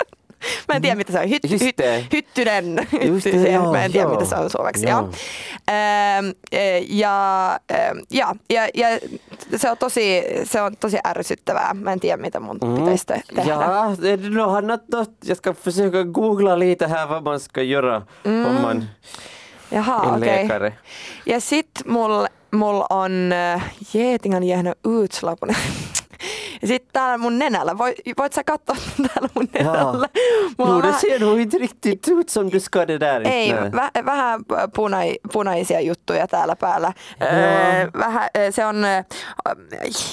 Mä 0.68 0.74
en 0.74 0.82
tiedä 0.82 0.96
mitä 0.96 1.12
se 1.12 1.18
on. 1.20 1.30
Hyt, 1.30 1.42
hyt, 1.50 1.76
hyttynen. 2.12 2.88
Hyttyisiä. 3.04 3.52
joo, 3.52 3.72
Mä 3.72 3.84
en 3.84 3.92
tiedä 3.92 4.04
joo. 4.08 4.12
mitä 4.18 4.24
se 4.24 4.34
on 4.37 4.50
suomeksi. 4.50 4.88
Joo. 4.88 5.00
Ja. 5.00 6.18
Ähm, 6.18 6.26
äh, 6.54 6.82
ja, 6.88 7.61
ja, 8.11 8.34
ja, 8.50 8.68
ja 8.74 8.88
se, 9.56 9.70
on 9.70 9.78
tosi, 9.78 10.22
se 10.44 10.62
on 10.62 10.76
tosi 10.80 10.98
ärsyttävää. 11.06 11.74
Mä 11.74 11.92
en 11.92 12.00
tiedä, 12.00 12.16
mitä 12.22 12.40
mun 12.40 12.58
pitäisi 12.76 13.06
te- 13.06 13.22
tehdä. 13.34 13.50
Ja, 13.50 13.58
något, 14.30 14.64
något, 14.92 15.11
jag 15.24 15.37
ska 15.37 15.52
försöka 15.54 16.04
googla 16.04 16.58
lite 16.58 16.87
här 16.88 17.08
vad 17.08 17.24
man 17.24 17.40
ska 17.40 17.62
göra 17.62 18.02
om 18.24 18.54
man 18.62 18.88
Jaha, 19.70 20.02
Mm. 20.02 20.16
okei. 20.16 20.42
läkare. 20.42 20.72
Ja 21.26 21.40
sit 21.40 21.70
mul, 21.87 22.26
mul 22.50 22.82
on 22.90 23.32
äh, 23.32 23.62
geetin 23.92 24.34
on 24.34 24.42
jäänyt 24.44 24.78
utslag 24.87 25.38
på 26.60 26.62
Ja 26.62 26.68
sit 26.68 26.84
täällä 26.92 27.18
mun 27.18 27.38
nenällä, 27.38 27.78
Voi, 27.78 27.94
voit 28.18 28.32
sä 28.32 28.44
katsoa 28.44 28.76
täällä 28.96 29.28
mun 29.34 29.48
nenällä? 29.52 30.08
Mulla 30.58 30.70
Jo, 30.70 30.76
on 30.76 30.82
det 30.82 30.88
vähän- 30.88 31.00
ser 31.00 31.20
nog 31.20 31.38
inte 31.40 31.58
riktigt 31.58 32.08
ut 32.08 32.28
som 32.28 32.50
du 32.52 32.60
ska 32.60 32.86
det 32.86 32.98
där. 33.00 33.22
Ei, 33.28 33.52
vä, 33.54 33.90
vähän 34.04 34.40
punai, 34.74 35.18
punaisia 35.32 35.80
juttuja 35.80 36.26
täällä 36.26 36.56
päällä. 36.56 36.92
Öö, 37.22 37.88
vähän, 37.98 38.28
se 38.50 38.64
on, 38.66 38.84
ö, 38.84 39.04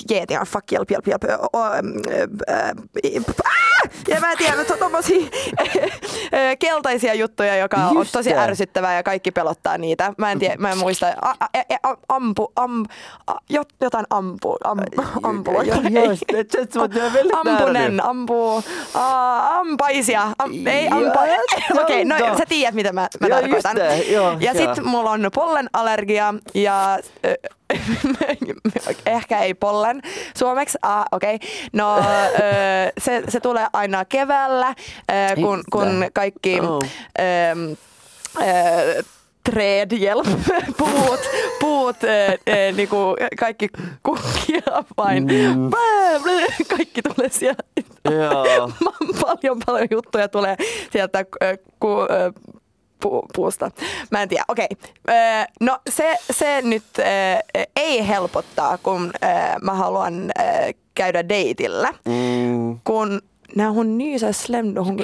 jeeti 0.10 0.38
on 0.38 0.46
fuck, 0.46 0.72
hjälp, 0.72 0.90
hjälp, 0.92 1.08
hjälp. 1.08 1.24
Ö, 1.24 1.28
ö, 1.28 2.28
ö, 2.50 3.22
ah! 3.46 3.90
Ja 4.08 4.20
mä 4.20 4.32
en 4.32 4.38
tiedä, 4.38 4.58
mutta 4.58 4.78
tommosia 4.78 5.28
ö, 6.34 6.56
keltaisia 6.60 7.14
juttuja, 7.14 7.56
joka 7.58 7.78
on 7.78 7.96
Just 7.96 8.12
tosi 8.12 8.30
det. 8.30 8.38
ärsyttävää 8.40 8.96
ja 8.96 9.04
kaikki 9.04 9.32
pelottaa 9.32 9.78
niitä. 9.78 10.14
Mä 10.18 10.32
en 10.32 10.40
tiedä, 10.40 10.56
mä 10.58 10.72
en 10.72 10.78
muista. 10.78 11.08
A, 11.22 11.30
a, 11.40 11.48
a, 11.84 11.96
ampu, 12.10 12.52
am, 12.56 12.86
a, 13.28 13.34
jot- 13.54 13.76
jotain 13.82 14.06
ampu, 14.10 14.56
am, 14.64 14.80
ampua. 15.24 15.64
Just, 15.64 16.24
det 16.38 16.52
känns 16.52 16.74
som 16.74 16.82
att 16.84 16.96
är 16.96 17.10
väldigt 17.10 17.44
nära 17.44 17.58
Ampunen, 17.58 17.98
nu. 17.98 18.04
ampu, 18.04 18.34
uh, 18.34 18.62
ampaisia, 19.60 20.34
am, 20.38 20.68
ei 20.68 20.86
Ja, 20.86 20.96
ampa. 20.96 21.28
Okei, 21.84 22.06
no 22.06 22.18
joo. 22.18 22.38
sä 22.38 22.46
tiedät 22.46 22.76
mitä 22.76 22.94
mä, 22.94 23.08
mä 23.20 23.28
Joo, 23.28 23.42
tarkoitan. 23.42 23.78
just 23.98 24.10
joo, 24.12 24.38
ja 24.40 24.52
joo. 24.54 24.76
sit 24.76 24.84
mulla 24.86 25.12
on 25.12 25.30
pollenallergia 25.36 26.34
ja 26.54 27.00
ehkä 29.06 29.40
ei 29.40 29.54
pollen 29.54 30.02
suomeksi, 30.38 30.78
ah, 30.82 31.06
okei. 31.12 31.36
Okay. 31.36 31.48
No 31.74 32.04
se, 32.98 33.24
se 33.30 33.40
tulee 33.40 33.68
aina 33.74 34.06
keväällä, 34.06 34.76
kun, 35.36 35.64
kun 35.72 36.06
kaikki 36.14 36.60
Oh. 36.60 36.84
ö, 38.42 39.04
ö, 39.48 39.52
träd, 39.52 39.92
hjälp, 39.92 40.28
puut, 40.78 41.20
puut, 41.60 42.04
ö, 42.04 42.08
ö, 42.50 42.72
niinku 42.72 42.96
kaikki 43.40 43.70
kukkia 44.04 44.84
vain. 44.98 45.24
Mm. 45.24 45.70
Kaikki 46.70 47.02
tulee 47.02 47.30
siellä. 47.30 47.64
Joo. 48.06 48.72
paljon 49.26 49.60
paljon 49.66 49.88
juttuja 49.92 50.28
tulee 50.28 50.58
sieltä 50.92 51.20
ö, 51.44 51.58
ku, 51.80 51.88
ö, 52.02 52.34
pu, 53.02 53.26
puusta. 53.36 53.72
Mä 54.12 54.22
en 54.22 54.30
tiedä, 54.30 54.44
okei. 54.48 54.68
Ö, 55.10 55.14
No 55.60 55.80
se, 55.90 56.16
se 56.32 56.62
nyt 56.62 56.84
ö, 57.00 57.04
ei 57.76 58.08
helpottaa, 58.08 58.78
kun 58.78 59.12
ö, 59.24 59.28
mä 59.62 59.74
haluan 59.74 60.32
ö, 60.40 60.44
käydä 60.96 61.30
deitillä. 61.30 61.94
Mm. 62.06 62.80
Kun 62.84 63.22
nää 63.56 63.70
on 63.70 63.98
nyysä 63.98 64.32
slemdohun 64.32 64.98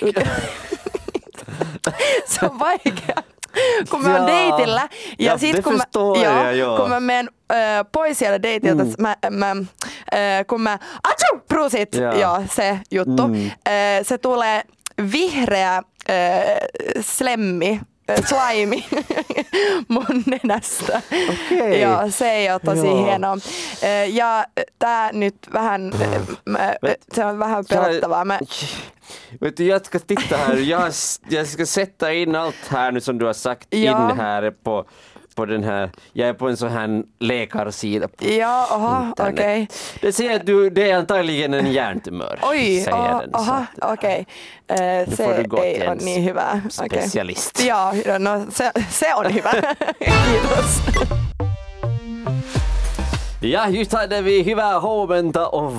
Se 2.26 2.46
on 2.46 2.60
vaikea. 2.60 3.24
Kun 3.90 4.04
mä 4.04 4.18
oon 4.18 4.28
deitillä 4.28 4.90
ja 5.20 5.32
Ja, 5.32 5.38
sit 5.38 5.64
kun 5.64 5.74
mä, 5.78 5.84
jag, 6.24 6.58
joo. 6.58 6.78
kun 6.80 6.90
mä 6.90 7.00
menen 7.00 7.30
ö, 7.52 7.56
pois 7.92 8.20
siellä 8.20 8.42
deitiltä, 8.42 8.84
Mm. 8.84 8.94
mä, 9.00 9.16
mä, 9.30 9.52
ö, 10.14 10.18
kun 10.48 10.62
mä, 10.62 10.80
atsu, 11.04 11.26
prusit, 11.48 11.96
Jaa. 11.96 12.14
joo, 12.14 12.40
se 12.56 12.80
juttu, 12.92 13.28
Mm. 13.28 13.34
ö, 13.68 13.72
se 14.04 14.18
tulee 14.18 14.64
vihreä 15.12 15.82
ö, 16.10 16.14
slemmi, 17.02 17.82
slime 18.26 18.84
mun 19.88 20.24
nenästä. 20.26 21.02
Okei. 21.30 21.82
Joo, 21.82 22.12
se 22.12 22.32
ei 22.32 22.52
ole 22.52 22.60
tosi 22.60 22.88
Joo. 22.88 23.06
hienoa. 23.06 23.38
Ö, 23.84 24.06
Ja 24.06 24.46
tää 24.80 25.10
nyt 25.14 25.36
vähän, 25.54 25.92
ö, 26.02 26.20
mä, 26.46 26.74
se 27.14 27.26
on 27.26 27.40
vähän 27.40 27.66
pelottavaa. 27.70 28.26
Mä, 28.26 28.40
Vet 29.42 29.58
du, 29.58 29.64
jag 29.64 29.86
ska 29.86 30.00
titta 30.00 30.38
här. 30.38 30.56
Jag, 30.58 30.92
jag 31.30 31.48
ska 31.48 31.66
sätta 31.66 32.14
in 32.14 32.36
allt 32.36 32.56
här 32.70 32.92
nu 32.92 33.02
som 33.02 33.18
du 33.20 33.26
har 33.26 33.34
sagt 33.34 33.68
Ja. 33.74 34.12
in 34.12 34.18
här 34.18 34.52
på, 34.64 34.86
på 35.36 35.46
den 35.46 35.64
här. 35.64 35.90
Jag 36.14 36.30
är 36.30 36.34
på 36.34 36.50
en 36.50 36.58
sån 36.58 36.70
här 36.72 37.04
läkarsida 37.20 38.08
på 38.08 38.26
ja, 38.26 38.68
aha, 38.72 39.06
internet. 39.08 39.34
okej. 39.34 39.68
Det 40.02 40.12
säger 40.14 40.36
att 40.36 40.46
du, 40.46 40.70
det 40.70 40.92
är 40.92 40.98
antagligen 40.98 41.54
en 41.54 41.72
hjärntumör. 41.72 42.40
Oj, 42.52 42.80
säger 42.82 42.98
aha, 42.98 43.20
den. 43.22 43.32
Så 43.32 43.38
aha 43.38 43.66
att- 43.82 43.94
okei. 43.94 44.26
Eh, 44.68 44.78
Nu 45.08 45.16
får 45.16 45.34
du 45.38 45.44
gå 45.44 45.58
till 45.62 45.82
en 45.82 45.98
niin 45.98 46.24
hyvä. 46.24 46.62
Specialist. 46.70 47.64
Joo, 47.64 48.18
no 48.20 48.46
se, 48.52 48.72
se 48.90 49.06
on 49.16 49.26
hyvä. 49.32 49.52
Kiitos. 50.00 50.82
Ja, 53.44 53.70
just 53.70 53.94
hade 53.94 54.22
vi 54.22 54.44
hyvää 54.44 54.80
huomenta 54.80 55.48
och 55.48 55.72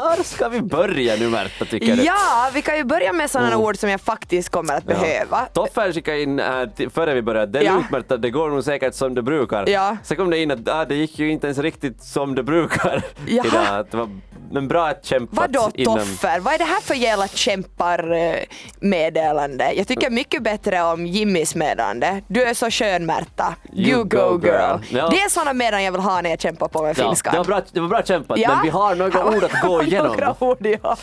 var 0.00 0.22
ska 0.24 0.48
vi 0.48 0.60
börja 0.62 1.16
nu 1.16 1.28
Märta 1.28 1.64
tycker 1.64 1.96
du? 1.96 2.02
Ja, 2.02 2.50
vi 2.54 2.62
kan 2.62 2.76
ju 2.76 2.84
börja 2.84 3.12
med 3.12 3.30
sådana 3.30 3.48
Mm. 3.48 3.60
ord 3.60 3.76
som 3.78 3.90
jag 3.90 4.00
faktiskt 4.00 4.48
kommer 4.48 4.74
att 4.74 4.84
behöva. 4.84 5.40
Toffe 5.52 5.92
skickade 5.92 6.22
in 6.22 6.38
här 6.38 6.66
till, 6.66 6.90
före 6.90 7.14
vi 7.14 7.22
började, 7.22 7.52
det 7.52 7.58
är 7.58 7.62
Ja. 7.62 7.72
lugnt 7.74 7.90
Märta, 7.90 8.16
det 8.16 8.30
går 8.30 8.50
nog 8.50 8.64
säkert 8.64 8.94
som 8.94 9.14
det 9.14 9.22
brukar. 9.22 9.68
Ja. 9.68 9.96
Sen 10.04 10.16
kom 10.16 10.30
det 10.30 10.38
in 10.38 10.50
att 10.50 10.68
ah, 10.68 10.84
det 10.84 10.94
gick 10.94 11.18
ju 11.18 11.30
inte 11.30 11.46
ens 11.46 11.58
riktigt 11.58 12.02
som 12.02 12.34
det 12.34 12.42
brukar 12.42 13.02
idag. 13.26 13.86
Det 13.90 13.96
var, 13.96 14.08
men 14.50 14.68
bra 14.68 14.86
att 14.88 15.04
kämpat 15.04 15.38
Vadå 15.38 15.70
innan... 15.74 15.98
Toffer? 15.98 16.40
Vad 16.40 16.54
är 16.54 16.58
det 16.58 16.64
här 16.64 16.80
för 16.80 16.94
jävla 16.94 17.28
kämpar-meddelande? 17.28 19.72
Jag 19.72 19.88
tycker 19.88 20.10
mycket 20.10 20.42
bättre 20.42 20.82
om 20.82 21.06
Jimmys 21.06 21.54
meddelande. 21.54 22.22
Du 22.28 22.42
är 22.42 22.54
så 22.54 22.70
skön 22.70 23.06
Märta. 23.06 23.54
You, 23.72 23.88
You 23.90 24.04
go, 24.04 24.18
go, 24.18 24.40
girl. 24.46 24.54
girl. 24.54 24.78
Ja. 24.90 25.08
Det 25.08 25.20
är 25.20 25.28
sådana 25.28 25.52
meddelanden 25.52 25.84
jag 25.84 25.92
vill 25.92 26.00
ha 26.00 26.20
när 26.20 26.30
jag 26.30 26.40
kämpar 26.40 26.68
på 26.68 26.82
med 26.82 26.98
Ja, 26.98 27.04
finskan. 27.08 27.32
det, 27.32 27.38
var 27.38 27.44
bra, 27.44 27.60
det 27.72 27.80
var 27.80 27.88
bra 27.88 28.02
kämpat, 28.02 28.38
Ja. 28.38 28.48
men 28.54 28.62
vi 28.62 28.68
har 28.68 28.94
några 28.94 29.24
ord 29.24 29.44
att 29.44 29.60
gå 29.66 29.82
igenom. 29.82 30.06
några 30.06 30.34
ord, 30.38 30.66
ja. 30.82 30.96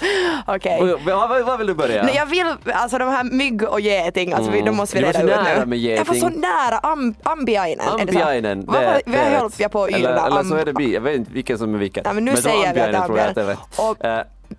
Okej. 0.48 0.80
Och, 0.94 1.00
vad, 1.06 1.46
vad, 1.46 1.58
vill 1.58 1.68
du 1.68 1.74
börja? 1.74 2.04
Nej, 2.04 2.16
jag 2.16 2.26
vill, 2.26 2.46
alltså 2.74 2.98
de 2.98 3.10
här 3.10 3.24
mygg 3.24 3.64
och 3.64 3.80
geting, 3.82 4.34
alltså 4.34 4.52
vi, 4.52 4.62
de 4.62 4.76
måste 4.76 4.96
vi 4.98 5.02
Du 5.02 5.06
var 5.06 5.14
reda 5.14 5.36
så 5.36 5.42
ut 5.42 5.46
nära 5.48 5.60
nu. 5.60 5.66
med 5.66 5.78
Jag 5.80 6.06
var 6.06 6.14
så 6.16 6.26
geting. 6.26 6.42
nära, 6.42 6.78
am, 6.84 7.16
ambiainen. 7.24 7.86
det? 7.98 8.02
Ambiainen. 8.02 8.68
Rätt. 8.68 9.04
jag 9.60 9.72
på 9.72 9.84
att 9.84 9.90
eller, 9.90 10.00
yrda? 10.00 10.26
eller 10.28 10.44
så 10.44 10.54
Am- 10.56 10.60
är 10.60 10.66
det 10.66 10.74
bi, 10.74 10.94
jag 10.94 11.02
vet 11.02 11.16
inte 11.16 11.32
vilken 11.34 11.58
som 11.58 11.74
är 11.76 11.78
vilken. 11.78 12.04
Ja, 12.06 12.14
men 12.14 12.26
nu 12.26 12.32
det 12.32 12.38
ambiainen 12.68 13.06
tror 13.06 13.18
jag 13.18 13.28
att 13.28 13.36
det 13.36 13.37
är 13.37 13.37
ambiainen. 13.37 13.37
Rätt. 13.44 13.60
Och- 13.78 13.98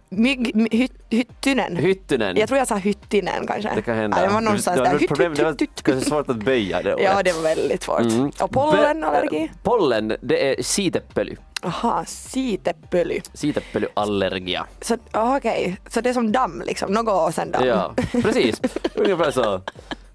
Mygg, 0.08 0.54
my, 0.54 0.68
hyt, 0.72 0.92
hyttynen. 1.10 1.76
hyttynen. 1.76 2.36
Jag 2.36 2.48
tror 2.48 2.58
jag 2.58 2.68
sa 2.68 2.76
hyttinen 2.76 3.46
kanske. 3.46 3.72
Det 3.74 3.82
kan 3.82 3.96
hända. 3.96 4.16
Ja, 4.20 4.26
det 4.28 4.34
var 4.34 4.40
någonstans 4.40 4.78
det, 4.78 4.84
där. 4.84 4.98
Hytt, 4.98 5.08
problem, 5.08 5.30
hytt, 5.32 5.38
det 5.38 5.44
var 5.44 5.56
kanske 5.82 6.10
svårt 6.10 6.28
att 6.30 6.36
böja 6.36 6.82
det 6.82 6.88
Ja, 6.98 7.12
ordet. 7.12 7.24
det 7.24 7.32
var 7.32 7.42
väldigt 7.42 7.82
svårt. 7.82 8.00
Mm. 8.00 8.30
Och 8.40 8.50
pollenallergi? 8.50 9.50
Pollen, 9.62 10.16
det 10.20 10.50
är 10.50 10.62
siitepöly. 10.62 11.36
Aha, 11.62 12.04
siitepöly. 12.06 13.20
Siitepölyallergia. 13.34 14.66
Så 14.80 14.96
okej, 15.12 15.76
så 15.88 16.00
det 16.00 16.08
är 16.10 16.14
som 16.14 16.32
damm 16.32 16.62
liksom, 16.66 16.92
något 16.92 17.28
och 17.28 17.34
sen 17.34 17.50
damm. 17.50 17.66
Ja, 17.66 17.94
precis. 18.12 18.60
Ungefär 18.94 19.30
så. 19.30 19.60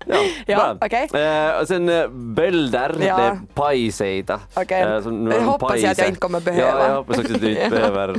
Ja, 0.06 0.16
Ja, 0.46 0.58
bra. 0.58 0.78
okej. 0.88 1.10
Eh, 1.22 1.62
och 1.62 1.68
sen 1.68 1.90
eh, 1.90 2.08
bölder, 2.10 2.96
Ja. 3.00 3.18
det 3.18 3.24
är 3.24 3.40
pajseita. 3.54 4.40
Okej. 4.54 4.82
Eh, 4.82 5.02
som 5.02 5.26
nu 5.26 5.36
Jag 5.36 5.42
hoppas 5.42 5.70
jag 5.70 5.76
att 5.78 5.82
jag 5.82 5.96
pajse. 5.96 6.08
inte 6.08 6.20
kommer 6.20 6.40
behöva. 6.40 6.80
Ja, 6.80 6.88
jag 6.88 6.96
hoppas 6.96 7.18
också 7.18 7.34
att 7.34 7.42
du 7.42 7.50
inte 7.50 7.70
behöver 7.76 8.16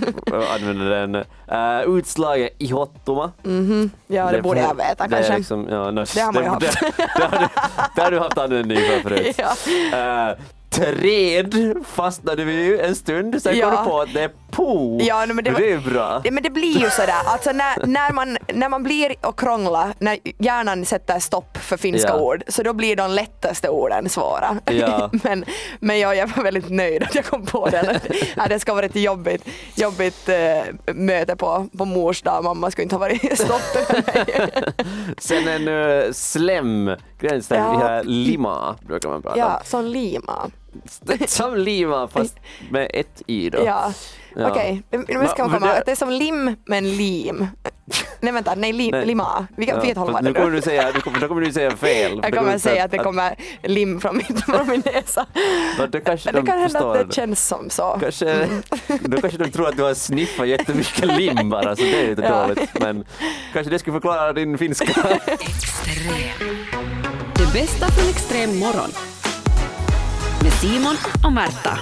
använda 0.55 0.85
den. 0.85 1.15
Uh, 1.53 1.97
utslaget 1.99 2.51
ihottuma. 2.59 3.33
Mhm. 3.43 3.91
Ja, 4.07 4.31
det, 4.33 4.43
borde 4.43 4.61
jag 4.61 4.75
veta 4.77 5.07
det 5.07 5.15
kanske. 5.17 5.37
Liksom, 5.37 5.67
ja, 5.71 5.91
no, 5.91 6.05
Det 6.15 6.21
har 6.21 6.33
man 6.33 6.43
ju 6.43 6.49
haft. 6.49 6.61
Det, 6.81 6.93
det, 7.17 7.25
har 7.25 7.39
du, 7.39 7.47
det 7.97 8.03
har 8.03 8.11
du 8.11 8.19
haft 8.19 8.39
användning 8.39 8.79
för 8.79 9.01
förut. 9.09 9.37
Ja. 9.93 10.29
Eh, 10.31 10.37
träd 10.75 11.75
fastnade 11.87 12.45
vi 12.45 12.65
ju 12.65 12.81
en 12.81 12.95
stund, 12.95 13.43
sen 13.43 13.57
Ja. 13.57 13.71
kom 13.71 13.85
du 13.85 13.91
på 13.91 14.01
att 14.01 14.15
det 14.15 14.23
är 14.23 14.31
po. 14.51 14.99
Ja, 15.03 15.27
men 15.27 15.45
det 15.45 15.51
var- 15.51 15.61
det 15.61 15.73
är 15.73 15.79
bra. 15.79 16.21
Ja, 16.25 16.31
men 16.31 16.43
det 16.43 16.51
blir 16.51 16.79
ju 16.79 16.91
sådär, 16.91 17.15
alltså 17.27 17.53
när, 17.53 17.87
när, 17.87 18.13
man, 18.13 18.39
när 18.55 18.69
man 18.69 18.83
blir 18.83 19.15
och 19.21 19.39
krånglar, 19.39 19.95
när 19.99 20.19
hjärnan 20.39 20.85
sätter 20.85 21.19
stopp 21.19 21.57
för 21.57 21.77
finska 21.77 22.09
Ja. 22.09 22.21
ord, 22.21 22.43
så 22.49 22.63
då 22.63 22.73
blir 22.73 22.97
de 22.97 23.11
lättaste 23.11 23.69
orden 23.69 24.09
svåra. 24.09 24.57
Ja. 24.67 25.11
men 25.25 25.45
men 25.81 25.99
jag, 25.99 26.17
jag 26.17 26.27
var 26.37 26.43
väldigt 26.45 26.71
nöjd 26.71 27.03
att 27.03 27.15
jag 27.15 27.25
kom 27.25 27.47
på 27.47 27.69
den. 27.69 27.87
ja, 28.37 28.47
det 28.49 28.61
ska 28.61 28.73
ha 28.73 28.77
varit 28.77 28.91
ett 28.97 29.03
jobbigt, 29.03 29.49
jobbigt 29.75 30.29
eh, 30.29 30.95
möte 30.95 31.37
på, 31.37 31.67
på 31.79 31.85
mors 31.85 32.23
dag, 32.23 32.45
mamma 32.45 32.71
skulle 32.71 32.83
inte 32.83 32.95
ha 32.95 33.01
varit 33.01 33.23
mig. 33.23 34.53
Sen 35.19 35.49
en 35.49 35.69
uh, 35.69 36.13
slem, 36.13 36.91
gränsen 37.21 37.59
Ja. 37.59 37.73
ja. 37.81 37.87
här 37.87 38.05
lima 38.05 38.77
brukar 38.87 39.09
man 39.09 39.23
prata 39.23 39.39
ja, 39.39 39.47
om. 39.57 39.61
som 39.65 39.85
lima. 39.85 40.51
Som 41.27 41.57
lima 41.57 42.09
fast 42.09 42.37
med 42.71 42.91
ett 42.95 43.23
i 43.27 43.51
då. 43.51 43.59
Ja. 43.67 43.93
Ja. 44.37 44.51
Okej, 44.51 44.83
nu 44.91 45.05
ska 45.29 45.43
man 45.49 45.53
komma 45.61 45.67
det- 45.75 45.83
det 45.87 45.93
är 45.93 45.97
som 45.97 46.11
lim 46.11 46.57
men 46.65 46.97
lim. 46.97 47.47
Nej 48.21 48.33
vänta, 48.33 48.55
nej, 48.55 48.73
lim, 48.73 48.91
Nej. 48.91 49.07
lima. 49.07 49.47
Vi 49.57 49.67
kan 49.67 49.77
Ja, 49.77 49.95
fast 49.95 49.97
vad 50.13 50.25
det 50.25 50.29
nu 50.29 50.35
kommer 50.35 50.51
nu. 50.51 50.57
du 50.57 50.63
säga, 50.63 50.93
du 50.93 51.01
kommer, 51.01 51.19
då 51.21 51.29
kommer 51.29 51.41
du 51.43 51.53
säga 51.53 51.71
fel. 51.77 52.21
Jag 52.23 52.35
kommer 52.35 52.59
säga 52.59 52.85
att 52.85 52.91
det 52.91 52.99
kommer 52.99 53.35
lim 53.63 54.01
från, 54.01 54.17
mitt, 54.17 54.45
från 54.45 54.69
min 54.69 54.83
näsa. 54.95 55.27
Ja, 55.79 55.87
det 55.87 56.01
kanske 56.01 56.33
Det 56.33 56.41
de 56.41 56.47
kan 56.47 56.59
hända 56.59 56.91
att 56.93 57.09
det 57.09 57.15
känns 57.15 57.47
som 57.49 57.71
så. 57.71 57.99
Kanske, 58.01 58.49
då 59.01 59.21
kanske 59.21 59.39
de 59.39 59.51
tror 59.51 59.69
att 59.69 59.77
du 59.77 59.83
har 59.83 59.95
sniffat 59.95 60.49
jättemycket 60.49 61.17
lim 61.19 61.51
bara, 61.51 61.77
så 61.77 61.83
det 61.83 62.03
är 62.05 62.09
lite 62.09 62.23
Ja. 62.23 62.47
dåligt. 62.47 62.81
Men 62.81 63.05
kanske 63.53 63.71
det 63.71 63.79
skulle 63.79 63.95
förklara 63.95 64.33
din 64.33 64.59
finska. 64.59 64.85
Extrem. 65.27 66.57
Det 67.35 67.53
bästa 67.53 67.87
från 67.89 68.11
extrem 68.11 68.59
morgon. 68.59 68.91
Med 70.45 70.53
Simon 70.53 70.97
och 71.25 71.33
Märta. 71.33 71.79